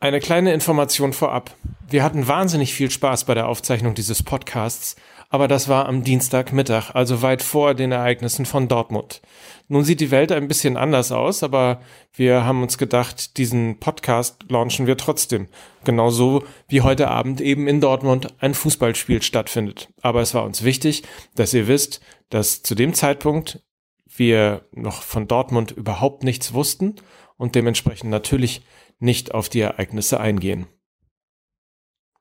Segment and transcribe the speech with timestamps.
[0.00, 1.56] Eine kleine Information vorab.
[1.90, 4.94] Wir hatten wahnsinnig viel Spaß bei der Aufzeichnung dieses Podcasts,
[5.28, 9.20] aber das war am Dienstagmittag, also weit vor den Ereignissen von Dortmund.
[9.66, 11.80] Nun sieht die Welt ein bisschen anders aus, aber
[12.12, 15.48] wir haben uns gedacht, diesen Podcast launchen wir trotzdem.
[15.82, 19.88] Genauso wie heute Abend eben in Dortmund ein Fußballspiel stattfindet.
[20.00, 21.02] Aber es war uns wichtig,
[21.34, 23.64] dass ihr wisst, dass zu dem Zeitpunkt
[24.06, 26.94] wir noch von Dortmund überhaupt nichts wussten
[27.36, 28.62] und dementsprechend natürlich
[28.98, 30.66] nicht auf die Ereignisse eingehen.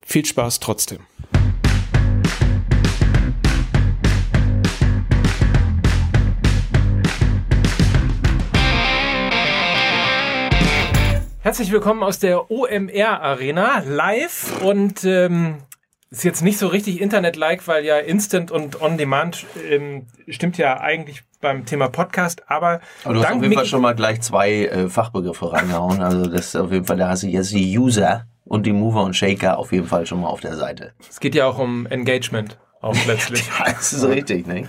[0.06, 1.00] Viel Spaß trotzdem.
[11.42, 15.60] Herzlich willkommen aus der OMR Arena live und ähm,
[16.10, 21.24] ist jetzt nicht so richtig Internet-like, weil ja Instant und On-Demand ähm, stimmt ja eigentlich
[21.42, 22.80] beim Thema Podcast, aber.
[23.04, 26.02] Aber du hast auf jeden Fall schon mal gleich zwei äh, Fachbegriffe reingehauen.
[26.02, 29.04] Also das ist auf jeden Fall, da hast du jetzt die User und die Mover
[29.04, 30.94] und Shaker auf jeden Fall schon mal auf der Seite.
[31.10, 33.50] Es geht ja auch um Engagement, auch letztlich.
[33.66, 34.68] das ist richtig, ne?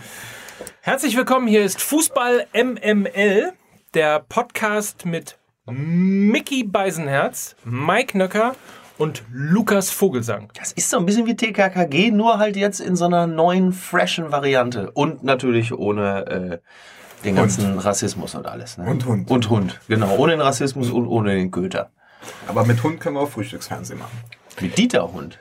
[0.81, 3.53] Herzlich willkommen, hier ist Fußball MML,
[3.95, 8.57] der Podcast mit Mickey Beisenherz, Mike Nöcker
[8.99, 10.51] und Lukas Vogelsang.
[10.55, 14.31] Das ist so ein bisschen wie TKKG, nur halt jetzt in so einer neuen, freshen
[14.31, 14.91] Variante.
[14.91, 16.59] Und natürlich ohne äh,
[17.25, 17.85] den ganzen Hund.
[17.85, 18.77] Rassismus und alles.
[18.79, 18.85] Ne?
[18.85, 19.31] Und Hund.
[19.31, 20.17] Und Hund, genau.
[20.17, 21.91] Ohne den Rassismus und ohne den Köter.
[22.47, 24.19] Aber mit Hund können wir auch Frühstücksfernsehen machen.
[24.61, 25.39] Mit Dieter Hund.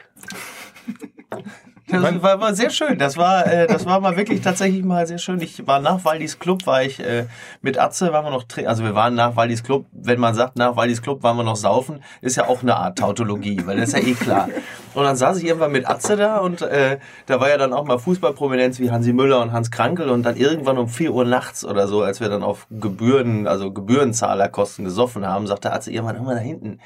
[1.89, 2.99] Das war, war sehr schön.
[2.99, 5.39] Das war, äh, das war mal wirklich tatsächlich mal sehr schön.
[5.39, 7.27] Ich war nach Waldis Club, war ich äh,
[7.61, 9.85] mit Atze, waren wir noch, also wir waren nach Waldis Club.
[9.93, 12.97] Wenn man sagt, nach Waldis Club waren wir noch saufen, ist ja auch eine Art
[12.97, 14.49] Tautologie, weil das ist ja eh klar.
[14.95, 17.85] Und dann saß ich irgendwann mit Atze da und äh, da war ja dann auch
[17.85, 21.63] mal Fußballprominenz wie Hansi Müller und Hans Krankel und dann irgendwann um vier Uhr nachts
[21.63, 26.33] oder so, als wir dann auf Gebühren, also Gebührenzahlerkosten gesoffen haben, sagte Atze irgendwann, immer
[26.33, 26.79] da hinten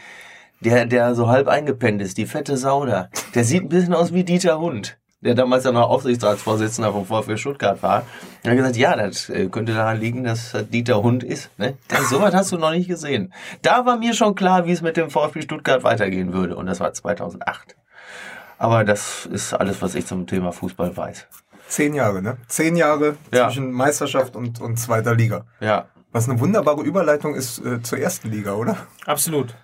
[0.62, 4.24] der, der so halb eingepennt ist, die fette Sauder, der sieht ein bisschen aus wie
[4.24, 8.04] Dieter Hund, der damals ja noch Aufsichtsratsvorsitzender vom VfL Stuttgart war.
[8.44, 11.50] Er hat gesagt, ja, das äh, könnte daran liegen, dass Dieter Hund ist.
[11.58, 11.78] Ne?
[11.88, 13.34] Das, so was hast du noch nicht gesehen.
[13.62, 16.56] Da war mir schon klar, wie es mit dem VfB Stuttgart weitergehen würde.
[16.56, 17.76] Und das war 2008.
[18.58, 21.26] Aber das ist alles, was ich zum Thema Fußball weiß.
[21.68, 22.38] Zehn Jahre, ne?
[22.48, 23.48] Zehn Jahre ja.
[23.48, 25.46] zwischen Meisterschaft und, und zweiter Liga.
[25.62, 25.86] Ja.
[26.12, 28.76] Was eine wunderbare Überleitung ist äh, zur ersten Liga, oder?
[29.06, 29.56] Absolut.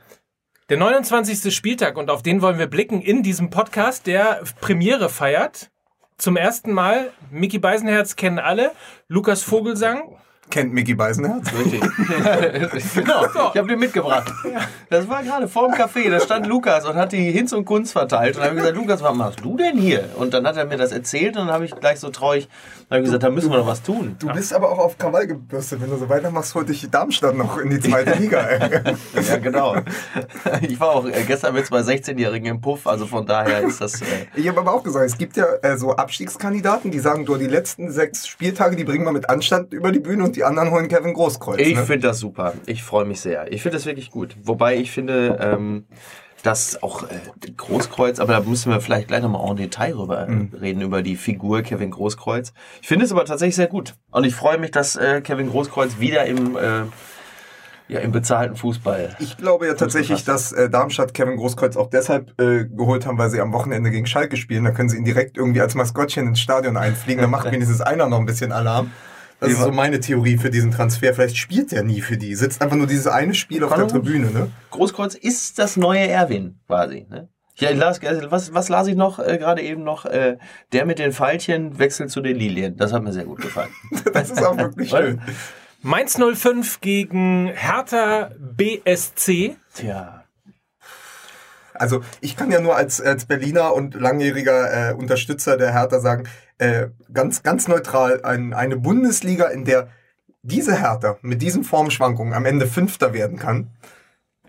[0.69, 1.55] Der 29.
[1.55, 5.71] Spieltag, und auf den wollen wir blicken in diesem Podcast, der Premiere feiert.
[6.17, 8.73] Zum ersten Mal, Mickey Beisenherz kennen alle,
[9.07, 10.17] Lukas Vogelsang
[10.49, 11.47] kennt Mickey Beisenherz.
[11.53, 11.81] Richtig.
[12.95, 13.49] genau, so.
[13.53, 14.31] ich habe den mitgebracht.
[14.89, 17.93] Das war gerade vor dem Café, da stand Lukas und hat die Hinz und Kunst
[17.93, 18.35] verteilt.
[18.35, 20.09] Und dann habe ich gesagt, Lukas, was machst du denn hier?
[20.17, 22.47] Und dann hat er mir das erzählt und dann habe ich gleich so traurig
[22.89, 24.15] habe gesagt, da müssen wir noch was tun.
[24.17, 25.81] Du bist aber auch auf Krawall gebürstet.
[25.81, 28.47] Wenn du so weitermachst, holte ich Darmstadt noch in die zweite Liga.
[29.13, 29.75] ja, genau.
[30.61, 34.01] Ich war auch äh, gestern mit zwei 16-Jährigen im Puff, also von daher ist das...
[34.01, 37.35] Äh ich habe aber auch gesagt, es gibt ja äh, so Abstiegskandidaten, die sagen, du,
[37.35, 40.71] die letzten sechs Spieltage, die bringen wir mit Anstand über die Bühne und die anderen
[40.71, 41.59] holen Kevin Großkreuz.
[41.59, 41.83] Ich ne?
[41.83, 42.53] finde das super.
[42.67, 43.51] Ich freue mich sehr.
[43.51, 44.37] Ich finde das wirklich gut.
[44.43, 45.85] Wobei ich finde, ähm,
[46.43, 50.51] dass auch äh, Großkreuz, aber da müssen wir vielleicht gleich nochmal en Detail rüber mhm.
[50.61, 52.53] reden, über die Figur Kevin Großkreuz.
[52.81, 53.95] Ich finde es aber tatsächlich sehr gut.
[54.11, 56.83] Und ich freue mich, dass äh, Kevin Großkreuz wieder im äh,
[57.89, 59.15] ja, im bezahlten Fußball.
[59.19, 63.29] Ich glaube ja tatsächlich, dass äh, Darmstadt Kevin Großkreuz auch deshalb äh, geholt haben, weil
[63.29, 64.65] sie am Wochenende gegen Schalke spielen.
[64.65, 67.21] Da können sie ihn direkt irgendwie als Maskottchen ins Stadion einfliegen.
[67.21, 68.91] Da macht wenigstens einer noch ein bisschen Alarm.
[69.39, 71.13] Das ist so meine Theorie für diesen Transfer.
[71.13, 72.33] Vielleicht spielt er nie für die.
[72.35, 74.31] Sitzt einfach nur dieses eine Spiel auf der Tribüne.
[74.31, 74.51] Ne?
[74.71, 77.05] Großkreuz ist das neue Erwin quasi.
[77.09, 77.29] Ne?
[77.55, 80.05] Ja, las, was, was las ich noch äh, gerade eben noch?
[80.05, 80.37] Äh,
[80.73, 82.77] der mit den Pfeilchen wechselt zu den Lilien.
[82.77, 83.69] Das hat mir sehr gut gefallen.
[84.13, 85.21] das ist auch wirklich schön.
[85.81, 89.55] Mainz 05 gegen Hertha BSC.
[89.73, 90.16] Tja.
[91.79, 96.27] Also ich kann ja nur als, als Berliner und langjähriger äh, Unterstützer der Hertha sagen,
[96.57, 99.89] äh, ganz, ganz neutral, ein, eine Bundesliga, in der
[100.41, 103.71] diese Hertha mit diesen Formschwankungen am Ende Fünfter werden kann,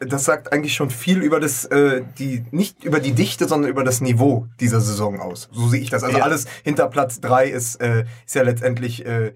[0.00, 3.84] das sagt eigentlich schon viel über das, äh, die, nicht über die Dichte, sondern über
[3.84, 5.48] das Niveau dieser Saison aus.
[5.53, 6.04] So sehe ich das.
[6.04, 6.24] Also ja.
[6.24, 9.33] alles hinter Platz drei ist, äh, ist ja letztendlich äh,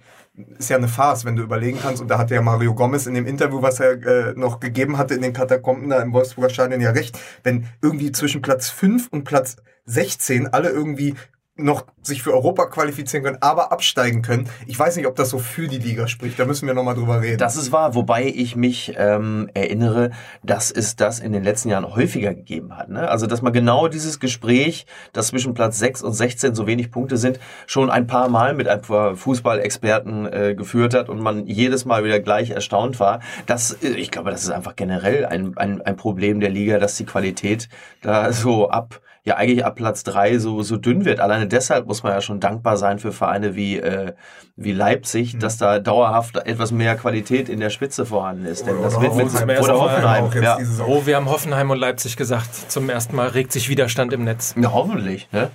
[0.59, 2.01] ist ja eine Farce, wenn du überlegen kannst.
[2.01, 5.15] Und da hatte ja Mario Gomez in dem Interview, was er äh, noch gegeben hatte
[5.15, 7.19] in den Katakomben da im Wolfsburger Stadion ja recht.
[7.43, 11.15] Wenn irgendwie zwischen Platz 5 und Platz 16 alle irgendwie
[11.57, 14.49] noch sich für Europa qualifizieren können, aber absteigen können.
[14.67, 16.39] Ich weiß nicht, ob das so für die Liga spricht.
[16.39, 17.37] Da müssen wir nochmal drüber reden.
[17.37, 20.13] Das ist wahr, wobei ich mich ähm, erinnere,
[20.43, 22.89] dass es das in den letzten Jahren häufiger gegeben hat.
[22.89, 23.07] Ne?
[23.07, 27.19] Also, dass man genau dieses Gespräch, das zwischen Platz 6 und 16 so wenig Punkte
[27.19, 31.85] sind, schon ein paar Mal mit ein paar Fußballexperten äh, geführt hat und man jedes
[31.85, 33.21] Mal wieder gleich erstaunt war.
[33.45, 36.97] Das, äh, ich glaube, das ist einfach generell ein, ein, ein Problem der Liga, dass
[36.97, 37.69] die Qualität
[38.01, 41.21] da so ab ja eigentlich ab Platz drei so, so dünn wird.
[41.21, 44.15] Alleine deshalb muss man ja schon dankbar sein für Vereine wie, äh,
[44.57, 45.41] wie Leipzig, mhm.
[45.41, 48.67] dass da dauerhaft etwas mehr Qualität in der Spitze vorhanden ist.
[48.67, 50.31] Denn das wird mit oder Hoffenheim.
[50.43, 50.59] Ja.
[50.87, 52.71] Oh, wir haben Hoffenheim und Leipzig gesagt.
[52.71, 54.55] Zum ersten Mal regt sich Widerstand im Netz.
[54.61, 55.29] Ja, hoffentlich.
[55.33, 55.51] Ne?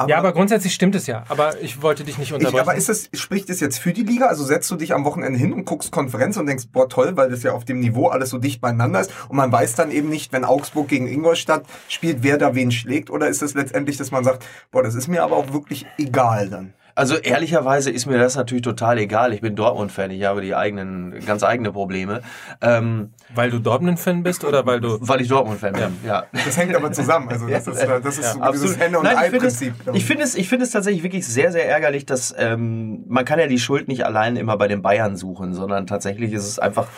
[0.00, 1.24] Aber ja, aber grundsätzlich stimmt es ja.
[1.28, 2.56] Aber ich wollte dich nicht unterbrechen.
[2.56, 4.28] Ich, aber ist das, spricht das jetzt für die Liga?
[4.28, 7.28] Also setzt du dich am Wochenende hin und guckst Konferenz und denkst, boah, toll, weil
[7.28, 9.12] das ja auf dem Niveau alles so dicht beieinander ist.
[9.28, 13.10] Und man weiß dann eben nicht, wenn Augsburg gegen Ingolstadt spielt, wer da wen schlägt.
[13.10, 16.48] Oder ist es letztendlich, dass man sagt, boah, das ist mir aber auch wirklich egal
[16.48, 16.72] dann?
[16.94, 19.32] Also ehrlicherweise ist mir das natürlich total egal.
[19.32, 22.22] Ich bin Dortmund-Fan, ich habe die eigenen, ganz eigene Probleme.
[22.60, 24.98] Ähm, weil du Dortmund-Fan bist oder weil du...
[25.00, 26.24] Weil ich Dortmund-Fan bin, ja.
[26.32, 27.28] Das hängt aber zusammen.
[27.28, 29.74] Also das ist, das ist ja, so dieses Henne- und Ei-Prinzip.
[29.92, 33.38] Ich finde es, ich finde es tatsächlich wirklich sehr, sehr ärgerlich, dass ähm, man kann
[33.38, 36.88] ja die Schuld nicht allein immer bei den Bayern suchen, sondern tatsächlich ist es einfach,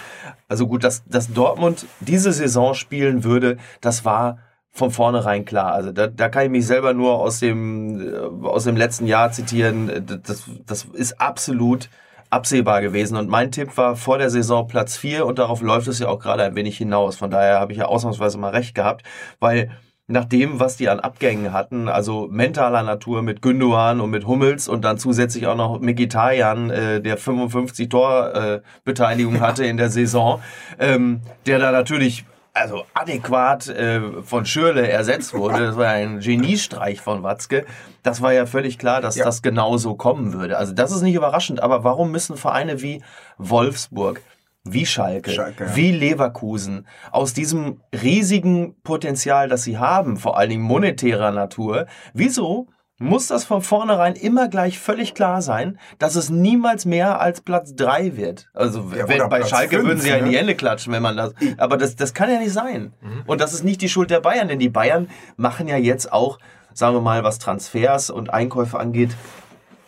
[0.48, 4.38] also gut, dass, dass Dortmund diese Saison spielen würde, das war
[4.72, 5.72] von vornherein klar.
[5.72, 9.30] Also da, da kann ich mich selber nur aus dem, äh, aus dem letzten Jahr
[9.30, 10.20] zitieren.
[10.24, 11.90] Das, das ist absolut
[12.30, 13.16] absehbar gewesen.
[13.16, 16.18] Und mein Tipp war vor der Saison Platz 4 und darauf läuft es ja auch
[16.18, 17.16] gerade ein wenig hinaus.
[17.16, 19.02] Von daher habe ich ja ausnahmsweise mal recht gehabt,
[19.38, 19.70] weil
[20.08, 24.68] nach dem, was die an Abgängen hatten, also mentaler Natur mit Gündogan und mit Hummels
[24.68, 30.42] und dann zusätzlich auch noch Mkhitaryan, äh, der 55 Torbeteiligung äh, hatte in der Saison,
[30.78, 35.66] ähm, der da natürlich also adäquat äh, von Schürle ersetzt wurde.
[35.66, 37.64] Das war ein Geniestreich von Watzke.
[38.02, 39.24] Das war ja völlig klar, dass ja.
[39.24, 40.58] das genauso kommen würde.
[40.58, 41.62] Also das ist nicht überraschend.
[41.62, 43.02] Aber warum müssen Vereine wie
[43.38, 44.22] Wolfsburg,
[44.64, 45.76] wie Schalke, Schalke ja.
[45.76, 52.68] wie Leverkusen aus diesem riesigen Potenzial, das sie haben, vor allen Dingen monetärer Natur, wieso
[53.02, 57.74] muss das von vornherein immer gleich völlig klar sein, dass es niemals mehr als Platz
[57.74, 58.48] drei wird.
[58.54, 60.38] Also ja, wenn, bei Platz Schalke fünf, würden sie ja in die ne?
[60.38, 61.34] Hände klatschen, wenn man das.
[61.58, 62.92] Aber das, das kann ja nicht sein.
[63.00, 63.22] Mhm.
[63.26, 66.38] Und das ist nicht die Schuld der Bayern, denn die Bayern machen ja jetzt auch,
[66.72, 69.10] sagen wir mal, was Transfers und Einkäufe angeht,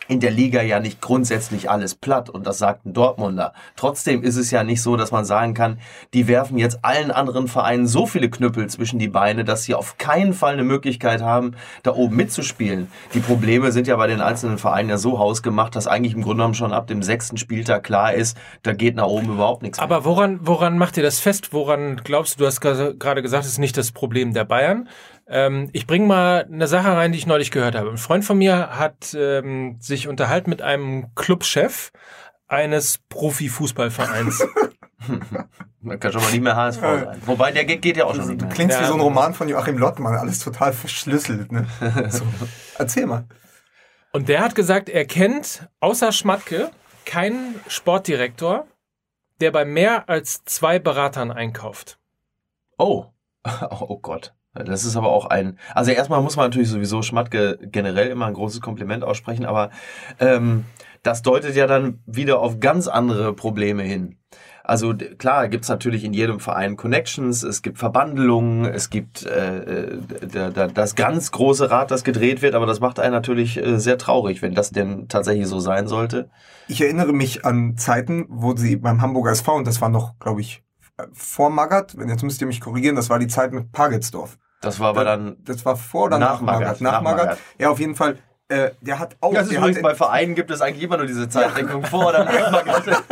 [0.07, 3.53] in der Liga ja nicht grundsätzlich alles platt und das sagt ein Dortmunder.
[3.75, 5.79] Trotzdem ist es ja nicht so, dass man sagen kann,
[6.13, 9.97] die werfen jetzt allen anderen Vereinen so viele Knüppel zwischen die Beine, dass sie auf
[9.97, 12.91] keinen Fall eine Möglichkeit haben, da oben mitzuspielen.
[13.13, 16.37] Die Probleme sind ja bei den einzelnen Vereinen ja so hausgemacht, dass eigentlich im Grunde
[16.37, 19.79] genommen schon ab dem sechsten Spieltag klar ist, da geht nach oben überhaupt nichts.
[19.79, 20.05] Aber mehr.
[20.05, 21.53] woran, woran macht ihr das fest?
[21.53, 24.87] Woran glaubst du, du hast gerade gesagt, es ist nicht das Problem der Bayern,
[25.27, 27.89] ähm, ich bringe mal eine Sache rein, die ich neulich gehört habe.
[27.89, 31.91] Ein Freund von mir hat ähm, sich unterhalten mit einem Clubchef
[32.47, 34.47] eines Profifußballvereins.
[35.81, 37.21] Man kann schon mal nicht mehr HSV sein.
[37.25, 38.49] Wobei der geht, geht ja auch schon nicht mehr.
[38.49, 38.83] Du klingst ja.
[38.83, 41.51] wie so ein Roman von Joachim Lottmann, alles total verschlüsselt.
[41.51, 41.67] Ne?
[42.09, 42.25] So.
[42.79, 43.25] Erzähl mal.
[44.11, 46.71] Und der hat gesagt, er kennt außer Schmatke
[47.05, 48.65] keinen Sportdirektor,
[49.41, 51.99] der bei mehr als zwei Beratern einkauft.
[52.77, 53.05] Oh.
[53.69, 54.33] Oh Gott.
[54.55, 58.33] Das ist aber auch ein, also erstmal muss man natürlich sowieso Schmatke generell immer ein
[58.33, 59.69] großes Kompliment aussprechen, aber
[60.19, 60.63] ähm,
[61.03, 64.17] das deutet ja dann wieder auf ganz andere Probleme hin.
[64.63, 70.69] Also klar, gibt's natürlich in jedem Verein Connections, es gibt Verbandelungen, es gibt äh, äh
[70.73, 74.41] das ganz große Rad, das gedreht wird, aber das macht einen natürlich äh, sehr traurig,
[74.41, 76.29] wenn das denn tatsächlich so sein sollte.
[76.67, 80.41] Ich erinnere mich an Zeiten, wo sie beim Hamburger SV, und das war noch, glaube
[80.41, 80.63] ich,
[81.11, 84.37] vor Magath, jetzt müsst ihr mich korrigieren, das war die Zeit mit Pagelsdorf.
[84.61, 85.37] Das war aber dann.
[85.43, 86.81] Das war vor oder nach, Magath?
[86.81, 87.37] Nach, nach Magath.
[87.59, 88.17] Ja, auf jeden Fall.
[88.47, 89.33] Äh, der hat auch.
[89.33, 91.87] Ja, das ist übrigens bei Vereinen gibt es eigentlich immer nur diese Zeitdeckung ja.
[91.87, 93.03] vor oder nach Magath.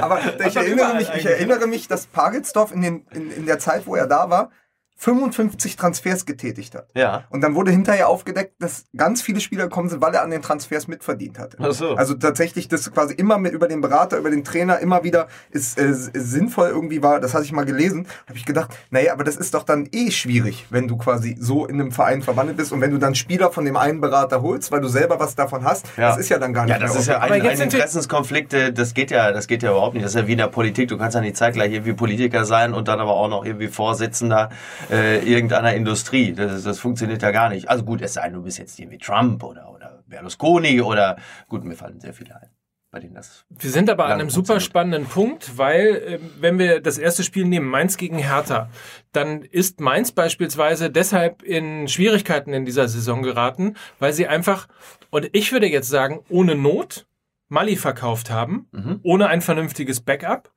[0.00, 3.86] aber ich erinnere mich, ich erinnere mich, dass Pagelsdorf in, den, in, in der Zeit,
[3.86, 4.50] wo er da war,
[4.96, 6.86] 55 Transfers getätigt hat.
[6.94, 7.24] Ja.
[7.30, 10.42] Und dann wurde hinterher aufgedeckt, dass ganz viele Spieler gekommen sind, weil er an den
[10.42, 11.56] Transfers mitverdient hatte.
[11.60, 11.94] Ach so.
[11.94, 15.76] Also tatsächlich, das quasi immer mit über den Berater, über den Trainer immer wieder ist,
[15.76, 19.36] äh, sinnvoll irgendwie war, das hatte ich mal gelesen, habe ich gedacht, naja, aber das
[19.36, 22.80] ist doch dann eh schwierig, wenn du quasi so in einem Verein verwandelt bist und
[22.80, 25.86] wenn du dann Spieler von dem einen Berater holst, weil du selber was davon hast,
[25.96, 26.10] ja.
[26.10, 29.10] das ist ja dann gar nicht Ja, das ist ja ein, ein Interessenskonflikt, das geht
[29.10, 30.04] ja, das geht ja überhaupt nicht.
[30.04, 32.72] Das ist ja wie in der Politik, du kannst ja nicht zeitgleich irgendwie Politiker sein
[32.72, 34.50] und dann aber auch noch irgendwie Vorsitzender
[34.92, 36.32] äh, irgendeiner Industrie.
[36.34, 37.68] Das, das funktioniert ja gar nicht.
[37.68, 41.16] Also gut, es sei denn, du bist jetzt irgendwie Trump oder, oder Berlusconi oder
[41.48, 42.50] gut, mir fallen sehr viele ein.
[42.90, 43.46] bei denen das.
[43.48, 47.46] Wir sind aber an einem super spannenden Punkt, weil äh, wenn wir das erste Spiel
[47.46, 48.68] nehmen, Mainz gegen Hertha,
[49.12, 54.68] dann ist Mainz beispielsweise deshalb in Schwierigkeiten in dieser Saison geraten, weil sie einfach,
[55.08, 57.06] und ich würde jetzt sagen, ohne Not
[57.48, 59.00] Mali verkauft haben, mhm.
[59.02, 60.50] ohne ein vernünftiges Backup.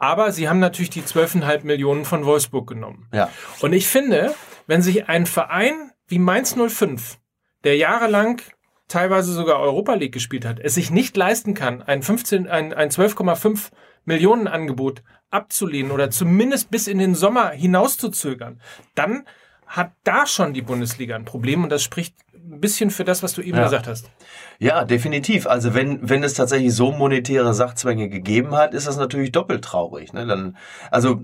[0.00, 3.06] Aber sie haben natürlich die 12,5 Millionen von Wolfsburg genommen.
[3.12, 3.30] Ja.
[3.60, 4.34] Und ich finde,
[4.66, 7.18] wenn sich ein Verein wie Mainz 05,
[7.64, 8.40] der jahrelang
[8.88, 12.88] teilweise sogar Europa League gespielt hat, es sich nicht leisten kann, ein 15, ein, ein
[12.88, 13.70] 12,5
[14.06, 18.60] Millionen Angebot abzulehnen oder zumindest bis in den Sommer hinauszuzögern,
[18.94, 19.26] dann
[19.66, 22.16] hat da schon die Bundesliga ein Problem und das spricht
[22.50, 23.64] ein bisschen für das, was du eben ja.
[23.64, 24.10] gesagt hast.
[24.58, 25.46] Ja, definitiv.
[25.46, 30.12] Also wenn, wenn es tatsächlich so monetäre Sachzwänge gegeben hat, ist das natürlich doppelt traurig.
[30.12, 30.26] Ne?
[30.26, 30.56] Dann,
[30.90, 31.22] also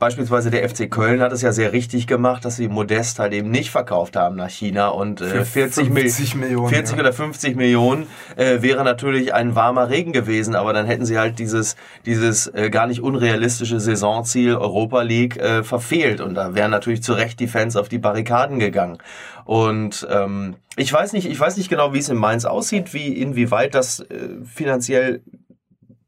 [0.00, 3.50] Beispielsweise der FC Köln hat es ja sehr richtig gemacht, dass sie Modest halt eben
[3.50, 7.00] nicht verkauft haben nach China und äh, 40, 50 Millionen, 40 ja.
[7.00, 11.40] oder 50 Millionen äh, wäre natürlich ein warmer Regen gewesen, aber dann hätten sie halt
[11.40, 11.74] dieses
[12.06, 17.14] dieses äh, gar nicht unrealistische Saisonziel Europa League äh, verfehlt und da wären natürlich zu
[17.14, 18.98] Recht die Fans auf die Barrikaden gegangen.
[19.46, 23.08] Und ähm, ich weiß nicht, ich weiß nicht genau, wie es in Mainz aussieht, wie
[23.08, 25.22] inwieweit das äh, finanziell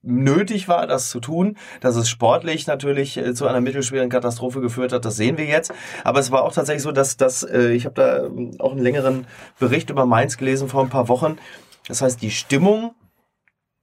[0.03, 1.57] nötig war, das zu tun.
[1.81, 5.73] Dass es sportlich natürlich äh, zu einer mittelschweren Katastrophe geführt hat, das sehen wir jetzt.
[6.05, 8.83] Aber es war auch tatsächlich so, dass, dass äh, ich habe da ähm, auch einen
[8.83, 9.27] längeren
[9.59, 11.37] Bericht über Mainz gelesen vor ein paar Wochen.
[11.89, 12.95] Das heißt, die Stimmung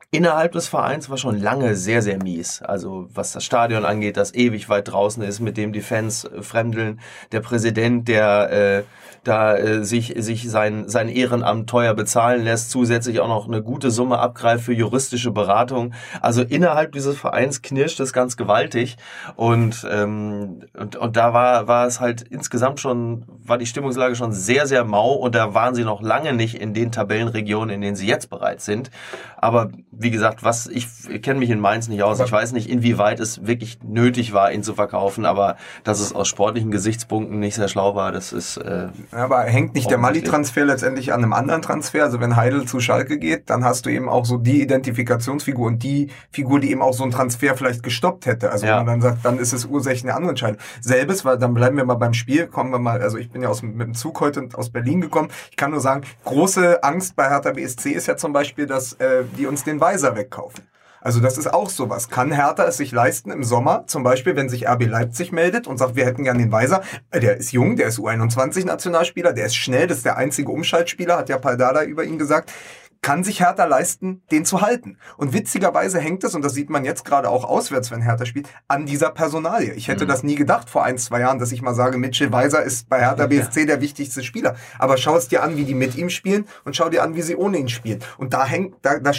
[0.10, 2.62] innerhalb des Vereins war schon lange sehr, sehr mies.
[2.62, 6.42] Also was das Stadion angeht, das ewig weit draußen ist, mit dem die Fans äh,
[6.42, 7.02] fremdeln.
[7.32, 8.84] Der Präsident, der äh,
[9.26, 13.92] da äh, sich, sich sein, sein Ehrenamt teuer bezahlen lässt, zusätzlich auch noch eine gute
[13.92, 15.94] Summe abgreift für juristische Beratung.
[16.22, 18.96] Also innerhalb dieses Vereins knirscht es ganz gewaltig.
[19.36, 24.32] Und, ähm, und, und da war, war es halt insgesamt schon, war die Stimmungslage schon
[24.32, 27.96] sehr, sehr mau und da waren sie noch lange nicht in den Tabellenregionen, in denen
[27.98, 28.92] sie jetzt bereits sind.
[29.40, 32.20] Aber wie gesagt, was ich, ich kenne mich in Mainz nicht aus.
[32.20, 36.28] Ich weiß nicht, inwieweit es wirklich nötig war, ihn zu verkaufen, aber dass es aus
[36.28, 38.58] sportlichen Gesichtspunkten nicht sehr schlau war, das ist.
[38.58, 42.04] Äh, aber hängt nicht der Mali-Transfer letztendlich an einem anderen Transfer?
[42.04, 45.84] Also wenn Heidel zu Schalke geht, dann hast du eben auch so die Identifikationsfigur und
[45.84, 48.52] die Figur, die eben auch so einen Transfer vielleicht gestoppt hätte.
[48.52, 48.80] Also ja.
[48.80, 50.58] wenn man dann sagt, dann ist es ursächlich eine andere Entscheidung.
[50.82, 53.50] Selbes, weil dann bleiben wir mal beim Spiel, kommen wir mal, also ich bin ja
[53.50, 55.30] aus, mit dem Zug heute aus Berlin gekommen.
[55.52, 59.24] Ich kann nur sagen, große Angst bei Hertha BSC ist ja zum Beispiel, dass äh,
[59.38, 60.68] die uns den Weiser wegkaufen.
[61.02, 62.10] Also das ist auch sowas.
[62.10, 65.78] Kann Hertha es sich leisten im Sommer, zum Beispiel, wenn sich RB Leipzig meldet und
[65.78, 66.82] sagt, wir hätten gern den Weiser.
[67.12, 71.18] Äh, der ist jung, der ist U21-Nationalspieler, der ist schnell, das ist der einzige Umschaltspieler,
[71.18, 72.52] hat ja Paldada über ihn gesagt
[73.02, 74.98] kann sich Hertha leisten, den zu halten.
[75.18, 78.50] Und witzigerweise hängt es, und das sieht man jetzt gerade auch auswärts, wenn Hertha spielt,
[78.68, 79.74] an dieser Personalie.
[79.74, 80.10] Ich hätte mhm.
[80.10, 83.00] das nie gedacht vor ein, zwei Jahren, dass ich mal sage, Mitchell Weiser ist bei
[83.00, 84.56] Hertha BSC der wichtigste Spieler.
[84.80, 87.22] Aber schau es dir an, wie die mit ihm spielen und schau dir an, wie
[87.22, 88.00] sie ohne ihn spielen.
[88.18, 89.14] Und da hängt, da, da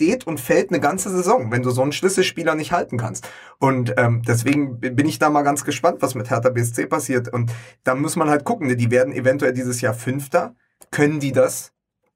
[0.00, 3.28] steht und fällt eine ganze Saison, wenn du so einen Schlüsselspieler nicht halten kannst.
[3.58, 7.28] Und ähm, deswegen bin ich da mal ganz gespannt, was mit Hertha BSC passiert.
[7.32, 7.52] Und
[7.84, 8.76] da muss man halt gucken, ne?
[8.76, 10.54] die werden eventuell dieses Jahr Fünfter.
[10.90, 11.72] Können die das?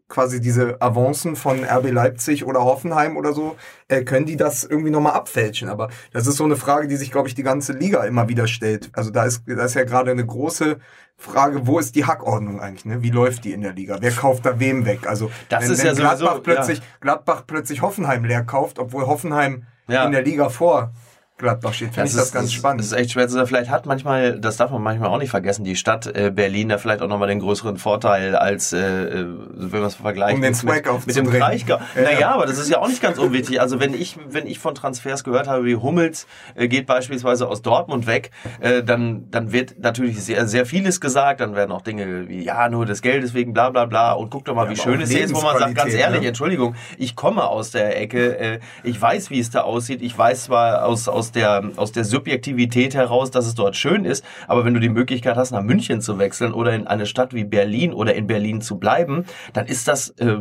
[0.09, 3.57] Quasi diese Avancen von RB Leipzig oder Hoffenheim oder so,
[3.89, 5.69] äh, können die das irgendwie nochmal abfälschen.
[5.69, 8.47] Aber das ist so eine Frage, die sich, glaube ich, die ganze Liga immer wieder
[8.47, 8.91] stellt.
[8.93, 10.79] Also da ist, da ist ja gerade eine große
[11.17, 12.85] Frage, wo ist die Hackordnung eigentlich?
[12.85, 13.03] Ne?
[13.03, 13.99] Wie läuft die in der Liga?
[14.01, 15.07] Wer kauft da wem weg?
[15.07, 16.85] Also das wenn, ist wenn ja Gladbach sowieso, plötzlich ja.
[17.01, 20.05] Gladbach plötzlich Hoffenheim leer kauft, obwohl Hoffenheim ja.
[20.05, 20.93] in der Liga vor
[21.37, 22.81] Gladbach steht, finde ich das ganz spannend.
[22.81, 23.25] Das ist echt schwer.
[23.25, 26.69] Also vielleicht hat manchmal, das darf man manchmal auch nicht vergessen, die Stadt äh, Berlin
[26.69, 29.27] da vielleicht auch nochmal den größeren Vorteil als, äh, äh
[29.57, 31.81] wenn man es vergleicht um den Swag mit, mit dem Kraichgau.
[31.97, 32.03] Ja.
[32.03, 33.61] Naja, aber das ist ja auch nicht ganz unwichtig.
[33.61, 37.63] Also wenn ich, wenn ich von Transfers gehört habe, wie Hummels äh, geht beispielsweise aus
[37.63, 41.41] Dortmund weg, äh, dann, dann wird natürlich sehr, sehr vieles gesagt.
[41.41, 44.13] Dann werden auch Dinge wie, ja, nur des Geldes wegen, bla bla bla.
[44.13, 46.21] Und guck doch mal, ja, wie schön es hier ist, wo man sagt, ganz ehrlich,
[46.21, 46.29] ne?
[46.29, 50.01] Entschuldigung, ich komme aus der Ecke, äh, ich weiß, wie es da aussieht.
[50.01, 54.05] Ich weiß zwar aus, aus aus der, aus der Subjektivität heraus, dass es dort schön
[54.05, 54.23] ist.
[54.47, 57.45] Aber wenn du die Möglichkeit hast, nach München zu wechseln oder in eine Stadt wie
[57.45, 60.37] Berlin oder in Berlin zu bleiben, dann ist das äh,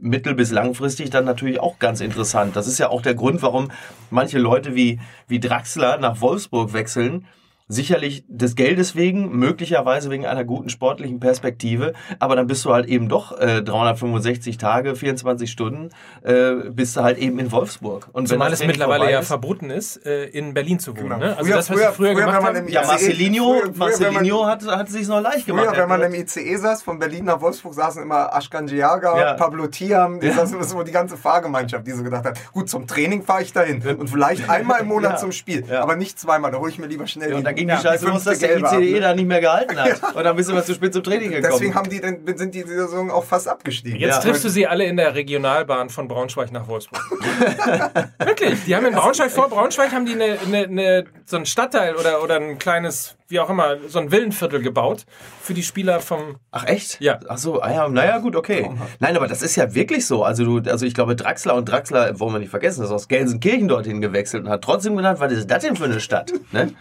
[0.00, 2.56] mittel- bis langfristig dann natürlich auch ganz interessant.
[2.56, 3.70] Das ist ja auch der Grund, warum
[4.10, 7.26] manche Leute wie, wie Draxler nach Wolfsburg wechseln
[7.68, 12.86] Sicherlich des Geldes wegen, möglicherweise wegen einer guten sportlichen Perspektive, aber dann bist du halt
[12.86, 15.90] eben doch äh, 365 Tage, 24 Stunden,
[16.22, 18.08] äh, bist du halt eben in Wolfsburg.
[18.12, 21.08] Und Zumal es mittlerweile ja ist, verboten ist, äh, in Berlin zu wohnen.
[21.08, 21.18] Genau.
[21.18, 21.36] Ne?
[21.36, 24.66] Also früher, das, was früher, früher, früher gemacht haben, ja, Marcelinho, früher, Marcelinho man, hat,
[24.66, 25.66] hat sich noch leicht gemacht.
[25.66, 29.34] Früher, wenn man im ICE saß, von Berlin nach Wolfsburg, saßen immer Ashkan Jiaga, ja.
[29.34, 30.36] Pablo Tiam, die, ja.
[30.36, 33.82] das so die ganze Fahrgemeinschaft, die so gedacht hat, gut, zum Training fahre ich dahin
[33.82, 35.16] und vielleicht einmal im Monat ja.
[35.16, 38.06] zum Spiel, aber nicht zweimal, da hole ich mir lieber schnell ja, ging die Scheiße
[38.06, 39.00] los, dass der ICE ne?
[39.00, 40.00] da nicht mehr gehalten hat.
[40.14, 41.52] Und dann bist du mal zu spät zum Training gekommen.
[41.52, 43.98] Deswegen haben die dann, sind die Saison auch fast abgestiegen.
[43.98, 47.02] Jetzt triffst du sie alle in der Regionalbahn von Braunschweig nach Wolfsburg.
[48.18, 51.96] Wirklich, die haben in Braunschweig vor Braunschweig haben die eine, eine, eine, so ein Stadtteil
[51.96, 55.04] oder, oder ein kleines wie auch immer, so ein Villenviertel gebaut
[55.40, 56.36] für die Spieler vom.
[56.50, 57.00] Ach echt?
[57.00, 57.18] Ja.
[57.28, 58.70] Ach so, ah ja, naja, gut, okay.
[59.00, 60.24] Nein, aber das ist ja wirklich so.
[60.24, 63.68] Also du, also ich glaube, Draxler und Draxler, wollen wir nicht vergessen, ist aus Gelsenkirchen
[63.68, 66.32] dorthin gewechselt und hat trotzdem genannt, was ist das denn für eine Stadt?
[66.52, 66.72] Ne?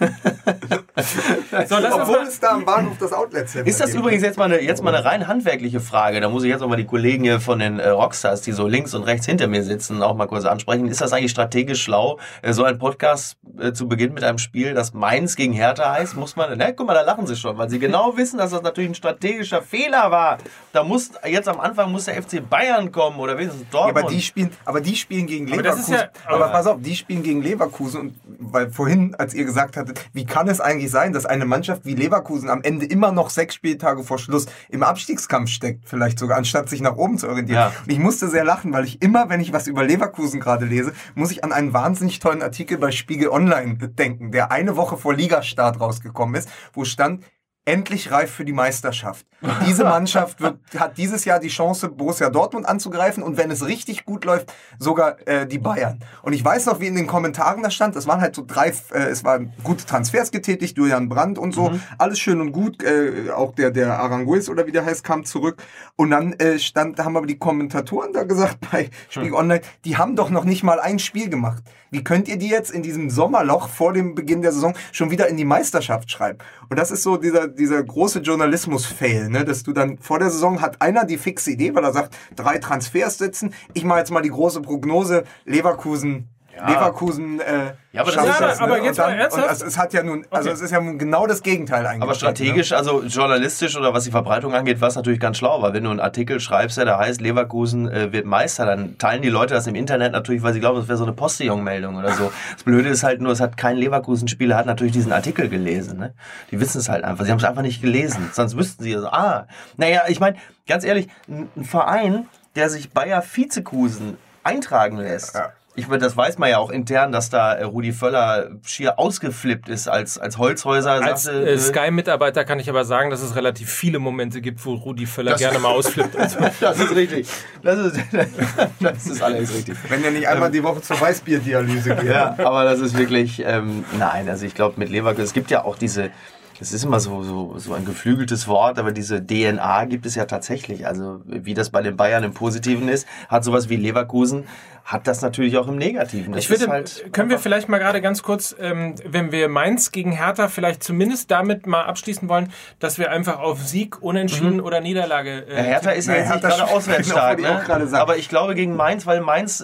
[1.02, 4.82] so, Obwohl es da am Bahnhof das Outlet Ist das übrigens jetzt mal, eine, jetzt
[4.82, 6.20] mal eine rein handwerkliche Frage?
[6.20, 8.66] Da muss ich jetzt auch mal die Kollegen hier von den äh, Rockstars, die so
[8.66, 10.88] links und rechts hinter mir sitzen, auch mal kurz ansprechen.
[10.88, 14.74] Ist das eigentlich strategisch schlau, äh, so ein Podcast äh, zu beginnen mit einem Spiel,
[14.74, 17.70] das Mainz gegen Hertha heißt, muss man, ne, guck mal, da lachen sie schon, weil
[17.70, 20.38] sie genau wissen, dass das natürlich ein strategischer Fehler war.
[20.72, 23.96] Da muss, jetzt am Anfang muss der FC Bayern kommen oder wenigstens Dortmund.
[23.96, 25.94] Ja, aber die spielen, aber die spielen gegen Leverkusen.
[25.94, 29.44] Aber, ja, aber, aber pass auf, die spielen gegen Leverkusen und weil vorhin, als ihr
[29.44, 33.12] gesagt hattet, wie kann es eigentlich sein, dass eine Mannschaft wie Leverkusen am Ende immer
[33.12, 37.28] noch sechs Spieltage vor Schluss im Abstiegskampf steckt, vielleicht sogar, anstatt sich nach oben zu
[37.28, 37.60] orientieren.
[37.60, 37.72] Ja.
[37.84, 40.92] Und ich musste sehr lachen, weil ich immer, wenn ich was über Leverkusen gerade lese,
[41.14, 45.14] muss ich an einen wahnsinnig tollen Artikel bei Spiegel Online denken, der eine Woche vor
[45.14, 47.24] Ligastart rausgekommen gekommen ist, wo stand,
[47.68, 49.26] endlich reif für die Meisterschaft.
[49.66, 54.04] Diese Mannschaft wird, hat dieses Jahr die Chance, Borussia Dortmund anzugreifen und wenn es richtig
[54.04, 56.00] gut läuft, sogar äh, die Bayern.
[56.22, 58.72] Und ich weiß noch, wie in den Kommentaren da stand, es waren halt so drei,
[58.92, 61.80] äh, es waren gute Transfers getätigt, Julian Brandt und so, mhm.
[61.98, 65.62] alles schön und gut, äh, auch der, der Aranguiz oder wie der heißt, kam zurück
[65.94, 69.36] und dann äh, stand, da haben aber die Kommentatoren da gesagt bei Spiegel mhm.
[69.36, 71.62] Online, die haben doch noch nicht mal ein Spiel gemacht.
[71.90, 75.28] Wie könnt ihr die jetzt in diesem Sommerloch vor dem Beginn der Saison schon wieder
[75.28, 76.38] in die Meisterschaft schreiben?
[76.70, 79.44] Und das ist so dieser, dieser große Journalismus-Fail, ne?
[79.44, 82.58] dass du dann vor der Saison hat einer die fixe Idee, weil er sagt, drei
[82.58, 83.54] Transfers sitzen.
[83.72, 86.28] Ich mache jetzt mal die große Prognose, Leverkusen
[86.58, 86.68] ja.
[86.68, 88.64] Leverkusen äh, ja, aber, das ist, das, ne?
[88.64, 89.50] aber jetzt dann, mal ernsthaft.
[89.50, 90.56] Es, es, hat ja nun, also okay.
[90.56, 92.02] es ist ja genau das Gegenteil eigentlich.
[92.02, 92.76] Aber strategisch, ne?
[92.76, 95.90] also journalistisch oder was die Verbreitung angeht, war es natürlich ganz schlau, weil wenn du
[95.90, 99.66] einen Artikel schreibst, der da heißt, Leverkusen äh, wird Meister, dann teilen die Leute das
[99.66, 102.30] im Internet natürlich, weil sie glauben, das wäre so eine Postillon-Meldung oder so.
[102.52, 105.98] Das Blöde ist halt nur, es hat kein Leverkusen-Spieler hat natürlich diesen Artikel gelesen.
[105.98, 106.14] Ne?
[106.50, 107.24] Die wissen es halt einfach.
[107.24, 108.30] Sie haben es einfach nicht gelesen.
[108.32, 109.46] Sonst wüssten sie, also, ah,
[109.76, 110.36] naja, ich meine,
[110.66, 115.34] ganz ehrlich, ein Verein, der sich Bayer Vizekusen eintragen lässt.
[115.34, 118.98] Ja ich meine, das weiß man ja auch intern, dass da äh, Rudi Völler schier
[118.98, 120.90] ausgeflippt ist als, als Holzhäuser.
[120.90, 124.74] Als äh, äh, Sky-Mitarbeiter kann ich aber sagen, dass es relativ viele Momente gibt, wo
[124.74, 126.16] Rudi Völler das gerne mal ausflippt.
[126.60, 127.28] das ist richtig.
[127.62, 127.96] Das ist,
[128.80, 129.76] das ist alles richtig.
[129.88, 132.10] Wenn er nicht einmal ähm, die Woche zur Weißbierdialyse geht.
[132.10, 135.64] Ja, aber das ist wirklich, ähm, nein, also ich glaube mit Leverkusen, es gibt ja
[135.64, 136.10] auch diese,
[136.58, 140.24] das ist immer so, so, so ein geflügeltes Wort, aber diese DNA gibt es ja
[140.24, 140.88] tatsächlich.
[140.88, 144.44] Also wie das bei den Bayern im Positiven ist, hat sowas wie Leverkusen
[144.88, 146.32] hat das natürlich auch im Negativen.
[146.32, 149.92] Das ich würde, halt können wir vielleicht mal gerade ganz kurz, ähm, wenn wir Mainz
[149.92, 154.64] gegen Hertha vielleicht zumindest damit mal abschließen wollen, dass wir einfach auf Sieg, Unentschieden mhm.
[154.64, 155.46] oder Niederlage.
[155.46, 157.60] Äh, ja, Hertha ist ja jetzt nicht gerade auswärts stark, ne?
[157.92, 159.62] aber ich glaube gegen Mainz, weil Mainz,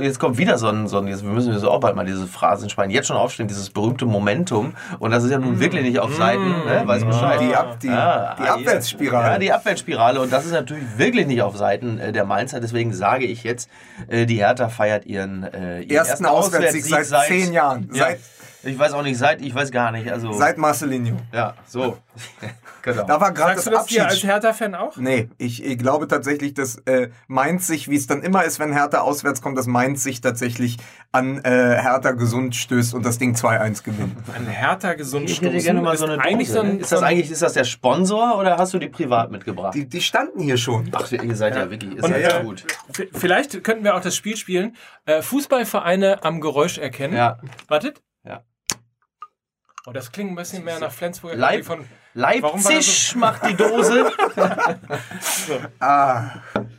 [0.00, 2.26] jetzt kommt wieder so ein, so ein jetzt müssen wir so auch bald mal diese
[2.26, 5.60] Phrasenschwein jetzt schon aufstehen, dieses berühmte Momentum und das ist ja nun mhm.
[5.60, 6.64] wirklich nicht auf Seiten, mhm.
[6.64, 6.82] ne?
[6.86, 7.38] weiß Bescheid.
[7.42, 9.32] Die, Ab, die, ja, die Abwärtsspirale.
[9.32, 12.94] Ja, die Abwärtsspirale und das ist natürlich wirklich nicht auf Seiten äh, der Mainzer, deswegen
[12.94, 13.68] sage ich jetzt,
[14.08, 17.90] äh, die Hertha Hertha feiert ihren, äh, ihren ersten, ersten Auswärtssieg, seit, seit zehn Jahren.
[17.92, 18.20] Ja, seit,
[18.64, 20.10] ich weiß auch nicht, seit, ich weiß gar nicht.
[20.10, 21.16] Also, seit Marcelinho.
[21.32, 21.98] Ja, so.
[22.82, 23.04] genau.
[23.04, 23.98] Da war gerade das du das Abschied.
[23.98, 24.96] hier als Hertha-Fan auch?
[24.96, 28.72] Nee, ich, ich, glaube tatsächlich, dass äh, Mainz sich, wie es dann immer ist, wenn
[28.72, 30.78] Hertha auswärts kommt, dass Mainz sich tatsächlich
[31.12, 34.16] an äh, Hertha gesund stößt und das Ding 2-1 gewinnt.
[34.36, 37.30] An Hertha gesund ich hätte gerne mal so eine eigentlich so ein, Ist das eigentlich,
[37.30, 39.74] ist das der Sponsor oder hast du die privat mitgebracht?
[39.74, 40.88] Die, die standen hier schon.
[40.92, 42.64] Ach, ihr seid ja, ja wirklich, ist und, ja, gut.
[43.12, 44.76] Vielleicht könnten wir auch das Spiel spielen.
[45.06, 47.14] Äh, Fußballvereine am Geräusch erkennen.
[47.14, 47.38] Ja.
[47.68, 48.02] Wartet.
[48.24, 48.42] Ja.
[49.86, 51.36] Oh, das klingt ein bisschen mehr nach Flensburg.
[51.36, 53.18] Leip von, Leipzig so?
[53.18, 54.10] macht die Dose.
[55.20, 55.60] so.
[55.78, 56.30] ah.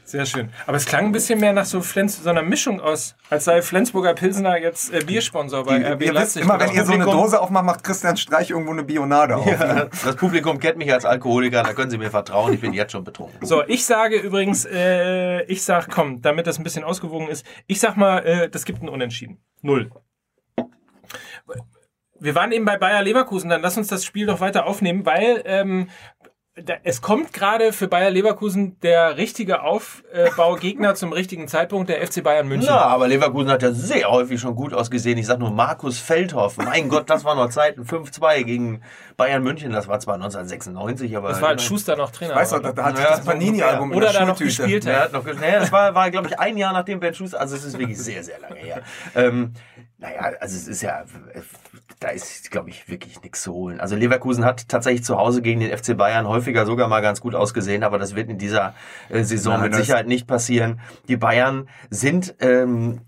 [0.05, 0.49] Sehr schön.
[0.65, 3.61] Aber es klang ein bisschen mehr nach so, Flens, so einer Mischung aus, als sei
[3.61, 6.43] Flensburger Pilsener jetzt äh, Biersponsor bei die, RB Leipzig.
[6.43, 9.45] Immer wenn ihr so eine Dose aufmacht, macht Christian Streich irgendwo eine Bionade auf.
[9.45, 12.91] Ja, das Publikum kennt mich als Alkoholiker, da können Sie mir vertrauen, ich bin jetzt
[12.93, 13.45] schon betrunken.
[13.45, 17.79] So, ich sage übrigens, äh, ich sag, komm, damit das ein bisschen ausgewogen ist, ich
[17.79, 19.43] sag mal, äh, das gibt ein Unentschieden.
[19.61, 19.91] Null.
[22.19, 25.41] Wir waren eben bei Bayer Leverkusen, dann lass uns das Spiel doch weiter aufnehmen, weil
[25.45, 25.89] ähm,
[26.83, 32.47] es kommt gerade für Bayer Leverkusen der richtige Aufbaugegner zum richtigen Zeitpunkt, der FC Bayern
[32.47, 32.69] München.
[32.69, 35.17] Ja, aber Leverkusen hat ja sehr häufig schon gut ausgesehen.
[35.17, 36.55] Ich sag nur Markus Feldhoff.
[36.57, 37.83] Mein Gott, das war noch Zeiten.
[37.83, 38.81] 5-2 gegen
[39.17, 39.73] Bayern München.
[39.73, 41.29] Das war zwar 1996, aber.
[41.29, 42.35] Das war als Schuster noch Trainer.
[42.35, 45.11] Weißt du, da, da hat ja, das Panini-Album Oder da noch gespielt hat.
[45.11, 47.41] Noch, naja, das war, war glaube ich, ein Jahr nachdem Ben Schuster.
[47.41, 48.81] Also, es ist wirklich sehr, sehr lange her.
[49.13, 49.51] Ähm,
[49.97, 51.03] naja, also es ist ja
[52.05, 53.79] da ist, glaube ich, wirklich nichts zu holen.
[53.79, 57.33] Also Leverkusen hat tatsächlich zu Hause gegen den FC Bayern häufiger sogar mal ganz gut
[57.33, 58.75] ausgesehen, aber das wird in dieser
[59.09, 60.79] äh, Saison Nein, mit Sicherheit nicht passieren.
[61.07, 63.01] Die Bayern sind ähm,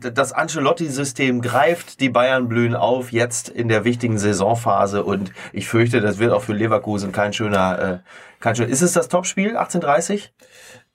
[0.00, 6.00] das Ancelotti-System greift, die Bayern blühen auf jetzt in der wichtigen Saisonphase und ich fürchte,
[6.00, 7.98] das wird auch für Leverkusen kein schöner, äh,
[8.40, 8.70] kein schöner.
[8.70, 10.30] Ist es das Topspiel 18:30?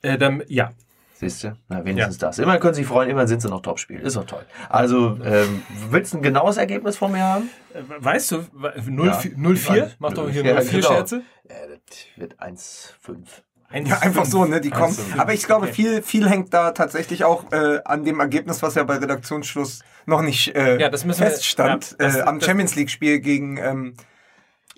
[0.01, 0.71] Äh, dann, ja.
[1.19, 1.55] Siehst du?
[1.67, 2.37] Na, wenigstens das.
[2.37, 3.99] Immerhin können sie sich freuen, immerhin sind sie noch Topspiel.
[3.99, 4.45] Ist doch toll.
[4.69, 7.49] Also, ähm, willst du ein genaues Ergebnis von mir haben?
[7.73, 8.45] Äh, Weißt du,
[8.87, 9.19] 0, Ja.
[9.55, 9.91] 04?
[9.99, 10.87] Mach doch hier Ja, 04 genau.
[10.93, 11.21] Scherze.
[11.49, 13.17] Ja, das wird 1,5.
[13.85, 14.61] Ja, einfach so, ne?
[14.61, 14.95] Die kommen.
[15.17, 15.73] Aber ich glaube, okay.
[15.73, 20.21] viel, viel hängt da tatsächlich auch äh, an dem Ergebnis, was ja bei Redaktionsschluss noch
[20.21, 21.91] nicht äh, Ja, das müssen wir- feststand.
[21.99, 23.93] ja, das- äh, am das- Champions League-Spiel gegen, ähm,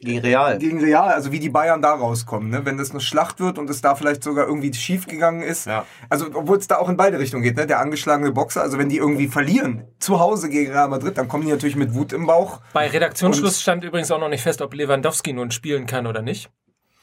[0.02, 0.58] Gegen Real.
[0.58, 2.66] gegen Real, also wie die Bayern da rauskommen, ne?
[2.66, 5.68] Wenn das eine Schlacht wird und es da vielleicht sogar irgendwie schief gegangen ist.
[5.68, 5.86] Ja.
[6.10, 7.68] Also, obwohl es da auch in beide Richtungen geht, ne?
[7.68, 11.46] Der angeschlagene Boxer, also wenn die irgendwie verlieren zu Hause gegen Real Madrid, dann kommen
[11.46, 12.62] die natürlich mit Wut im Bauch.
[12.74, 16.50] Bei Redaktionsschluss stand übrigens auch noch nicht fest, ob Lewandowski nun spielen kann oder nicht.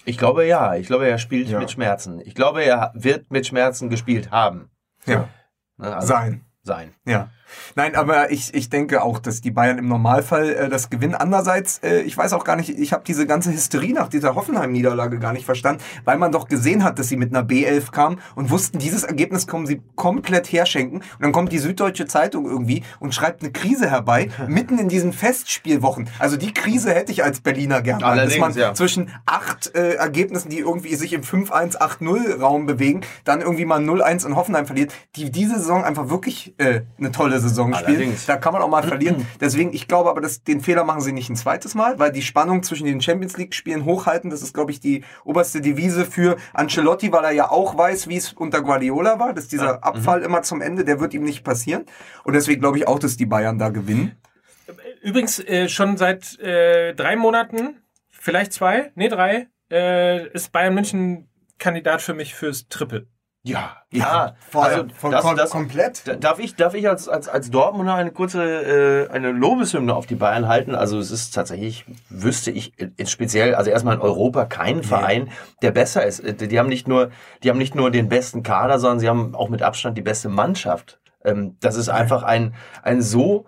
[0.05, 0.75] Ich glaube ja.
[0.77, 1.59] Ich glaube, er spielt Ja.
[1.59, 2.21] mit Schmerzen.
[2.25, 4.71] Ich glaube, er wird mit Schmerzen gespielt haben.
[5.05, 5.29] Ja.
[5.77, 6.45] Ne, also Sein.
[6.63, 6.95] Sein.
[7.05, 7.29] Ja.
[7.75, 11.15] Nein, aber ich, ich denke auch, dass die Bayern im Normalfall äh, das gewinnen.
[11.15, 15.19] Andererseits, äh, ich weiß auch gar nicht, ich habe diese ganze Hysterie nach dieser Hoffenheim-Niederlage
[15.19, 18.51] gar nicht verstanden, weil man doch gesehen hat, dass sie mit einer B11 kamen und
[18.51, 20.99] wussten, dieses Ergebnis kommen sie komplett herschenken.
[20.99, 25.13] Und dann kommt die Süddeutsche Zeitung irgendwie und schreibt eine Krise herbei, mitten in diesen
[25.13, 26.09] Festspielwochen.
[26.19, 28.05] Also die Krise hätte ich als Berliner gerne.
[28.17, 28.75] dass man ja.
[28.75, 33.81] zwischen acht äh, Ergebnissen, die irgendwie sich im 5-1, 8-0 Raum bewegen, dann irgendwie mal
[33.81, 37.97] 0-1 in Hoffenheim verliert, die diese Saison einfach wirklich äh, eine tolle Saison spielen.
[37.97, 38.27] Allerdings.
[38.27, 39.27] Da kann man auch mal verlieren.
[39.41, 42.23] Deswegen, ich glaube aber, dass den Fehler machen sie nicht ein zweites Mal, weil die
[42.23, 46.37] Spannung zwischen den Champions League Spielen hochhalten, das ist, glaube ich, die oberste Devise für
[46.55, 50.43] Ancelotti, weil er ja auch weiß, wie es unter Guardiola war, dass dieser Abfall immer
[50.43, 51.85] zum Ende, der wird ihm nicht passieren.
[52.25, 54.17] Und deswegen glaube ich auch, dass die Bayern da gewinnen.
[55.03, 57.77] Übrigens, äh, schon seit äh, drei Monaten,
[58.11, 63.07] vielleicht zwei, nee, drei, äh, ist Bayern München Kandidat für mich fürs Triple.
[63.47, 63.77] Ja.
[63.93, 64.35] Ja.
[64.51, 66.07] voll, also, voll, das, das, komplett.
[66.09, 70.07] Da- Darf ich, darf ich als, als, als Dortmunder eine kurze, äh, eine Lobeshymne auf
[70.07, 70.75] die Bayern halten?
[70.75, 75.31] Also es ist tatsächlich, wüsste ich, äh, speziell, also erstmal in Europa kein Verein,
[75.63, 76.21] der besser ist.
[76.21, 77.11] Äh, Die haben nicht nur,
[77.45, 80.29] die haben nicht nur den besten Kader, sondern sie haben auch mit Abstand die beste
[80.29, 80.99] Mannschaft.
[81.25, 83.47] Ähm, das ist einfach ein, ein so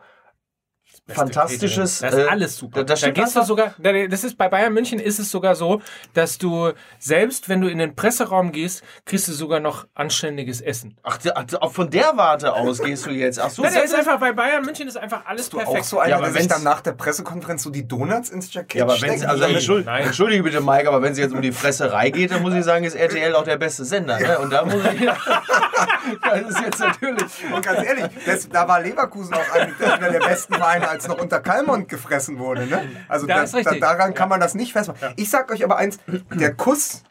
[1.14, 2.00] fantastisches.
[2.00, 2.78] Das ist äh, alles super.
[2.80, 5.54] da- das da gehst du sogar, da- das ist bei Bayern München ist es sogar
[5.54, 5.80] so,
[6.14, 10.96] dass du selbst wenn du in den Presseraum gehst, kriegst du sogar noch anständiges Essen.
[11.02, 11.18] Ach,
[11.60, 13.40] auch von der Warte aus gehst du jetzt.
[13.40, 15.80] Ach so, Nein, das ist einfach bei Bayern München ist einfach alles Du perfekt.
[15.80, 18.74] auch so einer, Ja, aber wenn's- dann nach der Pressekonferenz so die Donuts ins Jackett
[18.78, 20.04] Ja, aber wenn es, also Nee, entschuld, nein.
[20.04, 22.84] entschuldige bitte, Mike, aber wenn es jetzt um die Fresserei geht, dann muss ich sagen,
[22.84, 24.18] ist RTL auch der beste Sender.
[24.18, 24.38] Ne?
[24.38, 25.00] Und da muss ich.
[26.22, 27.24] das ist jetzt natürlich.
[27.54, 31.20] Und ganz ehrlich, das, da war Leverkusen auch einer einer der besten Vereine, als noch
[31.20, 32.66] unter Kalmont gefressen wurde.
[32.66, 32.88] Ne?
[33.08, 33.80] Also Da da, ist da, richtig.
[33.80, 35.14] daran kann man das nicht festmachen.
[35.16, 35.98] Ich sag euch aber eins,
[36.32, 37.02] der Kuss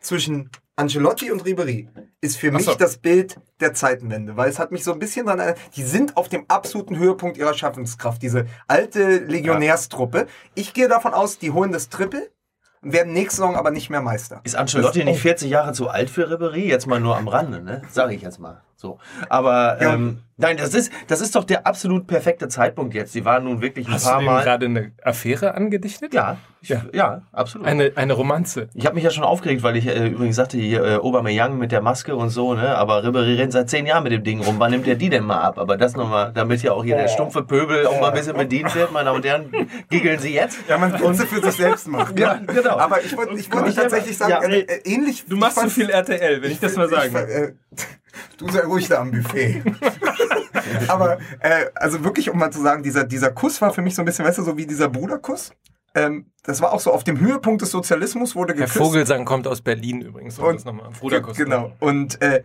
[0.00, 1.88] zwischen Ancelotti und Ribery
[2.20, 2.74] ist für mich so.
[2.74, 6.16] das Bild der Zeitenwende, weil es hat mich so ein bisschen dran erinnert, die sind
[6.16, 10.26] auf dem absoluten Höhepunkt ihrer Schaffenskraft, diese alte Legionärstruppe.
[10.54, 12.28] Ich gehe davon aus, die holen das Triple
[12.82, 14.40] und werden nächste Saison aber nicht mehr Meister.
[14.42, 16.66] Ist Ancelotti nicht 40 Jahre zu alt für Ribery?
[16.68, 17.82] Jetzt mal nur am Rande, ne?
[17.90, 18.62] Sag ich jetzt mal.
[18.76, 18.98] So.
[19.28, 19.94] Aber Ja.
[19.94, 23.14] ähm, nein, das ist, das ist doch der absolut perfekte Zeitpunkt jetzt.
[23.14, 24.42] Die waren nun wirklich ein Hast du paar dem Mal.
[24.42, 26.12] gerade eine Affäre angedichtet?
[26.12, 26.82] Ja, ich, ja.
[26.92, 27.22] Ja.
[27.32, 27.66] absolut.
[27.66, 28.68] Eine, eine Romanze.
[28.74, 31.72] Ich habe mich ja schon aufgeregt, weil ich äh, übrigens sagte, hier äh, Aubameyang mit
[31.72, 32.76] der Maske und so, ne?
[32.76, 34.56] Aber Ribery rennt seit zehn Jahren mit dem Ding rum.
[34.58, 35.58] Wann nimmt er die denn mal ab?
[35.58, 38.74] Aber das nochmal, damit ja auch hier der stumpfe Pöbel auch mal ein bisschen bedient
[38.74, 38.92] wird.
[38.92, 39.50] Meine Damen und Herren,
[39.88, 40.58] giggeln Sie jetzt.
[40.68, 42.14] Ja, man Witze für sich selbst macht.
[42.16, 42.20] Ne?
[42.22, 42.76] Ja, genau.
[42.78, 45.24] Aber ich wollte ich wollte Ich tatsächlich sagen, ja, äh, äh, ähnlich.
[45.28, 47.52] Du machst ich zu fand's- viel RTL, wenn ich, das mal sagen Ich, äh,
[48.38, 49.62] du sei ruhig da am Buffet.
[50.88, 54.02] Aber äh, also wirklich, um mal zu sagen, dieser, dieser Kuss war für mich so
[54.02, 55.52] ein bisschen, weißt du, so wie dieser Bruderkuss.
[55.94, 58.76] Ähm, das war auch so auf dem Höhepunkt des Sozialismus wurde Herr geküsst.
[58.78, 60.38] Vogelsang kommt aus Berlin übrigens.
[60.38, 60.90] Um Und- nochmal.
[60.98, 61.36] Bruderkuss.
[61.36, 61.72] Genau.
[61.80, 62.42] Und äh,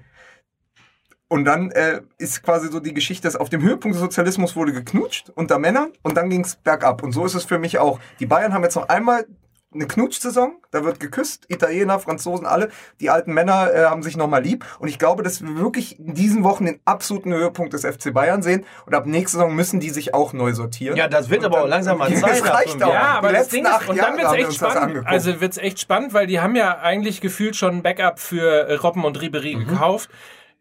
[1.32, 4.74] und dann äh, ist quasi so die Geschichte, dass auf dem Höhepunkt des Sozialismus wurde
[4.74, 7.04] geknutscht unter Männern und dann ging es bergab.
[7.04, 8.00] Und so ist es für mich auch.
[8.20, 9.28] Die Bayern haben jetzt noch einmal
[9.72, 12.70] eine Knutschsaison, da wird geküsst, Italiener, Franzosen, alle.
[13.00, 14.66] Die alten Männer äh, haben sich nochmal lieb.
[14.80, 18.42] Und ich glaube, dass wir wirklich in diesen Wochen den absoluten Höhepunkt des FC Bayern
[18.42, 18.66] sehen.
[18.88, 20.98] Und ab nächster Saison müssen die sich auch neu sortieren.
[20.98, 22.44] Ja, das wird Und aber dann- auch langsam mal Das Zeit.
[22.44, 22.92] nach reicht auch.
[22.94, 24.48] Ja, aber Die das letzten Ding ist, acht und Jahre dann wird's haben wir echt
[24.50, 25.08] uns das spannend.
[25.08, 28.74] Also wird's echt spannend, weil die haben ja eigentlich gefühlt schon ein Backup für äh,
[28.74, 29.68] Robben und Ribery Mhm.
[29.68, 30.10] gekauft.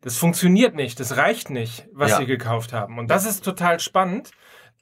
[0.02, 2.16] Das funktioniert nicht, das reicht nicht, was Ja.
[2.18, 2.98] sie gekauft haben.
[2.98, 4.30] Und das ist total spannend,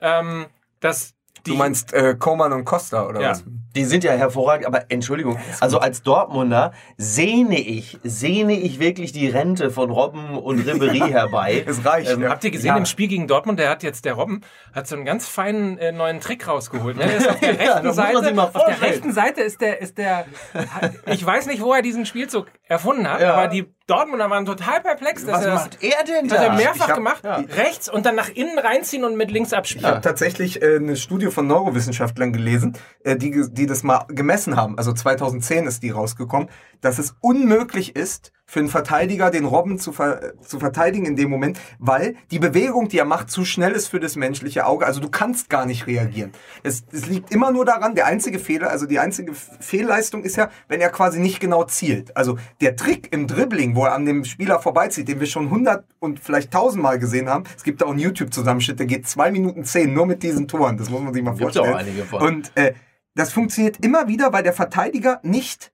[0.01, 0.47] ähm,
[0.81, 1.15] dass
[1.47, 3.31] du meinst äh, Koman und Costa oder Ja.
[3.31, 3.45] was?
[3.75, 9.29] Die sind ja hervorragend, aber Entschuldigung, also als Dortmunder sehne ich, sehne ich wirklich die
[9.29, 11.63] Rente von Robben und Ribery herbei.
[11.67, 12.11] Es reicht.
[12.11, 12.31] Ähm, ja.
[12.31, 12.77] Habt ihr gesehen Ja.
[12.79, 14.41] im Spiel gegen Dortmund, der hat jetzt, der Robben,
[14.75, 16.97] hat so einen ganz feinen äh, neuen Trick rausgeholt.
[16.97, 17.05] Ne?
[17.07, 19.13] Der ist auf der Ja, rechten das muss man Seite, sich mal auf der rechten
[19.13, 20.25] Seite ist der, ist der,
[21.07, 23.35] ich weiß nicht, wo er diesen Spielzug erfunden hat, Ja.
[23.35, 26.45] aber die Dortmunder waren total perplex, dass Was er das, macht er denn das hat
[26.45, 26.57] er da?
[26.57, 29.85] mehrfach hab- gemacht, rechts und dann nach innen reinziehen und mit links abspielen.
[29.85, 34.57] Ich habe tatsächlich äh, eine Studie von Neurowissenschaftlern gelesen, äh, die, die das mal gemessen
[34.57, 34.77] haben.
[34.77, 36.49] Also 2010 ist die rausgekommen,
[36.81, 41.29] dass es unmöglich ist, für einen Verteidiger den Robben zu, ver zu verteidigen in dem
[41.29, 44.87] Moment, weil die Bewegung, die er macht, zu schnell ist für das menschliche Auge.
[44.87, 46.31] Also du kannst gar nicht reagieren.
[46.63, 50.51] Es, es liegt immer nur daran, der einzige Fehler, also die einzige Fehlleistung ist ja,
[50.69, 52.17] wenn er quasi nicht genau zielt.
[52.17, 55.85] Also der Trick im Dribbling, wo er an dem Spieler vorbeizieht, den wir schon hundert
[55.99, 57.45] und vielleicht tausendmal gesehen haben.
[57.57, 60.79] Es gibt da auch einen YouTube-Zusammenschnitt, der geht zwei Minuten zehn nur mit diesen Toren.
[60.79, 61.75] Das muss man sich mal Gibt's vorstellen.
[61.75, 62.23] auch einige von.
[62.23, 62.75] Und äh,
[63.17, 65.73] das funktioniert immer wieder, weil der Verteidiger nicht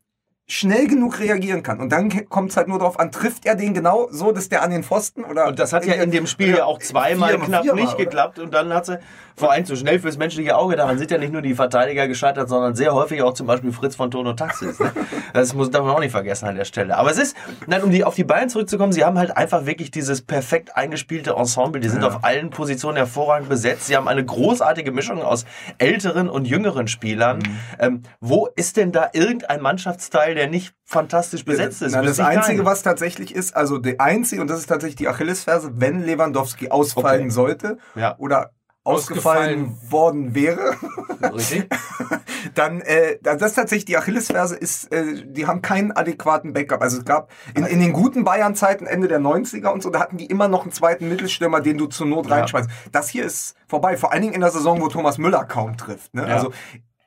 [0.53, 1.81] schnell genug reagieren kann.
[1.81, 4.63] Und dann kommt es halt nur darauf an, trifft er den genau so, dass der
[4.63, 5.47] an den Pfosten oder...
[5.47, 8.05] Und das hat ja in dem Spiel ja auch zweimal Viermal, knapp viermal, nicht oder?
[8.05, 8.39] geklappt.
[8.39, 8.99] Und dann hat sie
[9.35, 10.77] vor allem zu schnell fürs menschliche Auge.
[10.77, 13.97] Daran sind ja nicht nur die Verteidiger gescheitert, sondern sehr häufig auch zum Beispiel Fritz
[13.97, 14.79] von Tono Taxis.
[14.79, 14.93] Ne?
[15.33, 16.95] Das muss, darf man auch nicht vergessen an der Stelle.
[16.99, 17.35] Aber es ist,
[17.67, 21.31] nein, um die, auf die Bayern zurückzukommen, sie haben halt einfach wirklich dieses perfekt eingespielte
[21.31, 21.81] Ensemble.
[21.81, 23.87] Die sind auf allen Positionen hervorragend besetzt.
[23.87, 25.47] Sie haben eine großartige Mischung aus
[25.79, 27.39] älteren und jüngeren Spielern.
[27.39, 27.59] Mhm.
[27.79, 31.93] Ähm, wo ist denn da irgendein Mannschaftsteil, der nicht fantastisch besetzt ist?
[31.93, 32.67] Na, das Einzige, keinen.
[32.67, 37.23] was tatsächlich ist, also der Einzige, und das ist tatsächlich die Achillesferse, wenn Lewandowski ausfallen
[37.23, 37.31] Okay.
[37.31, 38.17] sollte Ja.
[38.19, 38.51] oder
[38.85, 40.75] ausgefallen, worden wäre,
[41.33, 41.69] Richtig?
[42.55, 46.83] dann, äh, das ist tatsächlich die Achillesferse, ist, äh, die haben keinen adäquaten Backup.
[46.83, 50.17] Also es gab in, in den guten Bayern-Zeiten, Ende der 90er und so, da hatten
[50.17, 52.37] die immer noch einen zweiten Mittelstürmer, den du zur Not Ja.
[52.37, 52.69] reinschmeißt.
[52.91, 56.13] Das hier ist vorbei, vor allen Dingen in der Saison, wo Thomas Müller kaum trifft.
[56.15, 56.23] Ne?
[56.29, 56.35] Ja.
[56.35, 56.53] Also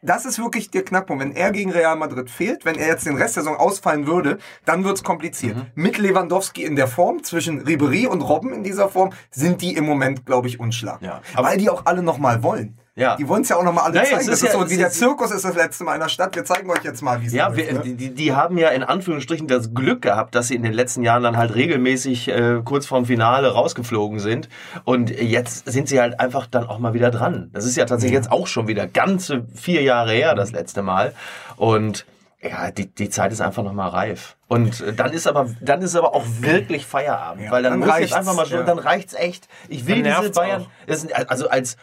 [0.05, 1.23] das ist wirklich der Knackpunkt.
[1.23, 4.37] Wenn er gegen Real Madrid fehlt, wenn er jetzt den Rest der Saison ausfallen würde,
[4.65, 5.57] dann wird's kompliziert.
[5.57, 5.65] Mhm.
[5.75, 9.85] Mit Lewandowski in der Form, zwischen Ribery und Robben in dieser Form, sind die im
[9.85, 11.21] Moment, glaube ich, unschlagbar.
[11.35, 11.43] Ja.
[11.43, 12.77] Weil die auch alle nochmal wollen.
[12.97, 13.17] Ja.
[13.17, 14.27] Die wollen es ja auch nochmal alle Naja, zeigen.
[14.27, 16.33] Das ist ist ja- so wie der Zirkus ist das letzte Mal in der Stadt.
[16.33, 17.81] Wir zeigen euch jetzt mal, wie es Ja, wir, ne?
[17.83, 21.21] die, die haben ja in Anführungsstrichen das Glück gehabt, dass sie in den letzten Jahren
[21.21, 24.47] dann halt regelmäßig äh, kurz vorm Finale rausgeflogen sind.
[24.85, 27.49] Und jetzt sind sie halt einfach dann auch mal wieder dran.
[27.51, 31.11] Das ist ja tatsächlich jetzt auch schon wieder ganze vier Jahre her, das letzte Mal.
[31.57, 32.05] Und
[32.41, 34.37] ja, die, die Zeit ist einfach nochmal reif.
[34.47, 37.43] Und äh, dann ist aber, dann ist aber auch wirklich Feierabend.
[37.43, 38.63] Ja, weil dann, dann muss jetzt einfach mal schon, ja.
[38.63, 39.49] dann reicht's echt.
[39.67, 41.27] Ich will diese Bayern, auch.
[41.27, 41.75] also als,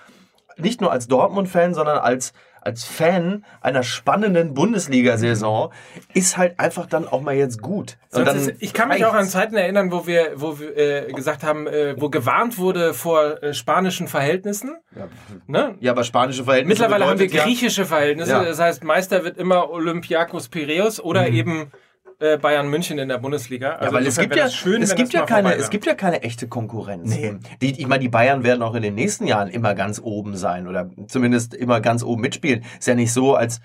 [0.56, 5.72] nicht nur als Dortmund-Fan, sondern als, als Fan einer spannenden Bundesliga-Saison
[6.14, 7.98] ist halt einfach dann auch mal jetzt gut.
[8.12, 9.26] Ist, ich kann mich auch an.
[9.26, 13.54] Zeiten erinnern, wo wir, wo wir äh, gesagt haben, äh, wo gewarnt wurde vor äh,
[13.54, 14.76] spanischen Verhältnissen.
[15.46, 15.76] Ne?
[15.80, 18.32] Ja, aber spanische Verhältnisse Mittlerweile haben wir ja- griechische Verhältnisse.
[18.32, 18.44] Ja.
[18.44, 21.72] Das heißt, Meister wird immer Olympiakos Piräus oder eben
[22.22, 23.72] äh, Bayern München in der Bundesliga.
[23.72, 26.22] Also Ja, weil es gibt ja, schön, es gibt ja keine, es gibt ja keine
[26.22, 27.10] echte Konkurrenz.
[27.10, 27.34] Nee.
[27.60, 30.68] Die, ich meine, die Bayern werden auch in den nächsten Jahren immer ganz oben sein
[30.68, 32.64] oder zumindest immer ganz oben mitspielen.
[32.78, 33.60] Ist ja nicht so, als,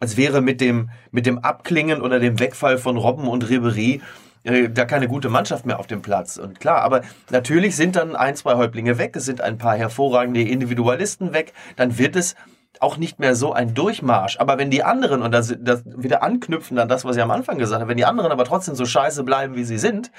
[0.00, 4.00] als wäre mit dem, mit dem Abklingen oder dem Wegfall von Robben und Ribery
[4.42, 6.36] äh, da keine gute Mannschaft mehr auf dem Platz.
[6.36, 10.42] Und klar, aber natürlich sind dann ein, zwei Häuptlinge weg, es sind ein paar hervorragende
[10.42, 12.34] Individualisten weg, dann wird es
[12.80, 14.38] auch nicht mehr so ein Durchmarsch.
[14.38, 17.58] Aber wenn die anderen, und das, das wieder anknüpfen an das, was ich am Anfang
[17.58, 20.10] gesagt habe, wenn die anderen aber trotzdem so scheiße bleiben, wie sie sind,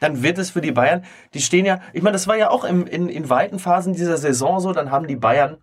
[0.00, 1.04] dann wird es für die Bayern,
[1.34, 4.16] die stehen ja, ich meine, das war ja auch im, in, in weiten Phasen dieser
[4.16, 5.58] Saison so, dann haben die Bayern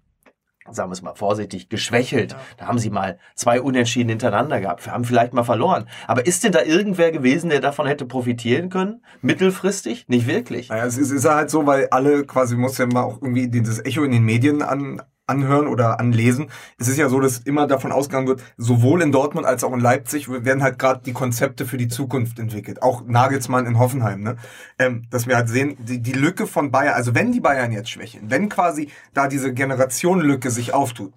[0.72, 2.36] sagen wir es mal vorsichtig, geschwächelt.
[2.58, 4.84] Da haben sie mal zwei Unentschieden hintereinander gehabt.
[4.84, 5.88] Wir haben vielleicht mal verloren.
[6.08, 9.04] Aber ist denn da irgendwer gewesen, der davon hätte profitieren können?
[9.22, 10.06] Mittelfristig?
[10.08, 10.70] Nicht wirklich.
[10.70, 13.86] Naja, es ist, ist halt so, weil alle quasi, muss ja mal auch irgendwie dieses
[13.86, 16.50] Echo in den Medien an, anhören oder anlesen.
[16.78, 19.80] Es ist ja so, dass immer davon ausgegangen wird, sowohl in Dortmund als auch in
[19.80, 22.82] Leipzig werden halt gerade die Konzepte für die Zukunft entwickelt.
[22.82, 24.38] Auch Nagelsmann in Hoffenheim, ne?
[24.78, 27.90] Ähm, dass wir halt sehen, die, die Lücke von Bayern, also wenn die Bayern jetzt
[27.90, 31.14] schwächen, wenn quasi da diese Generationenlücke sich auftut,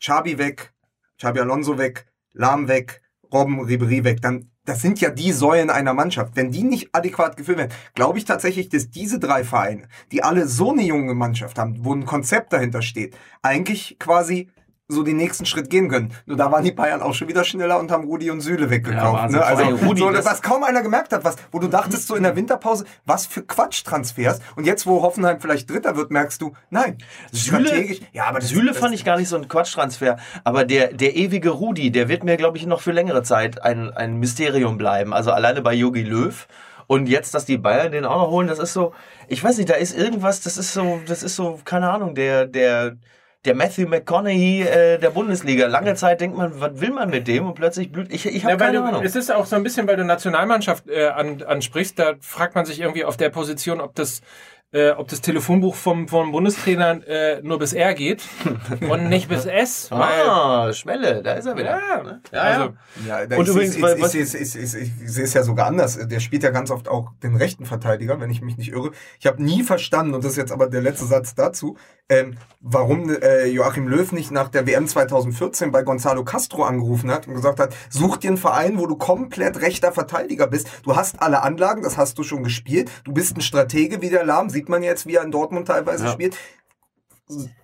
[0.00, 0.72] Xabi weg,
[1.18, 3.00] Xabi Alonso weg, Lahm weg,
[3.34, 6.36] Robben, Ribery weg, dann das sind ja die Säulen einer Mannschaft.
[6.36, 10.46] Wenn die nicht adäquat gefüllt werden, glaube ich tatsächlich, dass diese drei Vereine, die alle
[10.48, 14.48] so eine junge Mannschaft haben, wo ein Konzept dahinter steht, eigentlich quasi
[14.94, 16.12] so den nächsten Schritt gehen können.
[16.26, 18.70] Nur da waren die Bayern auch schon wieder schneller und haben Rudi und Süle Ja,
[18.70, 19.22] weggekauft.
[19.22, 19.40] Wahnsinn.
[19.40, 19.44] ne?
[19.46, 22.36] Also Rudi, so, was kaum einer gemerkt hat, was, wo du dachtest so in der
[22.36, 24.40] Winterpause, was für Quatschtransfers.
[24.56, 26.98] Und jetzt, wo Hoffenheim vielleicht Dritter wird, merkst du, nein,
[27.32, 27.96] Süle.
[28.12, 30.16] Ja, aber das, Süle das, fand ich gar nicht so ein Quatschtransfer.
[30.44, 33.90] Aber der, der ewige Rudi, der wird mir, glaube ich, noch für längere Zeit ein,
[33.90, 35.12] ein Mysterium bleiben.
[35.12, 36.46] Also alleine bei Yogi Löw.
[36.86, 38.92] Und jetzt, dass die Bayern den auch noch holen, das ist so,
[39.26, 42.46] ich weiß nicht, da ist irgendwas, das ist so, das ist so, keine Ahnung, der,
[42.46, 42.96] der,
[43.44, 45.66] der Matthew McConaughey äh, der Bundesliga.
[45.66, 47.46] Lange Zeit denkt man, was will man mit dem?
[47.46, 48.12] Und plötzlich blüht.
[48.12, 49.02] Ich, ich habe Ja, keine du, Ahnung.
[49.04, 52.64] es ist auch so ein bisschen, weil du Nationalmannschaft äh, an, ansprichst, da fragt man
[52.64, 54.20] sich irgendwie auf der Position, ob das
[54.72, 58.24] äh, ob das Telefonbuch vom, vom Bundestrainer äh, nur bis R geht
[58.90, 59.88] und nicht bis S.
[59.92, 61.78] Weil, Ah, Schwelle, da ist er wieder.
[61.78, 62.62] ja, Ja, also,
[63.06, 63.20] ja.
[63.20, 65.32] Ja, da Und übrigens, ich, weil- ich, was- ich, ich, ich, ich, ich sehe es
[65.32, 65.96] ja sogar anders.
[66.08, 68.90] Der spielt ja ganz oft auch den rechten Verteidiger, wenn ich mich nicht irre.
[69.20, 71.76] Ich habe nie verstanden, und das ist jetzt aber der letzte Satz dazu,
[72.08, 77.26] ähm, warum äh, Joachim Löw nicht nach der WM 2014 bei Gonzalo Castro angerufen hat
[77.26, 80.68] und gesagt hat, such dir einen Verein, wo du komplett rechter Verteidiger bist.
[80.84, 82.90] Du hast alle Anlagen, das hast du schon gespielt.
[83.04, 86.04] Du bist ein Stratege wie der Lahm, sieht man jetzt, wie er in Dortmund teilweise
[86.06, 86.12] Ja.
[86.12, 86.36] spielt.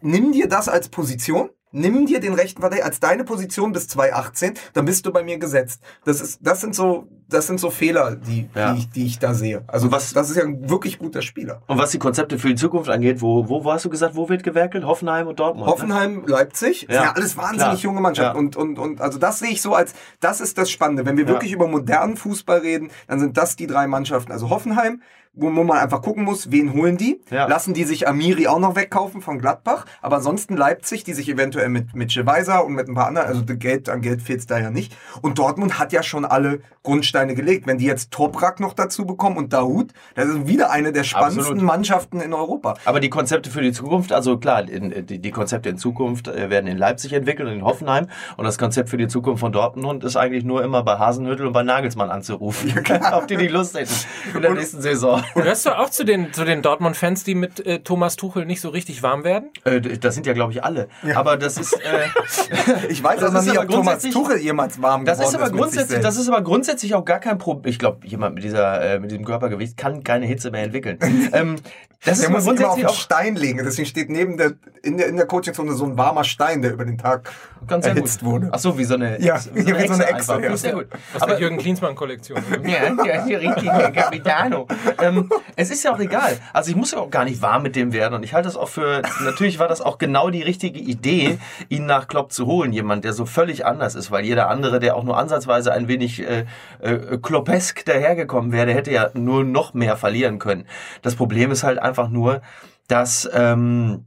[0.00, 1.50] Nimm dir das als Position.
[1.72, 5.38] Nimm dir den rechten Verteidiger als deine Position bis 2018, dann bist du bei mir
[5.38, 5.80] gesetzt.
[6.04, 8.72] Das ist, das sind so, das sind so Fehler, die, Ja.
[8.72, 9.62] die, ich, die ich da sehe.
[9.68, 11.62] Also was- das ist ja ein wirklich guter Spieler.
[11.68, 14.28] Und was die Konzepte für die Zukunft angeht, wo, wo, wo hast du gesagt, wo
[14.28, 14.85] wird gewerkelt?
[14.85, 15.66] Hoffenheim und Dortmund.
[15.66, 15.72] ne?
[15.72, 17.76] Hoffenheim, Leipzig, Ja, ja, ja alles wahnsinnig klar.
[17.76, 18.37] junge Mannschaften.
[18.37, 18.38] Ja.
[18.40, 21.06] Und, und, und also das sehe ich so als, das ist das Spannende.
[21.06, 24.33] Wenn wir wirklich über modernen Fußball reden, dann sind das die drei Mannschaften.
[24.33, 25.02] Also Hoffenheim,
[25.33, 27.21] wo, man einfach gucken muss, wen holen die?
[27.31, 27.47] Ja.
[27.47, 29.87] Lassen die sich Amiri auch noch wegkaufen von Gladbach?
[30.03, 33.45] Aber ansonsten Leipzig, die sich eventuell mit, mit Weiser und mit ein paar anderen, also
[33.47, 34.97] Geld, an Geld fehlt es da ja nicht.
[35.23, 37.69] Und Dortmund hat ja schon alle Grundsteine gelegt.
[37.69, 41.40] Wenn die jetzt Toprak noch dazu bekommen und Dahoud, das ist wieder eine der spannendsten
[41.43, 41.62] Absolut.
[41.62, 42.75] Mannschaften in Europa.
[42.85, 46.51] Aber die Konzepte für die Zukunft, also klar, in, die, die Konzepte in Zukunft äh,
[46.51, 48.09] werden in Leipzig entwickelt und in Hoffenheim.
[48.37, 51.53] Und das Konzept für die Zukunft von Dortmund ist eigentlich nur immer bei Hasenhüttel und
[51.53, 52.75] bei Nagelsmann anzurufen.
[53.12, 53.95] Ob die nicht Lust hätten
[54.35, 55.19] in der nächsten Saison.
[55.35, 58.68] Gehörst du auch zu den, zu den Dortmund-Fans, die mit äh, Thomas Tuchel nicht so
[58.70, 59.50] richtig warm werden?
[59.64, 60.88] Äh, das sind ja, glaube ich, alle.
[61.14, 61.72] Aber das ist.
[61.74, 61.80] Äh,
[62.88, 65.26] Ich weiß Das aber ist nicht, aber ob Thomas grundsätzlich- Tuchel jemals warm Das ist
[65.26, 67.70] geworden aber mit sich grundsätzlich, das ist aber grundsätzlich auch gar kein Problem.
[67.70, 70.98] Ich glaube, jemand mit dieser, äh, mit diesem Körpergewicht kann keine Hitze mehr entwickeln.
[71.33, 71.56] ähm,
[72.04, 73.61] das ist Der aber muss sich immer auf grundsätzlich den auch Stein legen.
[73.62, 74.52] Deswegen steht neben der,
[74.83, 77.30] in der, in der Coachingzone so ein warmer Stein, der über den Tag
[77.66, 78.30] ganz erhitzt gut.
[78.30, 78.48] wurde.
[78.52, 80.40] Ach so, wie so eine, Ja, wie wie so eine Echse, einfach.
[80.40, 80.56] ja.
[80.56, 80.87] Sehr gut.
[81.18, 82.42] Aus der Jürgen Klinsmann-Kollektion.
[82.64, 84.66] Ja, der ist hier richtig Capitano.
[85.11, 86.38] Ähm, es ist ja auch egal.
[86.53, 88.14] Also ich muss ja auch gar nicht warm mit dem werden.
[88.14, 91.87] Und ich halte das auch für, natürlich war das auch genau die richtige Idee, ihn
[91.87, 92.73] nach Klopp zu holen.
[92.73, 96.23] Jemand, der so völlig anders ist, weil jeder andere, der auch nur ansatzweise ein wenig
[96.23, 96.46] äh,
[96.81, 100.66] äh, kloppesk dahergekommen wäre, hätte ja nur noch mehr verlieren können.
[101.03, 102.42] Das Problem ist halt einfach nur,
[102.88, 103.29] dass...
[103.33, 104.07] Ähm,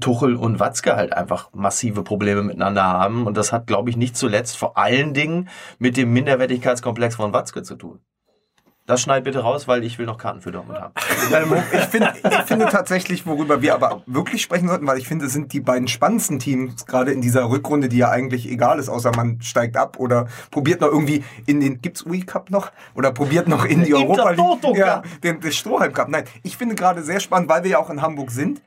[0.00, 3.26] Tuchel und Watzke halt einfach massive Probleme miteinander haben.
[3.26, 7.62] Und das hat, glaube ich, nicht zuletzt vor allen Dingen mit dem Minderwertigkeitskomplex von Watzke
[7.62, 8.00] zu tun.
[8.84, 10.94] Das schneid bitte raus, weil ich will noch Karten für Dortmund haben.
[11.32, 15.26] Ähm, ich, finde, ich finde tatsächlich, worüber wir aber wirklich sprechen sollten, weil ich finde,
[15.26, 18.88] es sind die beiden spannendsten Teams, gerade in dieser Rückrunde, die ja eigentlich egal ist,
[18.88, 22.70] außer man steigt ab oder probiert noch irgendwie in den, gibt's UI Cup noch?
[22.94, 26.08] Oder probiert noch in die Europa League, ja, den, den Strohhalm Cup.
[26.08, 28.60] Nein, ich finde gerade sehr spannend, weil wir ja auch in Hamburg sind.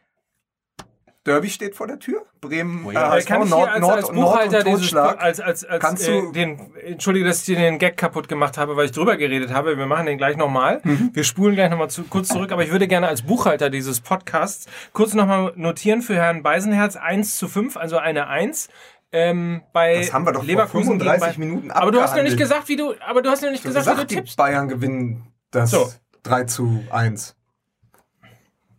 [1.25, 2.23] Derby steht vor der Tür.
[2.39, 3.09] Bremen, Oh äh, ja.
[3.09, 5.21] HSV, Kann ich Nord, hier als, Nord, als Nord und Buchhalter dieses, Totschlag.
[5.21, 8.57] als, als, als, Kannst äh, du- den, entschuldige, dass ich dir den Gag kaputt gemacht
[8.59, 9.75] habe, weil ich drüber geredet habe.
[9.77, 10.81] Wir machen den gleich nochmal.
[10.83, 14.67] Wir spulen gleich nochmal zu, kurz zurück, aber ich würde gerne als Buchhalter dieses Podcasts
[14.93, 18.69] kurz nochmal notieren für Herrn Beisenherz 1 zu 5, also eine 1.
[19.11, 22.15] Ähm, bei Das haben wir doch vor Leverkusen gegen 35 Bay- Minuten Aber du hast
[22.15, 24.11] noch nicht gesagt, wie du, aber du hast noch nicht Ich hab gesagt, wie gesagt,
[24.11, 24.37] du die tippst.
[24.37, 25.89] Bayern gewinnen das So.
[26.23, 27.35] 3 zu 1.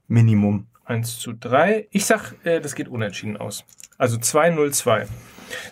[0.08, 0.66] Minimum.
[0.86, 1.88] 1 zu 3.
[1.90, 3.64] Ich sag, äh, das geht unentschieden aus.
[3.98, 5.06] Also 2-0-2.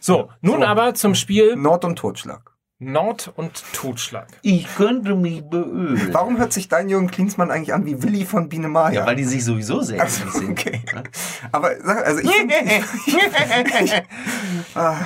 [0.00, 0.66] So, nun So.
[0.66, 2.52] aber zum Spiel Nord- und Totschlag.
[2.80, 4.26] Nord und Totschlag.
[4.42, 6.08] Ich könnte mich beölen.
[6.12, 9.00] Warum hört sich dein Jürgen Klinsmann eigentlich an wie Willi von Biene Maya?
[9.00, 10.50] Ja, weil die sich sowieso sehr ähnlich also, sind.
[10.50, 10.82] okay.
[11.52, 12.54] Aber sag, also ich finde,
[14.74, 14.96] ah,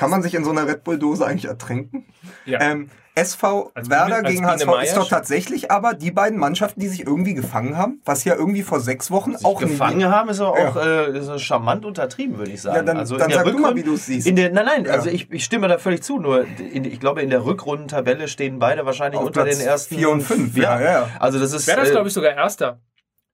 [0.00, 2.06] kann man sich in so einer Red Bull Dose eigentlich ertränken?
[2.46, 2.60] Ja.
[2.60, 6.80] Ähm, SV Als Werder Biene- als gegen HSV ist doch tatsächlich aber die beiden Mannschaften,
[6.80, 10.40] die sich irgendwie gefangen haben, was ja irgendwie vor sechs Wochen auch Gefangen haben ist
[10.40, 11.06] aber auch Ja.
[11.08, 12.76] äh, ist charmant untertrieben, würde ich sagen.
[12.76, 14.26] Ja, dann- also dann in der sag du mal, wie du es siehst.
[14.26, 14.92] In der, nein, nein, Ja.
[14.92, 16.18] also ich, ich stimme da völlig zu.
[16.18, 19.96] Nur in, ich glaube, in der Rückrundentabelle stehen beide wahrscheinlich Auf unter Platz den ersten
[19.96, 21.08] vier und fünf, ja, ja, ja.
[21.18, 22.80] Also das ist Wäre das, äh, glaube ich, sogar Erster.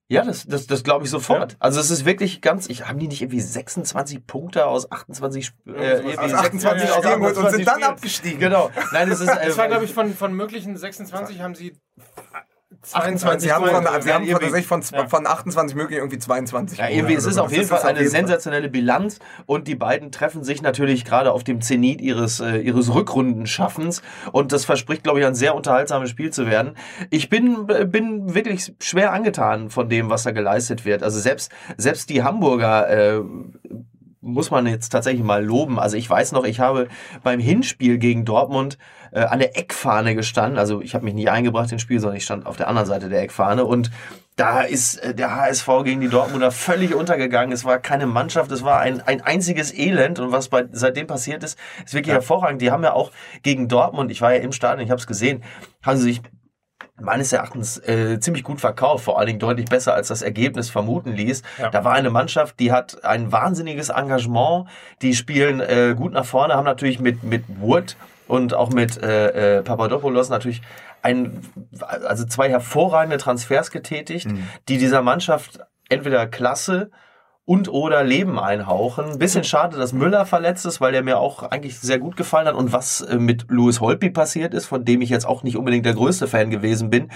[0.09, 1.57] Ja, das, das, das glaube ich sofort.
[1.59, 5.67] Also es ist wirklich ganz, ich haben die nicht irgendwie 26 Punkte aus 28 Sp-
[5.75, 8.39] äh, irgendwie aus 26 28 aus Spielen geholt und sind dann 28 abgestiegen.
[8.39, 8.71] Genau.
[8.93, 11.77] Nein, das ist äh, Das war, glaube ich, von, von möglichen 26 haben sie
[12.91, 15.07] 28, sie haben, Tore von, sie haben von, tatsächlich von, Ja.
[15.07, 16.77] von 28 möglich irgendwie 22.
[16.77, 20.61] Ja, irgendwie, es ist auf jeden Fall eine sensationelle Bilanz und die beiden treffen sich
[20.61, 24.01] natürlich gerade auf dem Zenit ihres, äh, ihres Rückrundenschaffens
[24.33, 26.75] und das verspricht, glaube ich, ein sehr unterhaltsames Spiel zu werden.
[27.09, 31.03] Ich bin, äh, bin wirklich schwer angetan von dem, was da geleistet wird.
[31.03, 33.21] Also selbst, selbst die Hamburger, äh,
[34.19, 35.79] muss man jetzt tatsächlich mal loben.
[35.79, 36.89] Also ich weiß noch, ich habe
[37.23, 38.77] beim Hinspiel gegen Dortmund
[39.11, 40.57] äh, an der Eckfahne gestanden.
[40.57, 43.09] Also ich habe mich nicht eingebracht ins Spiel, sondern ich stand auf der anderen Seite
[43.09, 43.91] der Eckfahne und
[44.37, 47.51] da ist äh, der HSV gegen die Dortmunder völlig untergegangen.
[47.51, 50.19] Es war keine Mannschaft, es war ein, ein einziges Elend.
[50.19, 52.15] Und was bei, seitdem passiert ist, ist wirklich ja.
[52.15, 52.61] hervorragend.
[52.61, 55.43] Die haben ja auch gegen Dortmund, ich war ja im Stadion, ich habe es gesehen,
[55.83, 56.21] haben sie sich
[56.99, 61.13] meines Erachtens äh, ziemlich gut verkauft, vor allen Dingen deutlich besser als das Ergebnis vermuten
[61.13, 61.43] ließ.
[61.59, 61.69] Ja.
[61.69, 64.67] Da war eine Mannschaft, die hat ein wahnsinniges Engagement,
[65.01, 67.97] die spielen äh, gut nach vorne, haben natürlich mit mit Wood
[68.27, 70.61] und auch mit äh, äh, Papadopoulos natürlich
[71.01, 71.41] ein,
[71.79, 74.47] also zwei hervorragende Transfers getätigt, mhm.
[74.67, 75.59] die dieser Mannschaft
[75.89, 76.91] entweder Klasse
[77.45, 79.19] und oder Leben einhauchen.
[79.19, 82.55] Bisschen schade, dass Müller verletzt ist, weil der mir auch eigentlich sehr gut gefallen hat.
[82.55, 85.85] Und was äh, mit Louis Holtby passiert ist, von dem ich jetzt auch nicht unbedingt
[85.85, 87.09] der größte Fan gewesen bin,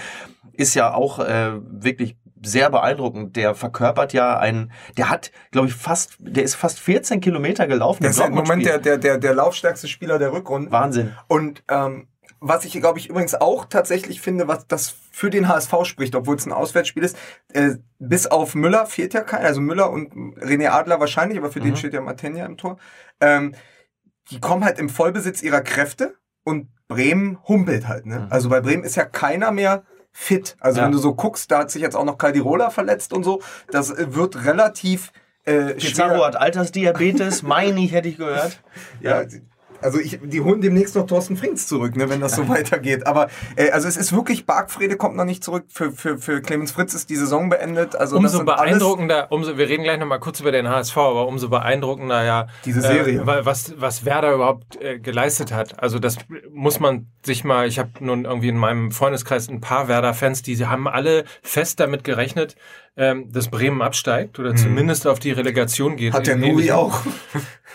[0.54, 3.36] ist ja auch äh, wirklich sehr beeindruckend.
[3.36, 8.02] Der verkörpert ja einen, der hat, glaube ich, fast, der ist fast 14 Kilometer gelaufen.
[8.02, 10.70] Der ist im Moment der, der, der, der laufstärkste Spieler der Rückrunde.
[10.70, 11.12] Wahnsinn.
[11.28, 12.08] Und ähm,
[12.44, 16.36] was ich, glaube ich, übrigens auch tatsächlich finde, was das für den HSV spricht, obwohl
[16.36, 17.16] es ein Auswärtsspiel ist,
[17.52, 21.60] äh, bis auf Müller fehlt ja keiner, also Müller und René Adler wahrscheinlich, aber für
[21.60, 21.64] mhm.
[21.64, 22.78] den steht ja Martenia im Tor.
[23.20, 23.54] Ähm,
[24.30, 28.06] die kommen halt im Vollbesitz ihrer Kräfte und Bremen humpelt halt.
[28.06, 28.20] Ne?
[28.20, 28.26] Mhm.
[28.30, 30.56] Also bei Bremen ist ja keiner mehr fit.
[30.60, 30.84] Also ja.
[30.84, 33.42] wenn du so guckst, da hat sich jetzt auch noch Caldirola verletzt und so.
[33.70, 35.12] Das äh, wird relativ
[35.44, 38.60] äh, Pizarro hat Altersdiabetes, meine ich, hätte ich gehört.
[39.00, 39.24] Ja,
[39.82, 43.06] also ich, die holen demnächst noch Thorsten Frings zurück, ne, wenn das so weitergeht.
[43.06, 45.64] Aber äh, also es ist wirklich, Bargfrede kommt noch nicht zurück.
[45.68, 47.96] Für, für, für Clemens Fritz ist die Saison beendet.
[47.96, 52.24] Also umso beeindruckender, umso, wir reden gleich nochmal kurz über den HSV, aber umso beeindruckender
[52.24, 53.20] ja diese Serie.
[53.20, 55.82] Äh, was, was Werder überhaupt äh, geleistet hat.
[55.82, 56.18] Also das
[56.50, 60.64] muss man sich mal, ich habe nun irgendwie in meinem Freundeskreis ein paar Werder-Fans, die
[60.66, 62.56] haben alle fest damit gerechnet,
[62.96, 64.56] ähm, dass Bremen absteigt oder mhm.
[64.56, 66.12] zumindest auf die Relegation geht.
[66.12, 67.00] Hat der Nuri auch.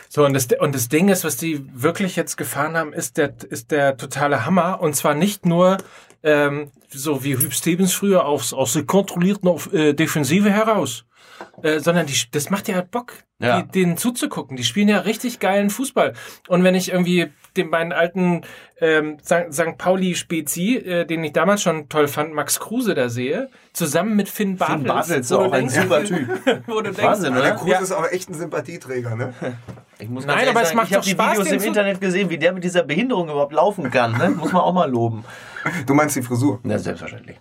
[0.10, 3.34] So, und das, und das Ding ist, was die wirklich jetzt gefahren haben, ist der,
[3.50, 4.80] ist der totale Hammer.
[4.80, 5.78] Und zwar nicht nur
[6.24, 11.06] ähm, so wie Hüb Stevens früher aus, aus der kontrollierten auf, äh, Defensive heraus.
[11.62, 13.62] Äh, sondern die, das macht ja halt Bock, ja.
[13.62, 14.58] Die, denen zuzugucken.
[14.58, 16.14] Die spielen ja richtig geilen Fußball.
[16.48, 18.42] Und wenn ich irgendwie den beiden alten
[18.80, 19.78] ähm, St.
[19.78, 24.58] Pauli-Spezi, äh, den ich damals schon toll fand, Max Kruse da sehe, zusammen mit Finn
[24.58, 24.80] Bartels.
[24.80, 26.28] Finn Bartels ist auch ein super Typ.
[26.68, 27.42] wo du denkst, Wahnsinn, oder?
[27.42, 27.80] Der Kruse ja.
[27.80, 29.34] ist aber echt ein Sympathieträger, ne?
[30.00, 32.30] Ich muss Nein, aber sagen, es macht ich habe die Spaß, Videos im Internet gesehen,
[32.30, 34.16] wie der mit dieser Behinderung überhaupt laufen kann.
[34.16, 34.30] Ne?
[34.30, 35.26] Muss man auch mal loben.
[35.88, 36.60] Du meinst die Frisur?
[36.64, 37.40] Ja, selbstverständlich.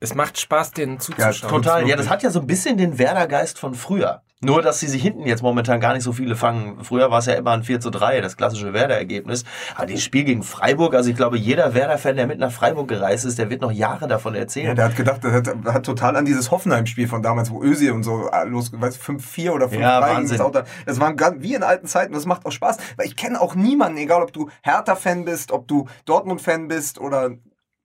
[0.00, 1.32] Es macht Spaß, den zuzuschauen.
[1.32, 1.88] Ja, total.
[1.88, 4.22] Ja, das hat ja so ein bisschen den Werder-Geist von früher.
[4.40, 6.84] Nur, dass sie sich hinten jetzt momentan gar nicht so viele fangen.
[6.84, 9.42] Früher war es ja immer ein 4 zu 3, das klassische Werder-Ergebnis.
[9.74, 13.24] Aber das Spiel gegen Freiburg, also ich glaube, jeder Werder-Fan, der mit nach Freiburg gereist
[13.24, 14.68] ist, der wird noch Jahre davon erzählen.
[14.68, 17.90] Ja, der hat gedacht, der hat, hat total an dieses Hoffenheim-Spiel von damals, wo Ösi
[17.90, 20.52] und so äh, los, weißt 5-4 oder 5-3 ja, Wahnsinn.
[20.52, 22.76] das Das war wie in alten Zeiten, das macht auch Spaß.
[22.96, 27.30] Weil ich kenne auch niemanden, egal ob du Hertha-Fan bist, ob du Dortmund-Fan bist oder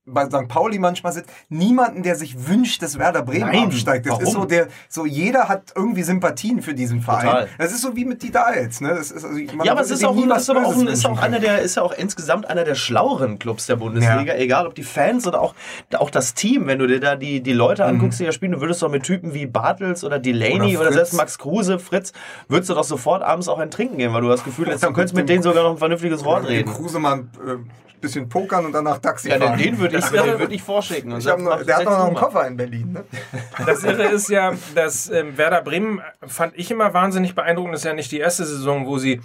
[0.05, 0.49] bei St.
[0.49, 4.05] Pauli manchmal sind, niemanden, der sich wünscht, dass Werder Bremen Nein, absteigt.
[4.05, 4.25] Das warum?
[4.25, 7.25] ist so der, so jeder hat irgendwie Sympathien für diesen Verein.
[7.25, 7.49] Total.
[7.57, 8.89] Das ist so wie mit die Dals, ne?
[8.89, 11.59] Das ist, also, ja, aber es ist auch, ist aber auch, ist auch einer der,
[11.59, 14.33] ist ja auch insgesamt einer der schlaueren Clubs der Bundesliga.
[14.33, 14.39] Ja.
[14.39, 15.55] Egal, ob die Fans oder auch,
[15.97, 16.67] auch das Team.
[16.67, 17.89] Wenn du dir da die, die Leute mhm.
[17.89, 20.93] anguckst, die da spielen, du würdest doch mit Typen wie Bartels oder Delaney oder, oder
[20.93, 22.11] selbst Max Kruse, Fritz,
[22.49, 24.91] würdest du doch sofort abends auch ein Trinken gehen, weil du das Gefühl hast, du
[24.91, 26.69] könntest mit denen sogar noch ein vernünftiges Wort reden.
[26.69, 27.55] Kruse mal äh,
[28.03, 29.57] bisschen pokern und danach Taxi ja, fahren.
[29.57, 31.17] Ja, den würde ich, den würd ich vorschicken.
[31.17, 32.93] Ich noch, der hat noch einen Koffer in Berlin.
[32.93, 33.03] Ne?
[33.65, 37.73] Das Irre ist ja, dass ähm, Werder Bremen fand ich immer wahnsinnig beeindruckend.
[37.73, 39.21] Das ist ja nicht die erste Saison, wo sie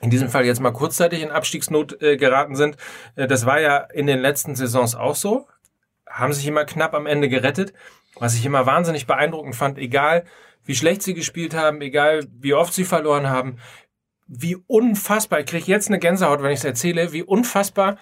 [0.00, 2.76] in diesem Fall jetzt mal kurzzeitig in Abstiegsnot äh, geraten sind.
[3.16, 5.46] Äh, das war ja in den letzten Saisons auch so.
[6.08, 7.72] Haben sich immer knapp am Ende gerettet.
[8.18, 10.24] Was ich immer wahnsinnig beeindruckend fand, egal
[10.64, 13.58] wie schlecht sie gespielt haben, egal wie oft sie verloren haben,
[14.28, 17.96] wie unfassbar, ich kriege jetzt eine Gänsehaut, wenn ich es erzähle, wie unfassbar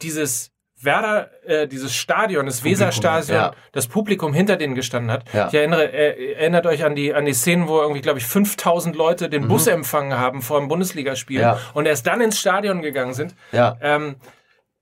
[0.00, 3.54] dieses Werder, äh, dieses Stadion, das Weserstadion, ja.
[3.72, 5.24] das Publikum hinter denen gestanden hat.
[5.32, 5.48] Ja.
[5.48, 8.96] Ich erinnere, äh, erinnert euch an die, an die Szenen, wo irgendwie, glaube ich, 5000
[8.96, 9.48] Leute den mhm.
[9.48, 11.58] Bus empfangen haben vor dem Bundesligaspiel ja.
[11.74, 13.34] und erst dann ins Stadion gegangen sind.
[13.52, 13.76] Ja.
[13.80, 14.16] Ähm,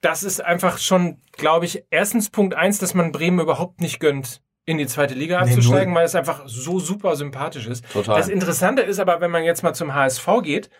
[0.00, 4.40] das ist einfach schon, glaube ich, erstens Punkt eins, dass man Bremen überhaupt nicht gönnt,
[4.70, 7.84] in die zweite Liga abzusteigen, weil es einfach so super sympathisch ist.
[7.92, 8.16] Total.
[8.16, 10.70] Das Interessante ist aber, wenn man jetzt mal zum HSV geht,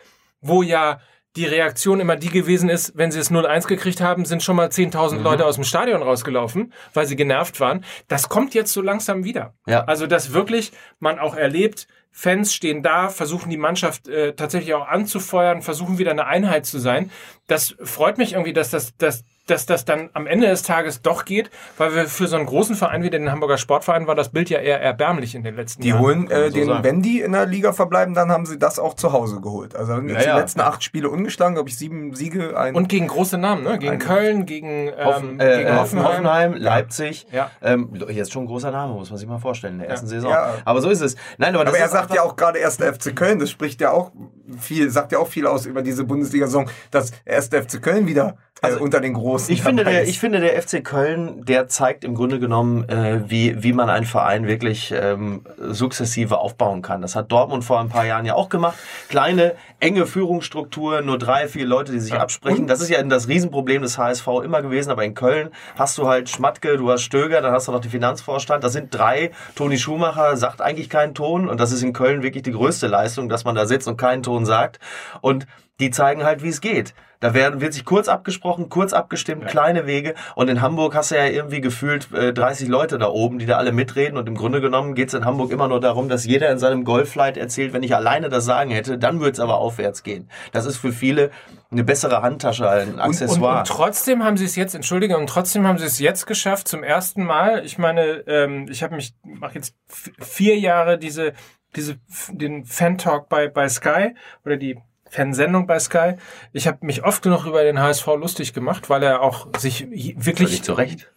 [0.40, 1.00] wo ja
[1.36, 4.68] die Reaktion immer die gewesen ist, wenn sie es 0-1 gekriegt haben, sind schon mal
[4.68, 5.22] 10.000 mhm.
[5.22, 7.84] Leute aus dem Stadion rausgelaufen, weil sie genervt waren.
[8.08, 9.54] Das kommt jetzt so langsam wieder.
[9.66, 9.84] Ja.
[9.84, 14.86] Also, dass wirklich man auch erlebt, Fans stehen da, versuchen die Mannschaft äh, tatsächlich auch
[14.86, 17.10] anzufeuern, versuchen wieder eine Einheit zu sein.
[17.46, 21.24] Das freut mich irgendwie, dass das, dass dass das dann am Ende des Tages doch
[21.24, 24.48] geht, weil wir für so einen großen Verein wie den Hamburger Sportverein war das Bild
[24.50, 26.00] ja eher erbärmlich in den letzten Die Jahren.
[26.00, 26.84] holen äh, so den, sagen.
[26.84, 29.74] wenn die in der Liga verbleiben, dann haben sie das auch zu Hause geholt.
[29.76, 30.34] Also haben jetzt Ja, ja.
[30.36, 33.78] die letzten acht Spiele ungeschlagen, glaube ich, sieben Siege, ein Und gegen große Namen, ne?
[33.78, 36.06] Gegen Köln, gegen, ähm, Hoffen, äh, gegen äh, Hoffenheim.
[36.08, 37.26] Hoffenheim, Leipzig.
[37.32, 37.50] Ja.
[37.62, 40.30] Ähm, jetzt schon ein großer Name, muss man sich mal vorstellen, in der ersten Saison.
[40.30, 40.54] Ja.
[40.64, 41.16] Aber so ist es.
[41.38, 43.50] Nein, aber, das Aber er ist sagt ja auch gerade erst der FC Köln, das
[43.50, 44.12] spricht ja auch
[44.58, 48.36] viel, sagt ja auch viel aus über diese Bundesliga-Saison, dass erst der FC Köln wieder
[48.62, 52.14] äh, unter den Großen Ich finde, der, ich finde, der FC Köln, der zeigt im
[52.14, 57.02] Grunde genommen, äh, wie, wie man einen Verein wirklich ähm, sukzessive aufbauen kann.
[57.02, 58.76] Das hat Dortmund vor ein paar Jahren ja auch gemacht.
[59.08, 62.66] Kleine, enge Führungsstruktur, nur drei, vier Leute, die sich absprechen.
[62.66, 64.90] Das ist ja das Riesenproblem des HSV immer gewesen.
[64.90, 67.90] Aber in Köln hast du halt Schmatke, du hast Stöger, dann hast du noch den
[67.90, 68.62] Finanzvorstand.
[68.62, 69.30] Das sind drei.
[69.54, 71.48] Toni Schumacher sagt eigentlich keinen Ton.
[71.48, 74.22] Und das ist in Köln wirklich die größte Leistung, dass man da sitzt und keinen
[74.22, 74.78] Ton sagt.
[75.20, 75.46] Und
[75.80, 76.94] die zeigen halt, wie es geht.
[77.20, 80.14] Da werden, wird sich kurz abgesprochen, kurz abgestimmt, kleine Wege.
[80.36, 83.58] Und in Hamburg hast du ja irgendwie gefühlt äh, 30 Leute da oben, die da
[83.58, 84.16] alle mitreden.
[84.16, 86.82] Und im Grunde genommen geht es in Hamburg immer nur darum, dass jeder in seinem
[86.82, 90.30] Golflight erzählt, wenn ich alleine das sagen hätte, dann würde es aber aufwärts gehen.
[90.52, 91.30] Das ist für viele
[91.70, 93.58] eine bessere Handtasche, ein Und, Accessoire.
[93.58, 96.82] und trotzdem haben sie es jetzt, entschuldige, und trotzdem haben sie es jetzt geschafft, zum
[96.82, 97.66] ersten Mal.
[97.66, 99.74] Ich meine, ähm, ich habe mich, mache jetzt
[100.18, 101.34] vier Jahre diese,
[101.76, 101.98] diese,
[102.30, 104.14] den Fan-Talk bei, bei Sky
[104.44, 104.78] oder die
[105.10, 106.14] Fansendung bei Sky.
[106.52, 110.48] Ich habe mich oft genug über den HSV lustig gemacht, weil er auch sich wirklich
[110.48, 111.12] Völlig zu Recht.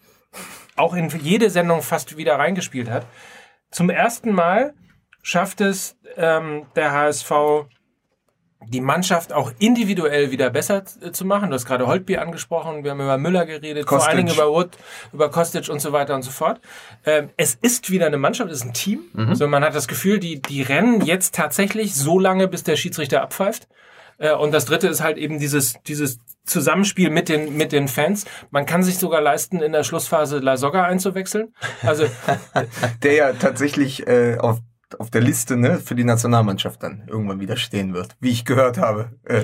[0.76, 3.06] auch in jede Sendung fast wieder reingespielt hat.
[3.72, 4.74] Zum ersten Mal
[5.22, 7.32] schafft es ähm, der HSV,
[8.68, 11.50] die Mannschaft auch individuell wieder besser äh, zu machen.
[11.50, 14.16] Du hast gerade Holtby angesprochen, wir haben über Müller geredet, vor Kostic.
[14.16, 14.78] allen Dingen über Wood,
[15.12, 16.60] über Kostic und so weiter und so fort.
[17.06, 19.02] Ähm, es ist wieder eine Mannschaft, es ist ein Team.
[19.34, 23.22] So, man hat das Gefühl, die, die rennen jetzt tatsächlich so lange, bis der Schiedsrichter
[23.22, 23.68] abpfeift.
[24.18, 28.26] Äh, und das dritte ist halt eben dieses, dieses Zusammenspiel mit den, mit den Fans.
[28.52, 31.54] Man kann sich sogar leisten, in der Schlussphase La Soga einzuwechseln.
[31.82, 32.06] Also,
[33.04, 34.60] der ja tatsächlich äh, auf,
[35.00, 38.78] auf der Liste ne, für die Nationalmannschaft dann irgendwann wieder stehen wird, wie ich gehört
[38.78, 39.12] habe.
[39.26, 39.44] Äh.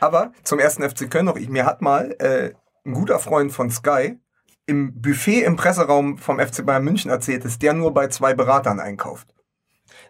[0.00, 2.52] Aber zum ersten FC Köln noch, ich, mir hat mal äh,
[2.84, 4.18] ein guter Freund von Sky
[4.66, 8.80] im Buffet im Presseraum vom FC Bayern München erzählt, dass der nur bei zwei Beratern
[8.80, 9.28] einkauft.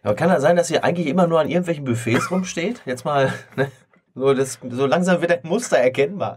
[0.03, 2.83] Aber kann das sein, dass ihr eigentlich immer nur an irgendwelchen Buffets rumsteht?
[2.85, 3.70] Jetzt mal, ne?
[4.14, 6.37] So, das, so langsam wird ein Muster erkennbar.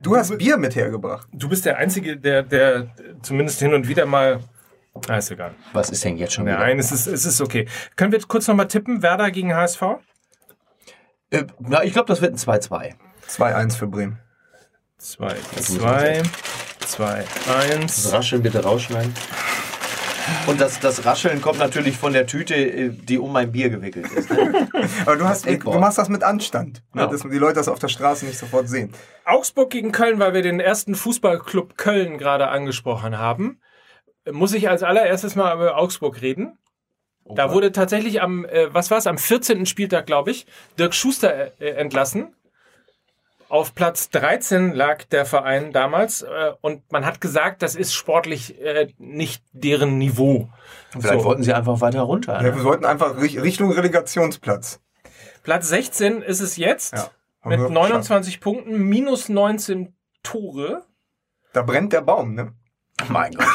[0.00, 1.28] Du hast Bier mit hergebracht.
[1.32, 2.88] du bist der Einzige, der, der
[3.22, 4.40] zumindest hin und wieder mal.
[5.08, 5.54] Ah, ist egal.
[5.72, 6.58] Was ist denn jetzt schon wieder?
[6.58, 7.66] Nein, es ist, es ist okay.
[7.96, 9.02] Können wir kurz nochmal tippen?
[9.02, 9.82] Werder gegen HSV?
[11.30, 12.94] Äh, na, ich glaube, das wird ein 2-2.
[13.28, 14.18] 2-1 für Bremen.
[14.98, 16.22] 2, 2,
[16.80, 17.24] 2,
[17.70, 18.12] 1.
[18.12, 19.14] Rascheln bitte rausschneiden.
[20.46, 24.10] Und das, das Rascheln kommt natürlich von der Tüte, äh, die um mein Bier gewickelt
[24.12, 24.30] ist.
[24.30, 24.68] Ne?
[25.06, 27.06] Aber du, hast, du machst das mit Anstand, ne, Ja.
[27.08, 28.92] dass die Leute das auf der Straße nicht sofort sehen.
[29.24, 33.60] Augsburg gegen Köln, weil wir den ersten Fußballclub Köln gerade angesprochen haben.
[34.32, 36.58] Muss ich als allererstes mal über Augsburg reden.
[37.30, 39.66] Da wurde tatsächlich am, äh, was war es, am 14.
[39.66, 40.46] Spieltag, glaube ich,
[40.78, 42.34] Dirk Schuster äh, entlassen.
[43.50, 48.60] Auf Platz 13 lag der Verein damals äh, und man hat gesagt, das ist sportlich
[48.62, 50.48] äh, nicht deren Niveau.
[50.90, 51.24] Vielleicht So.
[51.24, 52.34] wollten sie einfach weiter runter.
[52.34, 52.54] Ja, Ne?
[52.56, 54.80] wir sollten einfach Rich- Richtung Relegationsplatz.
[55.42, 57.10] Platz 16 ist es jetzt Ja.
[57.44, 60.84] Mit wir 29 Punkten, minus 19 Tore.
[61.54, 62.52] Da brennt der Baum, ne?
[63.08, 63.46] Mein Gott.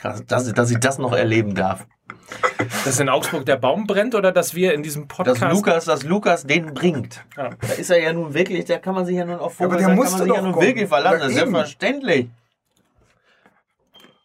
[0.00, 1.86] Krass, dass, dass ich das noch erleben darf.
[2.84, 5.42] Dass in Augsburg der Baum brennt oder dass wir in diesem Podcast.
[5.42, 7.24] Dass Lukas, dass Lukas den bringt.
[7.36, 7.50] Ja.
[7.60, 9.88] Da ist er ja nun wirklich, da kann man sich ja nun auf aber der
[9.88, 10.66] Vogelsang, musste kann man sich ja nun kommen.
[10.66, 11.14] wirklich verlassen.
[11.14, 12.28] Ja, Das ist selbstverständlich.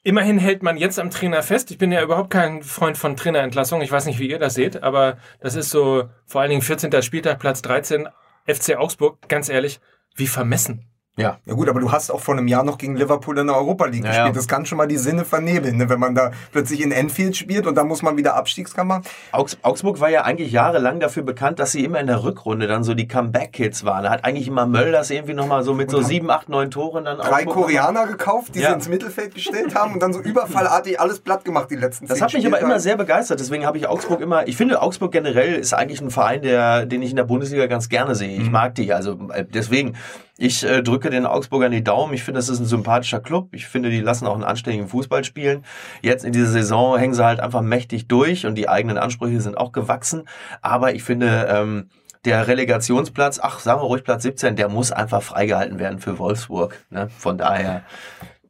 [0.03, 1.71] Immerhin hält man jetzt am Trainer fest.
[1.71, 3.81] Ich bin ja überhaupt kein Freund von Trainerentlassung.
[3.81, 7.01] Ich weiß nicht, wie ihr das seht, aber das ist so vor allen Dingen 14.
[7.01, 8.07] Spieltag, Platz 13,
[8.45, 9.17] FC Augsburg.
[9.27, 9.79] Ganz ehrlich,
[10.15, 10.85] wie vermessen.
[11.17, 11.37] Ja.
[11.45, 13.85] Ja gut, aber du hast auch vor einem Jahr noch gegen Liverpool in der Europa
[13.85, 14.27] League Ja, gespielt.
[14.27, 14.31] ja.
[14.33, 15.89] Das kann schon mal die Sinne vernebeln, ne?
[15.89, 19.03] wenn man da plötzlich in Enfield spielt und dann muss man wieder Abstiegskampf machen.
[19.31, 22.83] Augs Augsburg war ja eigentlich jahrelang dafür bekannt, dass sie immer in der Rückrunde dann
[22.83, 24.03] so die Comeback-Kids waren.
[24.03, 27.17] Da hat eigentlich immer Mölders irgendwie nochmal so mit so sieben, acht, neun Toren dann
[27.17, 28.69] Drei Augsburg Koreaner gekauft, die Ja.
[28.69, 32.21] sie ins Mittelfeld gestellt haben und dann so überfallartig alles platt gemacht die letzten Das
[32.21, 33.39] hat mich aber immer sehr begeistert.
[33.39, 34.47] Deswegen habe ich Augsburg immer.
[34.49, 37.87] Ich finde Augsburg generell ist eigentlich ein Verein, der, den ich in der Bundesliga ganz
[37.87, 38.37] gerne sehe.
[38.41, 38.91] Ich mag die.
[38.91, 39.95] Also äh, deswegen.
[40.37, 42.13] Ich äh, drücke den Augsburgern die Daumen.
[42.13, 43.49] Ich finde, das ist ein sympathischer Club.
[43.53, 45.63] Ich finde, die lassen auch einen anständigen Fußball spielen.
[46.01, 49.57] Jetzt in dieser Saison hängen sie halt einfach mächtig durch und die eigenen Ansprüche sind
[49.57, 50.27] auch gewachsen.
[50.61, 51.89] Aber ich finde, ähm,
[52.25, 56.83] der Relegationsplatz, ach, sagen wir ruhig Platz 17, der muss einfach freigehalten werden für Wolfsburg.
[56.89, 57.07] Ne?
[57.17, 57.83] Von daher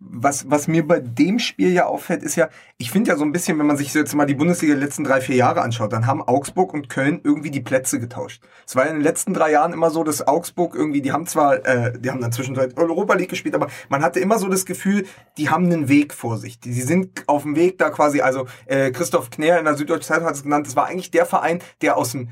[0.09, 3.31] was, was mir bei dem Spiel ja auffällt, ist ja, ich finde ja so ein
[3.31, 6.07] bisschen, wenn man sich jetzt mal die Bundesliga der letzten drei, vier Jahre anschaut, dann
[6.07, 8.41] haben Augsburg und Köln irgendwie die Plätze getauscht.
[8.65, 11.65] Es war in den letzten drei Jahren immer so, dass Augsburg irgendwie, die haben zwar,
[11.65, 15.05] äh, die haben dann zwischendurch Europa League gespielt, aber man hatte immer so das Gefühl,
[15.37, 16.59] die haben einen Weg vor sich.
[16.59, 20.05] Die, die sind auf dem Weg da quasi, also äh, Christoph Knär in der Süddeutschen
[20.05, 22.29] Zeitung hat es genannt, das war eigentlich der Verein, der aus dem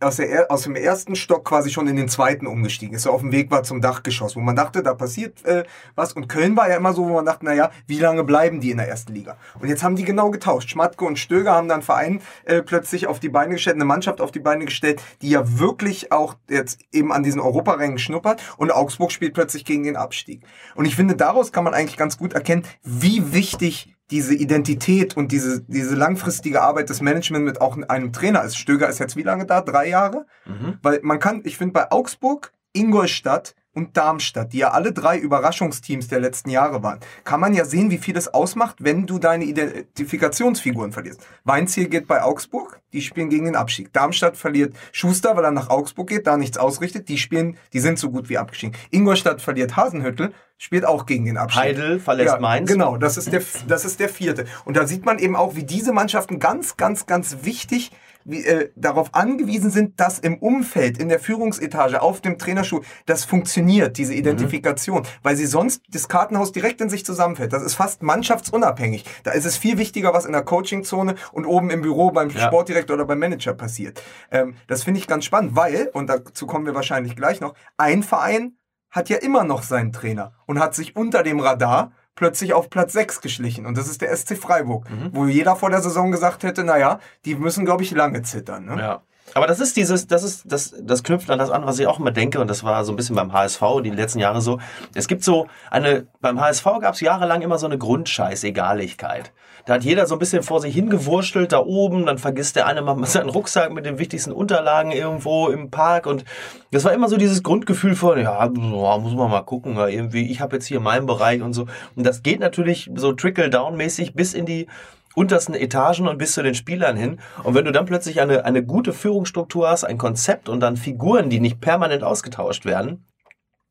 [0.00, 3.20] aus, der, aus dem ersten Stock quasi schon in den zweiten umgestiegen ist, so auf
[3.20, 5.64] dem Weg war zum Dachgeschoss, wo man dachte, da passiert äh,
[5.94, 6.12] was.
[6.12, 8.78] Und Köln war ja immer so, wo man dachte, naja, wie lange bleiben die in
[8.78, 9.36] der ersten Liga?
[9.60, 10.70] Und jetzt haben die genau getauscht.
[10.70, 14.30] Schmatke und Stöger haben dann Verein äh, plötzlich auf die Beine gestellt, eine Mannschaft auf
[14.30, 18.42] die Beine gestellt, die ja wirklich auch jetzt eben an diesen Europarängen schnuppert.
[18.56, 20.42] Und Augsburg spielt plötzlich gegen den Abstieg.
[20.74, 25.32] Und ich finde, daraus kann man eigentlich ganz gut erkennen, wie wichtig diese Identität und
[25.32, 28.56] diese, diese langfristige Arbeit des Management mit auch einem Trainer ist.
[28.56, 29.60] Stöger ist jetzt wie lange da?
[29.60, 30.26] Drei Jahre?
[30.46, 30.78] Mhm.
[30.82, 36.08] Weil man kann, ich finde bei Augsburg, Ingolstadt und Darmstadt, die ja alle drei Überraschungsteams
[36.08, 39.44] der letzten Jahre waren, kann man ja sehen, wie viel es ausmacht, wenn du deine
[39.44, 41.26] Identifikationsfiguren verlierst.
[41.44, 43.92] Weinziel geht bei Augsburg, die spielen gegen den Abstieg.
[43.92, 47.98] Darmstadt verliert Schuster, weil er nach Augsburg geht, da nichts ausrichtet, die spielen, die sind
[47.98, 48.76] so gut wie abgestiegen.
[48.90, 51.62] Ingolstadt verliert Hasenhüttel, spielt auch gegen den Abstieg.
[51.62, 52.70] Heidel verlässt ja, Mainz.
[52.70, 54.46] Genau, das ist der, das ist der vierte.
[54.64, 57.92] Und da sieht man eben auch, wie diese Mannschaften ganz, ganz, ganz wichtig
[58.24, 63.24] wie, äh, darauf angewiesen sind, dass im Umfeld, in der Führungsetage, auf dem Trainerschuh, das
[63.24, 65.06] funktioniert, diese Identifikation, mhm.
[65.22, 67.52] weil sie sonst das Kartenhaus direkt in sich zusammenfällt.
[67.52, 69.04] Das ist fast mannschaftsunabhängig.
[69.24, 72.46] Da ist es viel wichtiger, was in der Coachingzone und oben im Büro beim ja.
[72.46, 74.02] Sportdirektor oder beim Manager passiert.
[74.30, 78.02] Ähm, das finde ich ganz spannend, weil, und dazu kommen wir wahrscheinlich gleich noch, ein
[78.02, 78.56] Verein
[78.90, 82.92] hat ja immer noch seinen Trainer und hat sich unter dem Radar plötzlich auf Platz
[82.92, 83.64] 6 geschlichen.
[83.64, 85.08] Und das ist der SC Freiburg, mhm.
[85.12, 88.66] wo jeder vor der Saison gesagt hätte, naja, die müssen, glaube ich, lange zittern.
[88.66, 88.78] Ne?
[88.78, 89.02] Ja.
[89.34, 91.98] Aber das ist dieses, das ist, das, das knüpft an das an, was ich auch
[91.98, 94.58] immer denke, und das war so ein bisschen beim HSV die letzten Jahre so.
[94.94, 99.32] Es gibt so eine, beim HSV gab es jahrelang immer so eine Grundscheiß-Egaligkeit.
[99.66, 102.82] Da hat jeder so ein bisschen vor sich hingewurschtelt da oben, dann vergisst der eine
[102.82, 106.24] mal seinen Rucksack mit den wichtigsten Unterlagen irgendwo im Park und
[106.72, 110.56] das war immer so dieses Grundgefühl von, ja, muss man mal gucken, irgendwie, ich habe
[110.56, 111.66] jetzt hier meinen Bereich und so.
[111.96, 114.66] Und das geht natürlich so trickle-down-mäßig bis in die
[115.14, 117.18] untersten Etagen und bis zu den Spielern hin.
[117.42, 121.30] Und wenn du dann plötzlich eine, eine gute Führungsstruktur hast, ein Konzept und dann Figuren,
[121.30, 123.04] die nicht permanent ausgetauscht werden,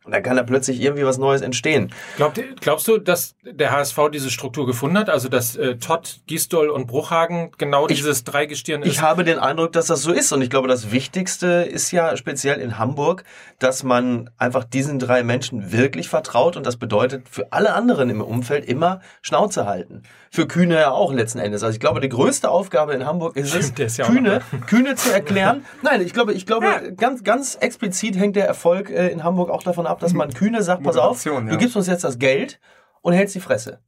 [0.10, 1.93] und dann kann da plötzlich irgendwie was Neues entstehen.
[2.18, 5.07] Glaubt, glaubst du, dass der HSV diese Struktur gefunden hat?
[5.07, 8.91] Also, dass äh, Todd, Gisdol und Bruchhagen genau ich, dieses Dreigestirn ist?
[8.91, 10.32] Ich habe den Eindruck, dass das so ist.
[10.32, 13.24] Und ich glaube, das Wichtigste ist ja speziell in Hamburg,
[13.60, 16.57] dass man einfach diesen drei Menschen wirklich vertraut.
[16.57, 20.01] Und das bedeutet für alle anderen im Umfeld immer Schnauze halten.
[20.32, 21.62] Für Kühne ja auch letzten Endes.
[21.62, 25.66] Also ich glaube, die größte Aufgabe in Hamburg ist es, ja Kühne, Kühne zu erklären.
[25.84, 26.80] Nein, ich glaube, ich glaube, ja.
[26.97, 30.63] ganz, ganz explizit hängt der Erfolg äh, in Hamburg auch davon ab, dass man Kühne
[30.63, 31.39] sagt, pass auf, ja.
[31.39, 32.59] du gibst uns jetzt das Geld
[33.01, 33.79] und hältst die Fresse.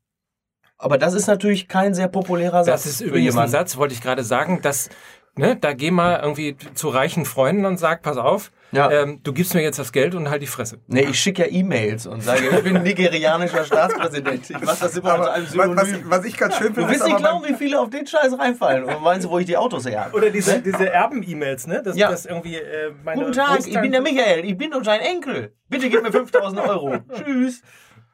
[0.78, 2.84] Aber das ist natürlich kein sehr populärer Satz.
[2.84, 4.89] Das ist übrigens ein Satz, wollte ich gerade sagen, dass
[5.36, 8.92] ne, da geh mal irgendwie zu reichen Freunden und sag, pass auf, ja.
[8.92, 10.80] ähm, du gibst mir jetzt das Geld und halt die Fresse.
[10.88, 14.50] Nee, ich schicke ja E-Mails und sage, ich bin nigerianischer Staatspräsident.
[14.50, 15.78] Ich mach das immer unter einem Synonym.
[15.78, 18.38] Was, was, ich ganz schön finde, Du wirst nicht glauben, wie viele auf den Scheiß
[18.38, 18.86] reinfallen.
[18.86, 21.82] Und meinst du, wo ich die Autos her Oder diese, diese Erben-E-Mails, ne?
[21.84, 22.10] Das, ja.
[22.10, 25.54] das irgendwie äh, meine Guten Tag, ich bin der Michael, ich bin doch sein Enkel.
[25.70, 26.98] Bitte gib mir 5000 Euro.
[27.14, 27.62] Tschüss.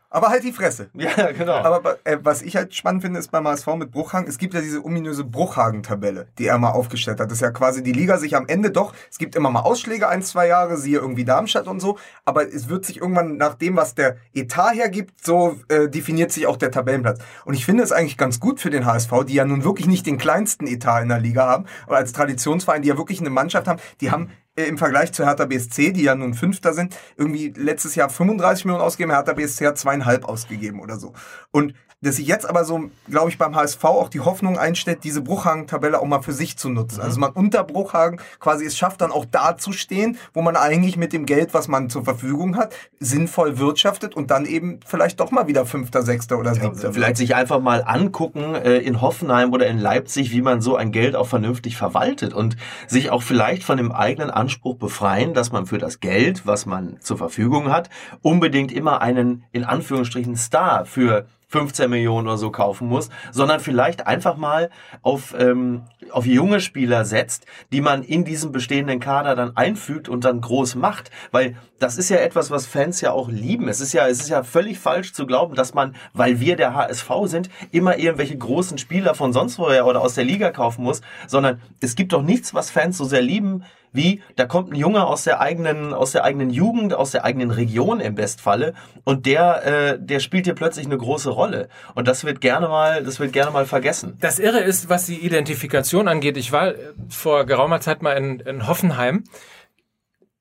[0.09, 0.89] Aber halt die Fresse.
[0.97, 1.53] Ja, genau.
[1.53, 4.61] Aber äh, was ich halt spannend finde, ist beim HSV mit Bruchhagen, es gibt ja
[4.61, 7.29] diese ominöse Bruchhagen-Tabelle, die er mal aufgestellt hat.
[7.29, 10.07] Das ist ja quasi die Liga sich am Ende doch, es gibt immer mal Ausschläge,
[10.09, 13.75] ein, zwei Jahre, siehe irgendwie Darmstadt und so, aber es wird sich irgendwann nach dem,
[13.75, 17.19] was der Etat hergibt, so äh, definiert sich auch der Tabellenplatz.
[17.45, 20.05] Und ich finde es eigentlich ganz gut für den HSV, die ja nun wirklich nicht
[20.05, 23.67] den kleinsten Etat in der Liga haben, aber als Traditionsverein, die ja wirklich eine Mannschaft
[23.67, 24.29] haben, die haben
[24.65, 28.83] im Vergleich zu Hertha BSC, die ja nun Fünfter sind, irgendwie letztes Jahr 35 Millionen
[28.83, 31.13] ausgegeben, Hertha BSC hat zweieinhalb ausgegeben oder so.
[31.51, 35.21] Und dass sich jetzt aber so, glaube ich, beim HSV auch die Hoffnung einstellt, diese
[35.21, 36.99] Bruchhagen-Tabelle auch mal für sich zu nutzen.
[36.99, 37.03] Mhm.
[37.05, 40.95] Also man unter Bruchhagen quasi es schafft, dann auch da zu stehen, wo man eigentlich
[40.95, 45.31] mit dem Geld, was man zur Verfügung hat, sinnvoll wirtschaftet und dann eben vielleicht doch
[45.31, 46.83] mal wieder Fünfter, Sechster oder Siebter.
[46.83, 50.75] Ja, vielleicht sich einfach mal angucken äh, in Hoffenheim oder in Leipzig, wie man so
[50.75, 55.51] ein Geld auch vernünftig verwaltet und sich auch vielleicht von dem eigenen Anspruch befreien, dass
[55.51, 57.89] man für das Geld, was man zur Verfügung hat,
[58.21, 64.05] unbedingt immer einen in Anführungsstrichen Star für 15 Millionen oder so kaufen muss, sondern vielleicht
[64.05, 64.69] einfach mal
[65.01, 70.25] auf, ähm, auf junge Spieler setzt, die man in diesem bestehenden Kader dann einfügt und
[70.25, 71.09] dann groß macht.
[71.31, 73.69] Weil das ist ja etwas, was Fans ja auch lieben.
[73.69, 76.73] Es ist ja, es ist ja völlig falsch zu glauben, dass man, weil wir der
[76.73, 81.01] HSV sind, immer irgendwelche großen Spieler von sonst woher oder aus der Liga kaufen muss,
[81.27, 83.63] sondern es gibt doch nichts, was Fans so sehr lieben,
[83.93, 87.51] Wie, da kommt ein Junge aus der eigenen, aus der eigenen Jugend, aus der eigenen
[87.51, 88.73] Region im Bestfalle
[89.03, 91.69] und der, äh, der spielt hier plötzlich eine große Rolle.
[91.95, 94.17] Und das wird gerne mal, das wird gerne mal vergessen.
[94.19, 96.37] Das Irre ist, was die Identifikation angeht.
[96.37, 99.23] Ich war äh, vor geraumer Zeit mal in, in Hoffenheim,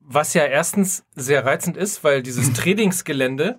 [0.01, 3.59] was ja erstens sehr reizend ist, weil dieses Trainingsgelände,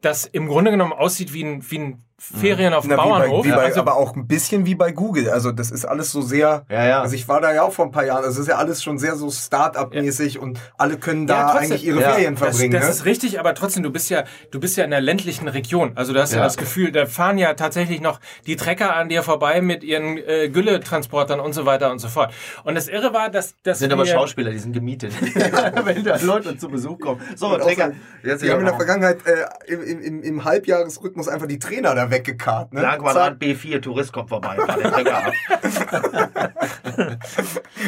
[0.00, 3.04] das im Grunde genommen aussieht wie ein, wie ein Ferien auf dem Na, wie bei,
[3.18, 3.44] Bauernhof.
[3.44, 5.28] wie bei, also, aber auch ein bisschen wie bei Google.
[5.28, 6.64] Also das ist alles so sehr.
[6.70, 7.00] Ja, ja.
[7.02, 8.24] Also ich war da ja auch vor ein paar Jahren.
[8.24, 11.72] Also es ist ja alles schon sehr so Start-up-mäßig und alle können da Ja, trotzdem.
[11.72, 12.72] eigentlich ihre Ja, Ferien das, verbringen.
[12.72, 12.90] das ne?
[12.90, 15.92] ist richtig, aber trotzdem, du bist ja, du bist ja in der ländlichen Region.
[15.94, 16.44] Also du hast ja, Ja.
[16.44, 20.48] das Gefühl, da fahren ja tatsächlich noch die Trecker an dir vorbei mit ihren äh,
[20.48, 22.32] Gülletransportern und so weiter und so fort.
[22.64, 25.12] Und das Irre war, dass, dass Das sind aber wir- Schauspieler, die sind gemietet.
[25.84, 27.20] Wenn da Leute zu Besuch kommen.
[27.36, 27.92] So, Und Träger.
[28.24, 32.05] so, die haben in der Vergangenheit äh, im, im, im Halbjahresrhythmus einfach die Trainer da
[32.10, 32.72] weggekarrt.
[32.72, 32.82] Ne?
[32.82, 34.56] Langquadrat B4, Tourist kommt vorbei.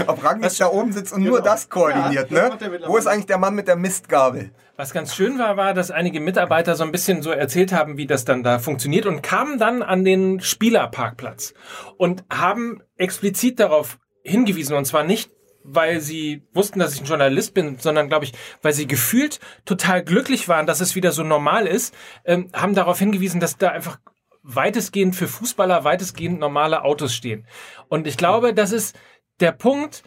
[0.07, 2.31] Ob Rangnick da oben sitzt und nur das koordiniert.
[2.31, 2.81] Ja, das ne?
[2.87, 4.53] Wo ist eigentlich der Mann mit der Mistgabel?
[4.77, 8.07] Was ganz schön war, war, dass einige Mitarbeiter so ein bisschen so erzählt haben, wie
[8.07, 11.55] das dann da funktioniert und kamen dann an den Spielerparkplatz
[11.97, 15.31] und haben explizit darauf hingewiesen und zwar nicht
[15.71, 20.03] weil sie wussten, dass ich ein Journalist bin, sondern glaube ich, weil sie gefühlt total
[20.03, 21.95] glücklich waren, dass es wieder so normal ist,
[22.25, 23.99] ähm, haben darauf hingewiesen, dass da einfach
[24.43, 27.47] weitestgehend für Fußballer weitestgehend normale Autos stehen.
[27.89, 28.99] Und ich glaube, das ist
[29.41, 30.03] der Punkt,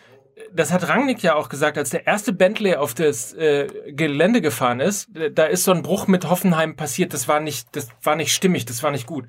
[0.54, 4.80] das hat Rangnick ja auch gesagt, als der erste Bentley auf das äh, Gelände gefahren
[4.80, 8.16] ist, äh, da ist so ein Bruch mit Hoffenheim passiert, das war nicht, das war
[8.16, 9.26] nicht stimmig, das war nicht gut.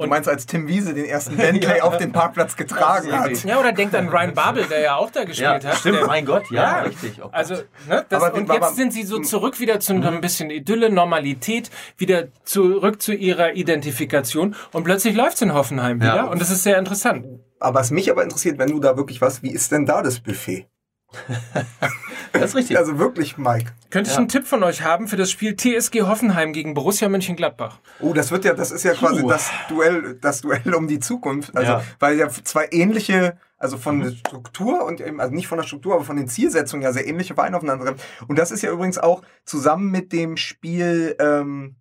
[0.00, 3.44] Du meinst, als Tim Wiese den ersten Bentley auf den Parkplatz getragen hat.
[3.44, 5.76] Ja, oder denkt an Ryan Babel, der ja auch da gespielt Ja, hat.
[5.78, 6.82] stimmt, der, mein Gott, ja, Ja.
[6.82, 7.18] richtig.
[7.18, 7.34] Oh Gott.
[7.34, 7.54] Also,
[7.88, 10.90] ne, das, Aber und aber- jetzt sind sie so zurück wieder zu ein bisschen Idylle,
[10.90, 16.24] Normalität, wieder zurück zu ihrer Identifikation und plötzlich läuft's in Hoffenheim wieder Ja.
[16.24, 17.26] und das ist sehr interessant.
[17.58, 20.20] Aber was mich aber interessiert, wenn du da wirklich was, wie ist denn da das
[20.20, 20.66] Buffet?
[22.32, 22.78] das ist richtig.
[22.78, 23.72] Also wirklich, Mike.
[23.90, 24.18] Könnte ich Ja.
[24.20, 27.78] einen Tipp von euch haben für das Spiel TSG Hoffenheim gegen Borussia Mönchengladbach?
[28.00, 29.28] Oh, das wird ja, das ist ja quasi Puh.
[29.28, 31.54] das Duell, das Duell um die Zukunft.
[31.56, 31.82] Also, Ja.
[31.98, 35.94] weil ja zwei ähnliche, also von der Struktur und eben, also nicht von der Struktur,
[35.94, 37.94] aber von den Zielsetzungen ja sehr ähnliche Vereine aufeinander.
[38.28, 41.76] Und das ist ja übrigens auch zusammen mit dem Spiel, ähm,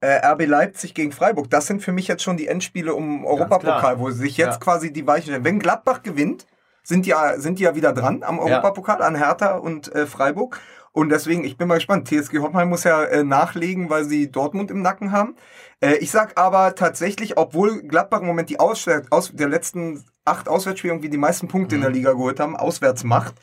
[0.00, 1.48] äh, RB Leipzig gegen Freiburg.
[1.50, 4.58] Das sind für mich jetzt schon die Endspiele um Europapokal, wo sich jetzt Ja.
[4.58, 5.44] quasi die Weichen stellen.
[5.44, 6.46] Wenn Gladbach gewinnt,
[6.86, 10.60] sind ja, sind ja wieder dran am Europapokal, an Hertha und äh, Freiburg.
[10.92, 12.06] Und deswegen, ich bin mal gespannt.
[12.08, 15.34] TSG Hoffenheim muss ja äh, nachlegen, weil sie Dortmund im Nacken haben.
[15.80, 20.48] Äh, ich sag aber tatsächlich, obwohl Gladbach im Moment die Auswärts, aus der letzten acht
[20.48, 23.34] Auswärtsspiele irgendwie die meisten Punkte in der Liga geholt haben, auswärts macht,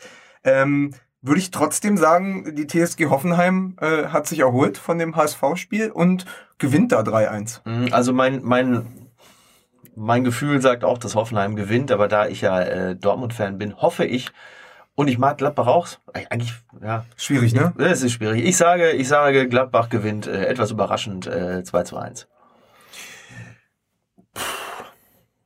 [0.45, 0.91] ähm,
[1.21, 6.25] würde ich trotzdem sagen, die TSG Hoffenheim äh, hat sich erholt von dem HSV-Spiel und
[6.59, 7.59] gewinnt da 3-1.
[7.65, 9.02] Mm, Also mein, mein,
[9.95, 14.05] mein Gefühl sagt auch, dass Hoffenheim gewinnt, aber da ich ja äh, Dortmund-Fan bin, hoffe
[14.05, 14.31] ich,
[14.95, 17.73] und ich mag Gladbach auch, eigentlich, ja, Schwierig, ne?
[17.79, 18.45] es ist schwierig.
[18.45, 22.27] Ich sage, ich sage, Gladbach gewinnt äh, etwas überraschend äh, 2 zu 1.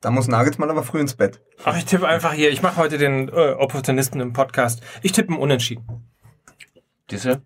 [0.02, 1.42] Da muss Nagelsmann aber früh ins Bett.
[1.64, 2.52] Ach, ich tippe einfach hier.
[2.52, 4.82] Ich mache heute den äh, Opportunisten im Podcast.
[5.02, 6.12] Ich tippe ein Unentschieden.
[7.10, 7.42] Diese?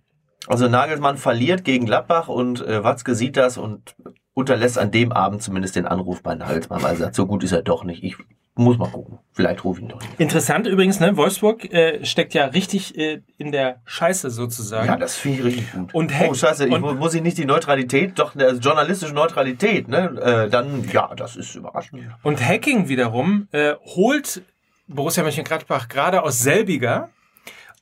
[0.47, 3.95] Also Nagelsmann verliert gegen Gladbach und äh, Watzke sieht das und
[4.33, 7.51] unterlässt an dem Abend zumindest den Anruf bei Nagelsmann, weil er sagt, so gut ist
[7.51, 8.03] er doch nicht.
[8.03, 8.15] Ich
[8.55, 9.19] muss mal gucken.
[9.33, 10.19] Vielleicht rufe ich ihn doch nicht.
[10.19, 11.15] Interessant übrigens, ne?
[11.17, 14.87] Wolfsburg äh, steckt ja richtig äh, in der Scheiße sozusagen.
[14.87, 15.93] Ja, das finde ich richtig gut.
[15.93, 19.13] Und Heck- oh, scheiße, ich, und- mu- muss ich nicht die Neutralität, doch äh, journalistische
[19.13, 20.19] Neutralität, ne?
[20.21, 22.03] Äh, dann, ja, das ist überraschend.
[22.23, 24.43] Und Hacking wiederum äh, holt
[24.87, 27.09] Borussia Mönchengladbach gerade aus selbiger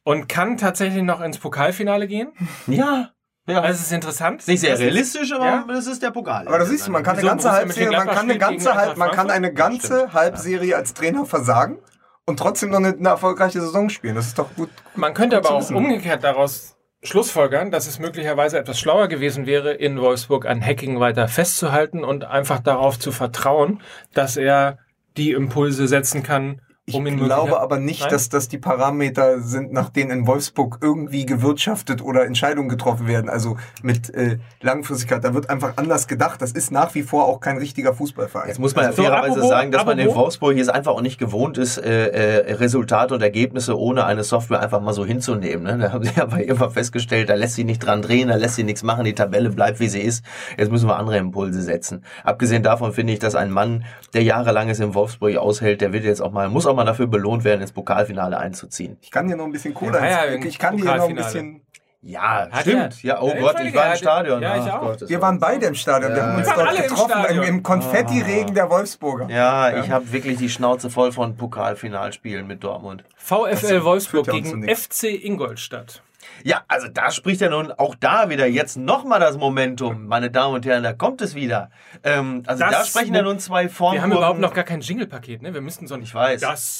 [0.03, 2.29] und kann tatsächlich noch ins Pokalfinale gehen.
[2.67, 3.09] Ja,
[3.49, 3.61] ja.
[3.61, 4.47] Also es ist interessant.
[4.47, 5.65] nicht sehr Das ist- realistisch, aber Ja.
[5.67, 6.47] das ist der Pokal.
[6.47, 9.11] Aber da siehst du, man kann eine ganze Halbserie, man kann eine ganze Halb, man
[9.11, 10.13] kann eine ganze?
[10.13, 11.79] Halbserie als Trainer versagen
[12.25, 14.15] und trotzdem noch eine, eine erfolgreiche Saison spielen.
[14.15, 14.69] Das ist doch gut.
[14.95, 19.71] Man könnte Gut aber auch umgekehrt daraus schlussfolgern, dass es möglicherweise etwas schlauer gewesen wäre,
[19.73, 23.81] in Wolfsburg an Hacking weiter festzuhalten und einfach darauf zu vertrauen,
[24.13, 24.79] dass er
[25.17, 28.09] die Impulse setzen kann, Ich um glaube aber nicht, Nein?
[28.09, 33.29] dass das die Parameter sind, nach denen in Wolfsburg irgendwie gewirtschaftet oder Entscheidungen getroffen werden.
[33.29, 35.23] Also mit äh, Langfristigkeit.
[35.23, 36.41] Da wird einfach anders gedacht.
[36.41, 38.47] Das ist nach wie vor auch kein richtiger Fußballverein.
[38.47, 41.01] Jetzt muss man ja So, fairerweise apropos- sagen, dass man in Wolfsburg jetzt einfach auch
[41.01, 45.63] nicht gewohnt ist, äh, äh, Resultate und Ergebnisse ohne eine Software einfach mal so hinzunehmen.
[45.63, 45.77] Ne?
[45.77, 48.63] Da haben sie aber immer festgestellt, da lässt sie nicht dran drehen, da lässt sie
[48.63, 50.23] nichts machen, die Tabelle bleibt wie sie ist.
[50.57, 52.03] Jetzt müssen wir andere Impulse setzen.
[52.23, 56.03] Abgesehen davon finde ich, dass ein Mann, der jahrelang es in Wolfsburg aushält, der wird
[56.03, 58.97] jetzt auch mal, muss auch mal dafür belohnt werden, ins Pokalfinale einzuziehen.
[59.01, 61.61] Ich kann dir noch ein bisschen Kohle Ja, ja, Ich kann dir noch ein bisschen.
[62.01, 63.03] Ja, Hat stimmt.
[63.03, 63.09] er.
[63.09, 64.41] Ja, oh Ja, Gott, ich war im Stadion.
[64.41, 65.01] ja, ich auch.
[65.01, 66.15] Wir war- waren beide im Stadion.
[66.15, 69.27] Wir haben uns Wir waren dort alle im getroffen im, im Konfettiregen der Wolfsburger.
[69.29, 73.03] Ja, ich habe wirklich die Schnauze voll von Pokalfinalspielen mit Dortmund.
[73.17, 74.63] VfL Wolfsburg gegen.
[74.69, 76.01] FC Ingolstadt.
[76.43, 80.55] Ja, also da spricht ja nun auch da wieder jetzt nochmal das Momentum, meine Damen
[80.55, 81.69] und Herren, da kommt es wieder.
[82.03, 83.95] Ähm, also Das da sprechen ja nun zwei Formen.
[83.95, 85.53] Wir haben überhaupt noch gar kein Jingle-Paket, ne?
[85.53, 86.09] Wir müssten so nicht.
[86.09, 86.41] Ich weiß.
[86.41, 86.79] Das,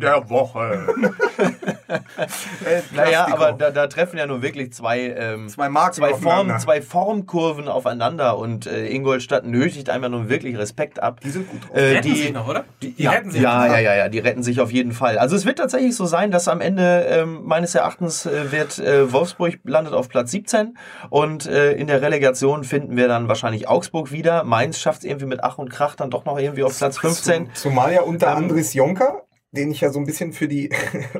[0.00, 0.86] der Woche.
[1.88, 6.14] äh, Naja, aber da, da treffen ja nun wirklich zwei, ähm, Zwei Marken zwei.
[6.14, 11.20] Form, zwei Formkurven aufeinander und äh, Ingolstadt nötigt einmal nun wirklich Respekt ab.
[11.20, 11.76] Die sind gut drauf.
[11.76, 12.64] Äh, Retten die, sich noch, oder?
[12.82, 13.72] Die, Die ja, retten sich ja, noch.
[13.72, 15.18] ja, ja, ja, die retten sich auf jeden Fall.
[15.18, 19.58] Also es wird tatsächlich so sein, dass am Ende ähm, meines Erachtens wird äh, Wolfsburg
[19.64, 20.76] landet auf Platz 17
[21.10, 24.44] und äh, in der Relegation finden wir dann wahrscheinlich Augsburg wieder.
[24.44, 27.50] Mainz schafft es irgendwie mit Ach und Krach dann doch noch irgendwie auf Platz 15.
[27.54, 29.22] Zumal ja unter Ähm, Andres Jonker,
[29.52, 30.70] den ich ja so ein bisschen für die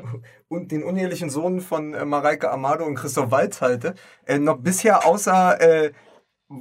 [0.47, 3.95] und den unehelichen Sohn von äh, Mareike Amado und Christoph Walz halte,
[4.25, 5.91] äh, noch bisher außer äh,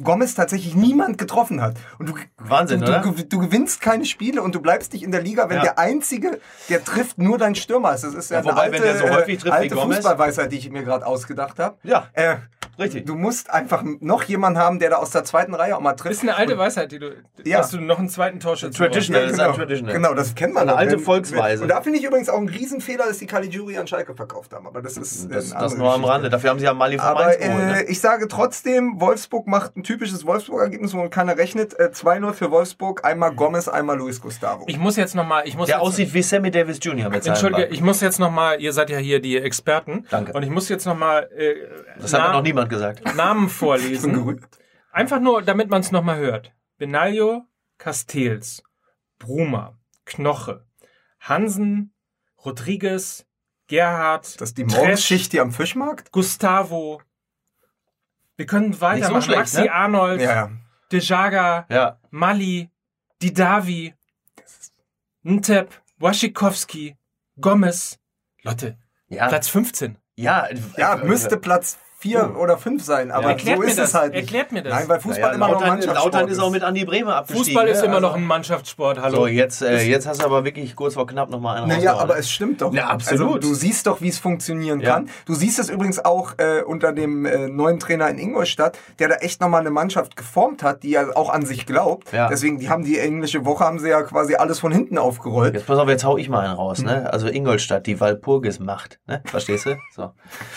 [0.03, 1.75] Gomez tatsächlich niemand getroffen hat.
[1.99, 3.01] Und du, Wahnsinn, du, oder?
[3.01, 5.63] Du, du gewinnst keine Spiele und du bleibst nicht in der Liga, wenn Ja.
[5.63, 8.05] der Einzige, der trifft, nur dein Stürmer ist.
[8.05, 9.97] Das ist ja, Ja, wobei, eine wenn alte, der so häufig trifft wie alte Gomez-
[9.97, 11.77] Fußballweisheit, die ich mir gerade ausgedacht habe.
[11.83, 12.37] Ja, Äh,
[12.81, 13.07] richtig.
[13.07, 16.13] du musst einfach noch jemanden haben, der da aus der zweiten Reihe auch mal trifft.
[16.15, 17.11] ist eine alte Weisheit, die du.
[17.45, 17.59] Ja.
[17.59, 19.23] Dass du noch einen zweiten Torschützen Traditional.
[19.23, 19.95] das ist ein Traditional.
[19.95, 20.63] Genau, das kennt man.
[20.69, 21.63] Eine alte Wenn- Volksweise.
[21.63, 24.67] Und da finde ich übrigens auch ein Riesenfehler, dass die Caligiuri an Schalke verkauft haben.
[24.67, 26.05] Aber das ist äh, Das, das nur am.
[26.05, 26.31] Rande.
[26.31, 27.63] Dafür haben sie ja Mali von Mainz Aber geholt.
[27.63, 27.83] äh, Ne?
[27.85, 31.79] ich sage trotzdem, Wolfsburg macht ein typisches Wolfsburg-Ergebnis, womit keiner rechnet.
[31.79, 34.65] Äh, 2-0 für Wolfsburg, einmal Gomez, einmal Luis Gustavo.
[34.67, 35.43] Ich muss jetzt nochmal.
[35.47, 37.11] Ich muss Der jetzt, aussieht wie Sammy Davis Jr.
[37.11, 38.61] mit seinem Entschuldige, ich muss jetzt nochmal.
[38.61, 40.07] Ihr seid ja hier die Experten.
[40.11, 40.33] Danke.
[40.33, 41.55] Und ich muss jetzt nochmal äh,
[42.01, 43.15] Das hat noch niemand gesagt.
[43.15, 44.41] Namen vorlesen.
[44.91, 46.53] Einfach nur, damit man es nochmal hört.
[46.79, 47.45] Benaglio,
[47.77, 48.63] Castells,
[49.19, 50.67] Bruma, Knoche,
[51.21, 51.93] Hansen,
[52.45, 53.27] Rodriguez,
[53.67, 56.11] Gerhard, Das ist die Morgenschicht hier am Fischmarkt?
[56.11, 57.03] Gustavo.
[58.37, 59.23] Wir können weitermachen.
[59.23, 59.73] schlecht, Maxi ne?
[59.73, 60.51] Arnold, Ja, ja.
[60.91, 62.01] Dejaga, Ja.
[62.11, 62.71] Mali,
[63.23, 63.95] Didavi,
[65.23, 66.97] Ntep, Waschikowski,
[67.41, 67.99] Gomez.
[68.43, 69.99] Leute, Ja, Platz 15.
[70.17, 73.91] ja, Ja, äh, müsste Platz 4 oder 5 sein, aber Erklärt so mir ist das.
[73.91, 74.23] es halt nicht.
[74.23, 74.73] Erklärt mir das.
[74.73, 77.45] Nein, weil Fußball Naja, immer noch Lautern, Mannschaftssport Lautern ist auch mit Andi Bremer abgestiegen.
[77.45, 77.85] Fußball ist ne?
[77.85, 79.03] immer Also- noch ein Mannschaftssport.
[79.03, 79.17] Hallo.
[79.17, 82.17] So, jetzt, äh, jetzt hast du aber wirklich kurz vor knapp nochmal einen Naja, aber
[82.17, 82.73] es stimmt doch.
[82.73, 83.37] Ja, absolut.
[83.37, 84.95] Also, du siehst doch, wie es funktionieren Ja.
[84.95, 85.11] kann.
[85.27, 89.17] Du siehst es übrigens auch äh, unter dem äh, neuen Trainer in Ingolstadt, der da
[89.17, 92.13] echt nochmal eine Mannschaft geformt hat, die ja auch an sich glaubt.
[92.15, 92.29] Ja.
[92.29, 95.53] Deswegen, die haben die englische Woche, haben sie ja quasi alles von hinten aufgerollt.
[95.53, 96.87] Jetzt pass auf, jetzt hau ich mal einen raus, Hm.
[96.87, 97.13] ne?
[97.13, 99.21] Also Ingolstadt, die Walpurgis macht, ne?
[99.27, 99.77] Verstehst du?
[99.95, 100.13] So.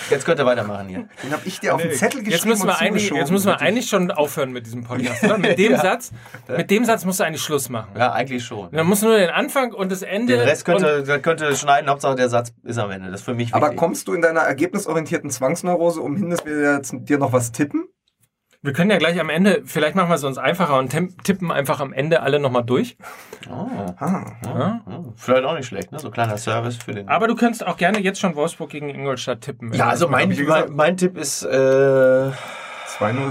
[0.10, 1.10] Jetzt könnt ihr weitermachen hier.
[1.34, 3.20] Den habe ich dir auf den Zettel geschrieben Jetzt müssen wir eigentlich, zugeschoben.
[3.22, 5.38] jetzt müssen wir eigentlich schon aufhören mit diesem Podcast, oder?
[5.38, 5.82] Mit dem Ja.
[5.82, 6.12] Satz,
[6.56, 7.90] mit dem Satz musst du eigentlich Schluss machen.
[7.98, 8.70] Ja, eigentlich schon.
[8.72, 10.38] Dann musst du nur den Anfang und das Ende.
[10.38, 13.10] Den Rest könnte, könnte schneiden, Hauptsache der Satz ist am Ende.
[13.12, 13.80] Das ist für mich Aber wichtig.
[13.80, 17.86] kommst du in deiner ergebnisorientierten Zwangsneurose umhin, dass wir jetzt dir noch was tippen?
[18.64, 20.89] Wir können ja gleich am Ende, vielleicht machen wir es uns einfacher und
[21.24, 22.97] tippen einfach am Ende alle nochmal durch.
[23.49, 23.68] Oh,
[23.99, 24.32] Ah.
[24.43, 24.82] Ja?
[24.88, 25.99] oh, vielleicht auch nicht schlecht, ne?
[25.99, 27.07] So kleiner Service für den.
[27.09, 29.72] Aber du könntest auch gerne jetzt schon Wolfsburg gegen Ingolstadt tippen.
[29.74, 32.32] ja, also mein, mein, mein Tipp ist, äh, 2-0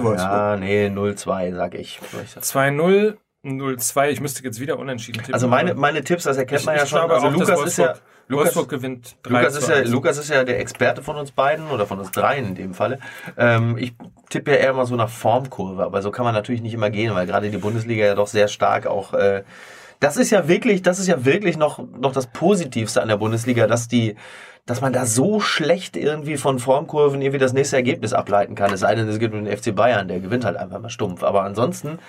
[0.03, 0.19] Wolfsburg.
[0.19, 2.01] ja, nee, 0-2, sag ich.
[2.11, 2.45] Soll ich sagen.
[2.81, 4.09] 2-0, 0-2.
[4.11, 5.35] Ich müsste jetzt wieder unentschieden tippen.
[5.35, 7.11] Also meine, meine Tipps, das erkennt ich, man ja ich schon.
[7.11, 7.95] Also Lukas ist ja,
[8.29, 9.91] Lukas, Wolfsburg gewinnt 3 Lukas ist, ja, 1.
[9.91, 12.99] Lukas ist ja der Experte von uns beiden oder von uns dreien in dem Falle.
[13.37, 13.95] Ähm, ich
[14.31, 17.15] tippe ja eher mal so nach Formkurve, aber so kann man natürlich nicht immer gehen,
[17.15, 19.15] weil gerade die Bundesliga ja doch sehr stark auch.
[19.15, 19.43] Äh,
[20.03, 23.69] das ist ja wirklich, das ist ja wirklich noch, noch das Positivste an der Bundesliga,
[23.69, 24.17] dass die,
[24.67, 28.73] dass man da so schlecht irgendwie von Formkurven irgendwie das nächste Ergebnis ableiten kann.
[28.73, 31.23] Es sei denn, es gibt den FC Bayern, der gewinnt halt einfach mal stumpf.
[31.23, 32.01] Aber ansonsten,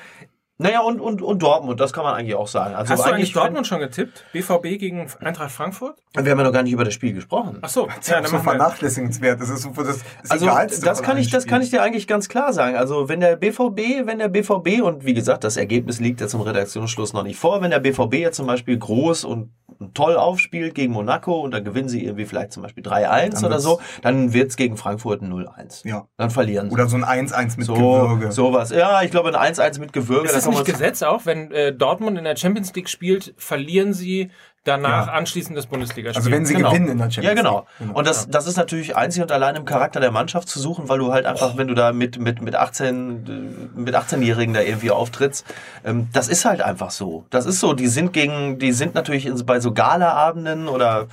[0.64, 2.74] naja, und, und, und Dortmund, das kann man eigentlich auch sagen.
[2.74, 4.24] Also Hast du eigentlich Dortmund schon getippt?
[4.32, 5.97] BVB gegen Eintracht Frankfurt?
[6.14, 7.57] Wir haben ja noch gar nicht über das Spiel gesprochen.
[7.61, 9.41] Ach so, Das ist ja, so vernachlässigenswert.
[9.41, 10.45] Das ist so das, das Also
[10.86, 12.78] das kann ich, das kann ich dir eigentlich ganz klar sagen.
[12.78, 16.39] Also wenn der BVB, wenn der BVB und wie gesagt, das Ergebnis liegt ja zum
[16.39, 19.51] Redaktionsschluss noch nicht vor, wenn der BVB jetzt zum Beispiel groß und
[19.93, 23.59] toll aufspielt gegen Monaco und dann gewinnen sie irgendwie vielleicht zum Beispiel 3-1 Dann oder
[23.59, 25.86] so, dann wird's gegen Frankfurt ein 0-1.
[25.88, 26.07] Ja.
[26.16, 26.74] Dann verlieren sie.
[26.74, 28.32] Oder so ein 1-1 mit so, Gewürge.
[28.32, 28.70] sowas.
[28.70, 30.26] Ja, ich glaube ein 1-1 mit Gewürge.
[30.26, 31.26] Ist da das kann nicht Gesetz auch?
[31.26, 34.32] Wenn äh, Dortmund in der Champions League spielt, verlieren sie
[34.66, 35.14] danach Ja.
[35.14, 36.18] anschließend das Bundesligaspiel.
[36.22, 36.70] Also wenn sie Genau.
[36.70, 37.66] gewinnen in der Champions Ja, genau.
[37.80, 37.95] League.
[37.95, 40.99] Und das, das ist natürlich einzig und allein im Charakter der Mannschaft zu suchen, weil
[40.99, 44.91] du halt einfach, wenn du da mit, mit, mit 18, äh, mit 18-Jährigen da irgendwie
[44.91, 45.45] auftrittst,
[45.84, 47.26] ähm, das ist halt einfach so.
[47.30, 47.74] Das ist so.
[47.74, 51.08] Die sind gegen, die sind natürlich in, bei so Gala-Abenden oder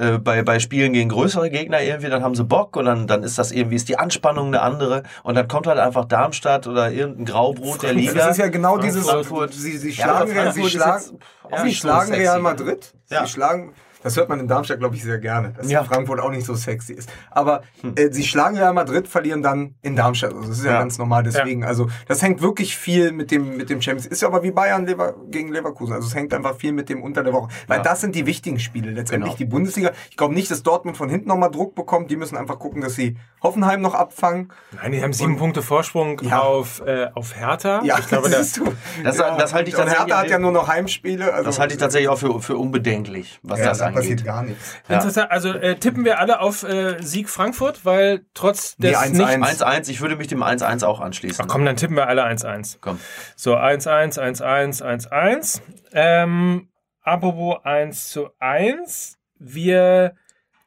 [0.00, 3.22] äh, bei, bei Spielen gegen größere Gegner irgendwie, dann haben sie Bock und dann, dann
[3.22, 6.90] ist das irgendwie, ist die Anspannung eine andere und dann kommt halt einfach Darmstadt oder
[6.90, 8.14] irgendein Graubrot der Liga.
[8.14, 9.52] Das ist ja genau dieses, Frankfurt.
[9.52, 12.40] sie, sie Ja, schlagen, Frankfurt sie schlagen, jetzt auch sie so schlagen Real?
[12.40, 13.24] Madrid, Ja.
[13.26, 13.72] sie schlagen,
[14.02, 15.84] Das hört man in Darmstadt, glaube ich, sehr gerne, dass Ja.
[15.84, 17.10] Frankfurt auch nicht so sexy ist.
[17.30, 17.62] Aber
[17.96, 20.32] äh, sie schlagen Real Madrid, verlieren dann in Darmstadt.
[20.34, 20.78] Also das ist ja, Ja.
[20.80, 21.22] ganz normal.
[21.22, 24.06] Deswegen, also das hängt wirklich viel mit dem mit dem Champions.
[24.06, 25.92] Ist ja aber wie Bayern Lever gegen Leverkusen.
[25.94, 27.82] Also es hängt einfach viel mit dem unter der Woche, weil Ja.
[27.82, 28.90] das sind die wichtigen Spiele.
[28.92, 29.38] Letztendlich Genau.
[29.38, 29.90] die Bundesliga.
[30.10, 32.10] Ich glaube nicht, dass Dortmund von hinten nochmal Druck bekommt.
[32.10, 34.52] Die müssen einfach gucken, dass sie Hoffenheim noch abfangen.
[34.72, 36.40] Nein, die haben sieben Punkte Vorsprung Ja.
[36.40, 37.82] auf, äh, auf Hertha.
[37.84, 38.64] Ja, ich glaube, das, du.
[39.04, 41.32] Das- das halte ich und tatsächlich- Hertha hat ja nur noch Heimspiele.
[41.32, 44.02] Also Das halte ich tatsächlich auch für, für unbedenklich, was ja, das da angeht.
[44.02, 44.76] passiert gar nichts.
[44.88, 44.96] Ja.
[44.96, 45.30] Interessant.
[45.30, 49.10] Also äh, tippen wir alle auf äh, Sieg Frankfurt, weil trotz Nee, des 1-1.
[49.10, 49.62] nicht...
[49.62, 51.44] 1-1, ich würde mich dem 1-1 auch anschließen.
[51.44, 52.78] Ach komm, dann tippen wir alle 1-1.
[52.80, 52.98] Komm.
[53.36, 55.60] So, 1-1, 1-1, 1-1.
[55.92, 56.68] Ähm,
[57.02, 59.18] apropos 1 zu 1.
[59.38, 60.14] Wir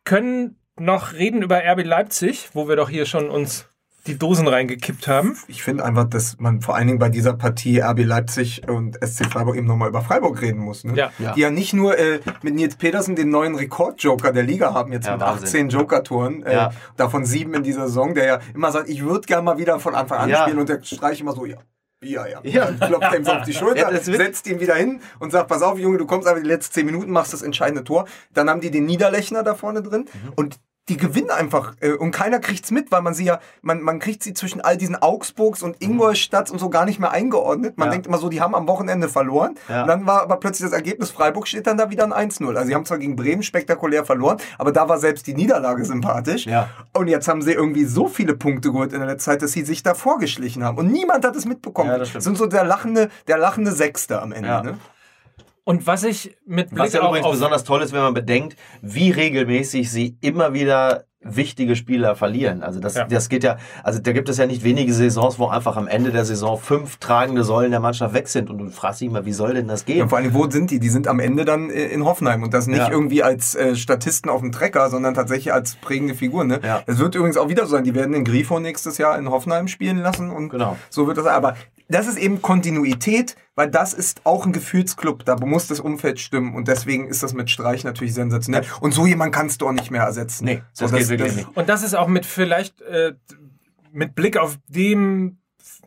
[0.04, 3.70] können noch reden über RB Leipzig, wo wir doch hier schon uns
[4.08, 5.38] die Dosen reingekippt haben.
[5.48, 9.26] Ich finde einfach, dass man vor allen Dingen bei dieser Partie RB Leipzig und SC
[9.32, 10.84] Freiburg eben nochmal über Freiburg reden muss.
[10.84, 10.94] Ne?
[10.96, 11.12] Ja.
[11.20, 11.32] Ja.
[11.34, 15.06] Die ja nicht nur äh, mit Nils Petersen den neuen Rekordjoker der Liga haben, jetzt
[15.08, 15.46] Ja, mit Wahnsinn.
[15.46, 16.72] 18 Joker-Toren, äh, Ja.
[16.98, 19.96] davon sieben in dieser Saison, der ja immer sagt, ich würde gerne mal wieder von
[19.96, 20.42] Anfang an Ja.
[20.44, 21.58] spielen und der streicht immer so, ja.
[22.04, 22.42] Ja, ja.
[22.44, 22.68] Ja.
[22.68, 25.62] Und klopft ihm so auf die Schulter, Ja, setzt ihn wieder hin und sagt, pass
[25.62, 28.06] auf, Junge, du kommst aber die letzten 10 Minuten, machst das entscheidende Tor.
[28.34, 30.34] Dann haben die den Niederlechner da vorne drin Mhm.
[30.36, 30.60] und
[30.90, 34.22] die gewinnen einfach äh, und keiner kriegt's mit, weil man sie ja, man, man kriegt
[34.22, 37.78] sie zwischen all diesen Augsburgs und Ingolstadt und so gar nicht mehr eingeordnet.
[37.78, 37.92] Man Mhm.
[37.92, 37.92] Ja.
[37.94, 39.56] denkt immer so, die haben am Wochenende verloren.
[39.70, 39.84] Ja.
[39.84, 42.56] Und dann war aber plötzlich das Ergebnis, Freiburg steht dann da wieder ein 1-0.
[42.56, 46.46] Also sie haben zwar gegen Bremen spektakulär verloren, aber da war selbst die Niederlage sympathisch.
[46.48, 46.68] Ja.
[46.94, 49.64] Und jetzt haben sie irgendwie so viele Punkte geholt in der letzten Zeit, dass sie
[49.64, 50.78] sich da vorgeschlichen haben.
[50.78, 51.90] Und niemand hat es mitbekommen.
[51.92, 52.24] Ja, das stimmt.
[52.26, 54.50] Sind so der lachende, der lachende Sechste am Ende.
[54.50, 54.62] Ja.
[54.64, 54.78] Ne?
[55.66, 58.14] Und was ich mit Blick Was ja auch übrigens auf besonders toll ist, wenn man
[58.14, 62.64] bedenkt, wie regelmäßig sie immer wieder wichtige Spieler verlieren.
[62.64, 63.06] Also das, Ja.
[63.06, 66.12] das geht ja, also da gibt es ja nicht wenige Saisons, wo einfach am Ende
[66.12, 69.32] der Saison fünf tragende Säulen der Mannschaft weg sind und du fragst dich mal, wie
[69.32, 70.10] soll denn das Und gehen?
[70.10, 70.80] vor allem, wo sind die?
[70.82, 72.92] Die sind am Ende dann äh, in Hoffenheim und das nicht Ja.
[72.92, 76.44] irgendwie als äh, Statisten auf dem Trecker, sondern tatsächlich als prägende Figur.
[76.44, 76.60] Ne?
[76.62, 76.84] Ja.
[76.88, 79.70] Es wird übrigens auch wieder so sein, die werden den Grifo nächstes Jahr in Hoffenheim
[79.70, 80.76] spielen lassen und Genau.
[80.90, 81.36] so wird das sein.
[81.36, 81.56] Aber
[81.94, 85.26] das ist eben Kontinuität, weil das ist auch ein Gefühlsclub.
[85.26, 88.66] Da muss das Umfeld stimmen und deswegen ist das mit Streich natürlich sensationell.
[88.82, 90.46] Und so jemand kannst du auch nicht mehr ersetzen.
[90.46, 91.48] Nee, so, das geht wirklich nicht.
[91.56, 93.14] Und das ist auch mit vielleicht äh,
[93.92, 95.38] mit Blick auf dem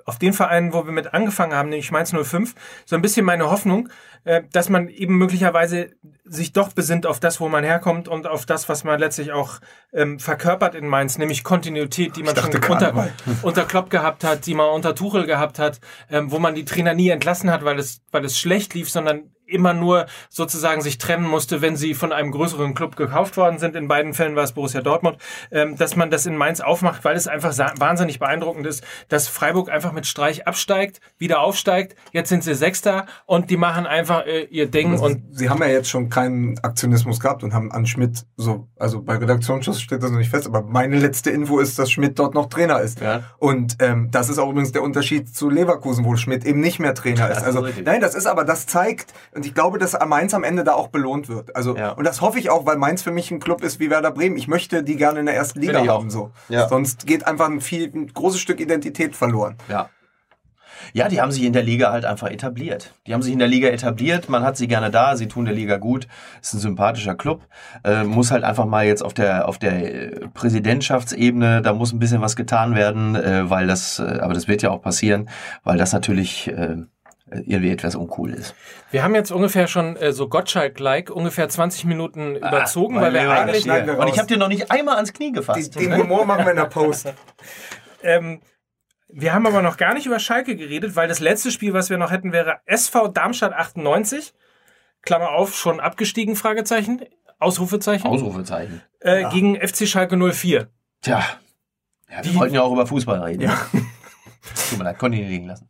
[0.07, 2.55] auf den Verein, wo wir mit angefangen haben, nämlich Mainz 05,
[2.85, 3.89] so ein bisschen meine Hoffnung,
[4.25, 5.91] äh, dass man eben möglicherweise
[6.25, 9.59] sich doch besinnt auf das, wo man herkommt und auf das, was man letztlich auch
[9.93, 13.09] ähm, verkörpert in Mainz, nämlich Kontinuität, die man schon unter,
[13.43, 16.95] unter Klopp gehabt hat, die man unter Tuchel gehabt hat, ähm, wo man die Trainer
[16.95, 21.27] nie entlassen hat, weil es, weil es schlecht lief, sondern immer nur sozusagen sich trennen
[21.27, 23.77] musste, wenn sie von einem größeren Club gekauft worden sind.
[23.77, 25.19] In beiden Fällen war es Borussia Dortmund,
[25.51, 29.71] ähm, dass man das in Mainz aufmacht, weil es einfach wahnsinnig beeindruckend ist, dass Freiburg
[29.71, 31.97] einfach mit Streich absteigt, wieder aufsteigt.
[32.13, 35.69] Jetzt sind sie Sechster und die machen einfach äh, ihr Ding und Sie haben ja
[35.69, 40.11] jetzt schon keinen Aktionismus gehabt und haben an Schmidt so, also bei Redaktionsschluss steht das
[40.11, 43.01] noch nicht fest, aber meine letzte Info ist, dass Schmidt dort noch Trainer ist.
[43.01, 43.25] Ja.
[43.39, 46.95] Und ähm, das ist auch übrigens der Unterschied zu Leverkusen, wo Schmidt eben nicht mehr
[46.95, 47.43] Trainer ist.
[47.43, 50.73] Also nein, das ist aber, das zeigt, und ich glaube, dass Mainz am Ende da
[50.75, 51.55] auch belohnt wird.
[51.55, 51.93] Also Ja.
[51.93, 54.37] und das hoffe ich auch, weil Mainz für mich ein Club ist wie Werder Bremen.
[54.37, 55.87] Ich möchte die gerne in der ersten Liga auch.
[55.89, 56.11] haben.
[56.11, 56.31] So.
[56.49, 56.69] Ja.
[56.69, 59.57] Sonst geht einfach ein viel ein großes Stück Identität verloren.
[59.69, 59.91] Ja.
[60.93, 62.95] Ja, die haben sich in der Liga halt einfach etabliert.
[63.07, 65.55] Die haben sich in der Liga etabliert, man hat sie gerne da, sie tun der
[65.55, 66.07] Liga gut,
[66.41, 67.43] ist ein sympathischer Club.
[67.83, 69.73] Äh, muss halt einfach mal jetzt auf der, auf der
[70.23, 74.49] äh, Präsidentschaftsebene, da muss ein bisschen was getan werden, äh, weil das, äh, aber das
[74.49, 75.29] wird ja auch passieren,
[75.65, 76.77] weil das natürlich äh,
[77.31, 78.55] irgendwie etwas uncool ist.
[78.93, 83.65] wir haben jetzt ungefähr schon äh, so Gottschalk-like ungefähr 20 Minuten überzogen, weil wir eigentlich
[83.67, 85.75] wir Und ich habe dir noch nicht einmal ans Knie Den, gefasst.
[85.75, 87.13] den Humor machen wir in der Post.
[88.03, 88.41] Ähm,
[89.09, 91.99] wir haben aber noch gar nicht über Schalke geredet, weil das letzte Spiel, was wir
[91.99, 94.33] noch hätten, wäre SV Darmstadt 98.
[95.03, 97.03] Klammer auf, schon abgestiegen, Fragezeichen,
[97.39, 98.83] Ausrufezeichen, Ausrufezeichen.
[99.01, 100.69] äh, gegen FC Schalke 04.
[101.03, 101.19] Tja.
[102.11, 103.43] Ja, wir Die- wollten ja auch über Fußball reden.
[103.43, 103.57] Ja.
[104.71, 105.69] Tut mir leid, konnte ich nicht liegen lassen.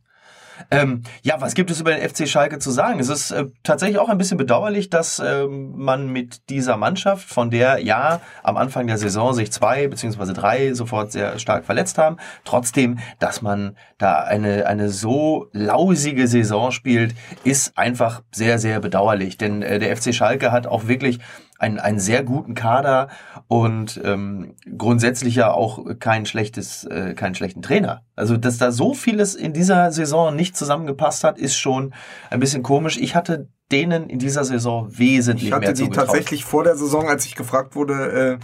[0.71, 2.99] Ähm, ja, was gibt es über den FC Schalke zu sagen?
[2.99, 7.49] Es ist äh, tatsächlich auch ein bisschen bedauerlich, dass ähm, man mit dieser Mannschaft, von
[7.49, 12.17] der ja am Anfang der Saison sich zwei beziehungsweise drei sofort sehr stark verletzt haben,
[12.43, 19.37] trotzdem, dass man da eine, eine so lausige Saison spielt, ist einfach sehr, sehr bedauerlich.
[19.37, 21.19] Denn äh, der FC Schalke hat auch wirklich
[21.59, 23.09] einen, einen sehr guten Kader
[23.47, 28.01] und ähm, grundsätzlich ja auch kein schlechtes, äh, keinen schlechten Trainer.
[28.15, 31.93] Also, dass da so vieles in dieser Saison nicht zusammengepasst hat, ist schon
[32.29, 32.97] ein bisschen komisch.
[32.97, 36.07] Ich hatte denen in dieser Saison wesentlich Ich hatte mehr die zugetraut.
[36.07, 38.39] tatsächlich vor der Saison, als ich gefragt wurde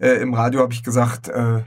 [0.00, 1.62] äh, äh, im Radio, habe ich gesagt, äh,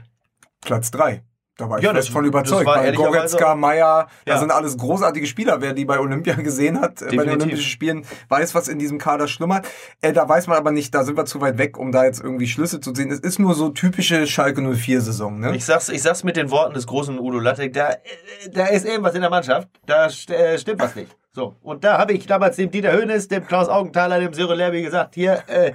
[0.60, 1.22] Platz drei.
[1.60, 2.66] Da war ich Ja, das- von überzeugt.
[2.66, 4.38] das ehrlicherweise- Goretzka, Meier, da Ja.
[4.38, 5.60] sind alles großartige Spieler.
[5.60, 7.42] Wer die bei Olympia gesehen hat, äh, bei den Definitiv.
[7.42, 9.66] Olympischen Spielen, weiß, was in diesem Kader schlummert.
[10.00, 12.22] Äh, da weiß man aber nicht, da sind wir zu weit weg, um da jetzt
[12.22, 13.10] irgendwie Schlüsse zu ziehen.
[13.10, 15.38] Es ist nur so typische Schalke 04-Saison.
[15.38, 15.54] Ne?
[15.54, 17.96] Ich sag's, ich sag's mit den Worten des großen Udo Lattek, da, äh,
[18.52, 21.14] da ist irgendwas in der Mannschaft, da äh, stimmt was nicht.
[21.32, 24.82] So, und da habe ich damals dem Dieter Höhnes, dem Klaus Augenthaler, dem Cyril Lerby
[24.82, 25.72] gesagt, hier, äh,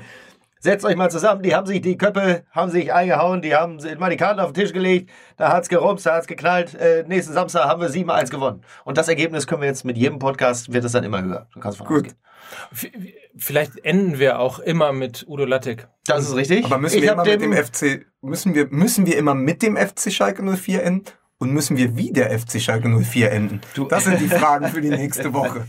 [0.65, 4.09] setzt euch mal zusammen, die haben sich die Köpfe, haben sich eingehauen, die haben mal
[4.09, 7.65] die Karten auf den Tisch gelegt, da hat's gerumst, da hat's geknallt, äh, nächsten Samstag
[7.65, 8.61] haben wir 7-1 gewonnen.
[8.83, 11.47] Und das Ergebnis können wir jetzt mit jedem Podcast, wird es dann immer höher.
[11.53, 12.07] Du kannst von Gut.
[12.07, 13.13] ausgehen.
[13.37, 15.87] Vielleicht enden wir auch immer mit Udo Lattek.
[16.05, 16.65] Das ist richtig.
[16.65, 19.77] Aber müssen Ich wir immer mit dem FC, müssen wir, müssen wir immer mit dem
[19.77, 21.05] FC Schalke 04 enden?
[21.37, 23.59] Und müssen wir wie der FC Schalke 04 enden?
[23.89, 25.65] das sind die Fragen für die nächste Woche.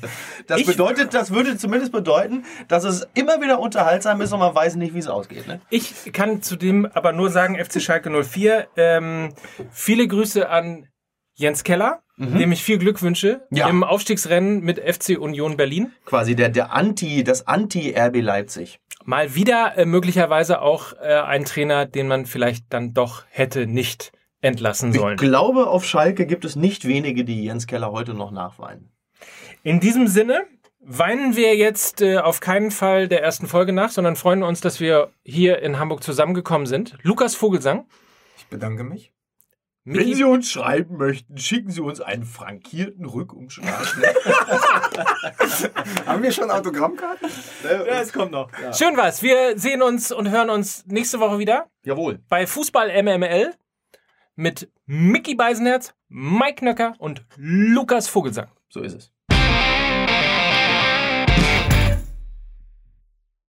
[0.47, 4.55] Das Ich- bedeutet, das würde zumindest bedeuten, dass es immer wieder unterhaltsam ist und man
[4.55, 5.49] weiß nicht, wie es ausgeht.
[5.49, 5.61] Ne?
[5.69, 9.33] Ich kann zudem aber nur sagen, FC Schalke 04, ähm,
[9.73, 10.87] viele Grüße an
[11.35, 13.69] Jens Keller, dem ich viel Glück wünsche Ja.
[13.69, 15.93] im Aufstiegsrennen mit FC Union Berlin.
[16.07, 18.79] Quasi der, der Anti, das Anti-RB Leipzig.
[19.05, 24.13] Mal wieder äh, möglicherweise auch äh, ein Trainer, den man vielleicht dann doch hätte nicht
[24.41, 25.17] entlassen Ich sollen.
[25.17, 28.91] glaube, auf Schalke gibt es nicht wenige, die Jens Keller heute noch nachweinen.
[29.63, 30.45] In diesem Sinne
[30.81, 34.79] weinen wir jetzt äh, auf keinen Fall der ersten Folge nach, sondern freuen uns, dass
[34.79, 36.97] wir hier in Hamburg zusammengekommen sind.
[37.03, 37.87] Lukas Vogelsang,
[38.39, 39.13] Ich bedanke mich.
[39.89, 43.97] Micky, uns schreiben möchten, schicken Sie uns einen frankierten Rückumschlag.
[46.07, 47.29] Haben wir schon Autogrammkarten?
[47.87, 48.51] es kommt noch.
[48.61, 48.73] Ja.
[48.73, 49.23] schön was.
[49.23, 52.19] Wir sehen uns und hören uns nächste Woche wieder Jawohl.
[52.29, 53.55] bei Fußball MML
[54.37, 58.49] mit Mickey Beisenherz, Mike Nöcker und Lukas Vogelsang.
[58.69, 59.16] So ist es.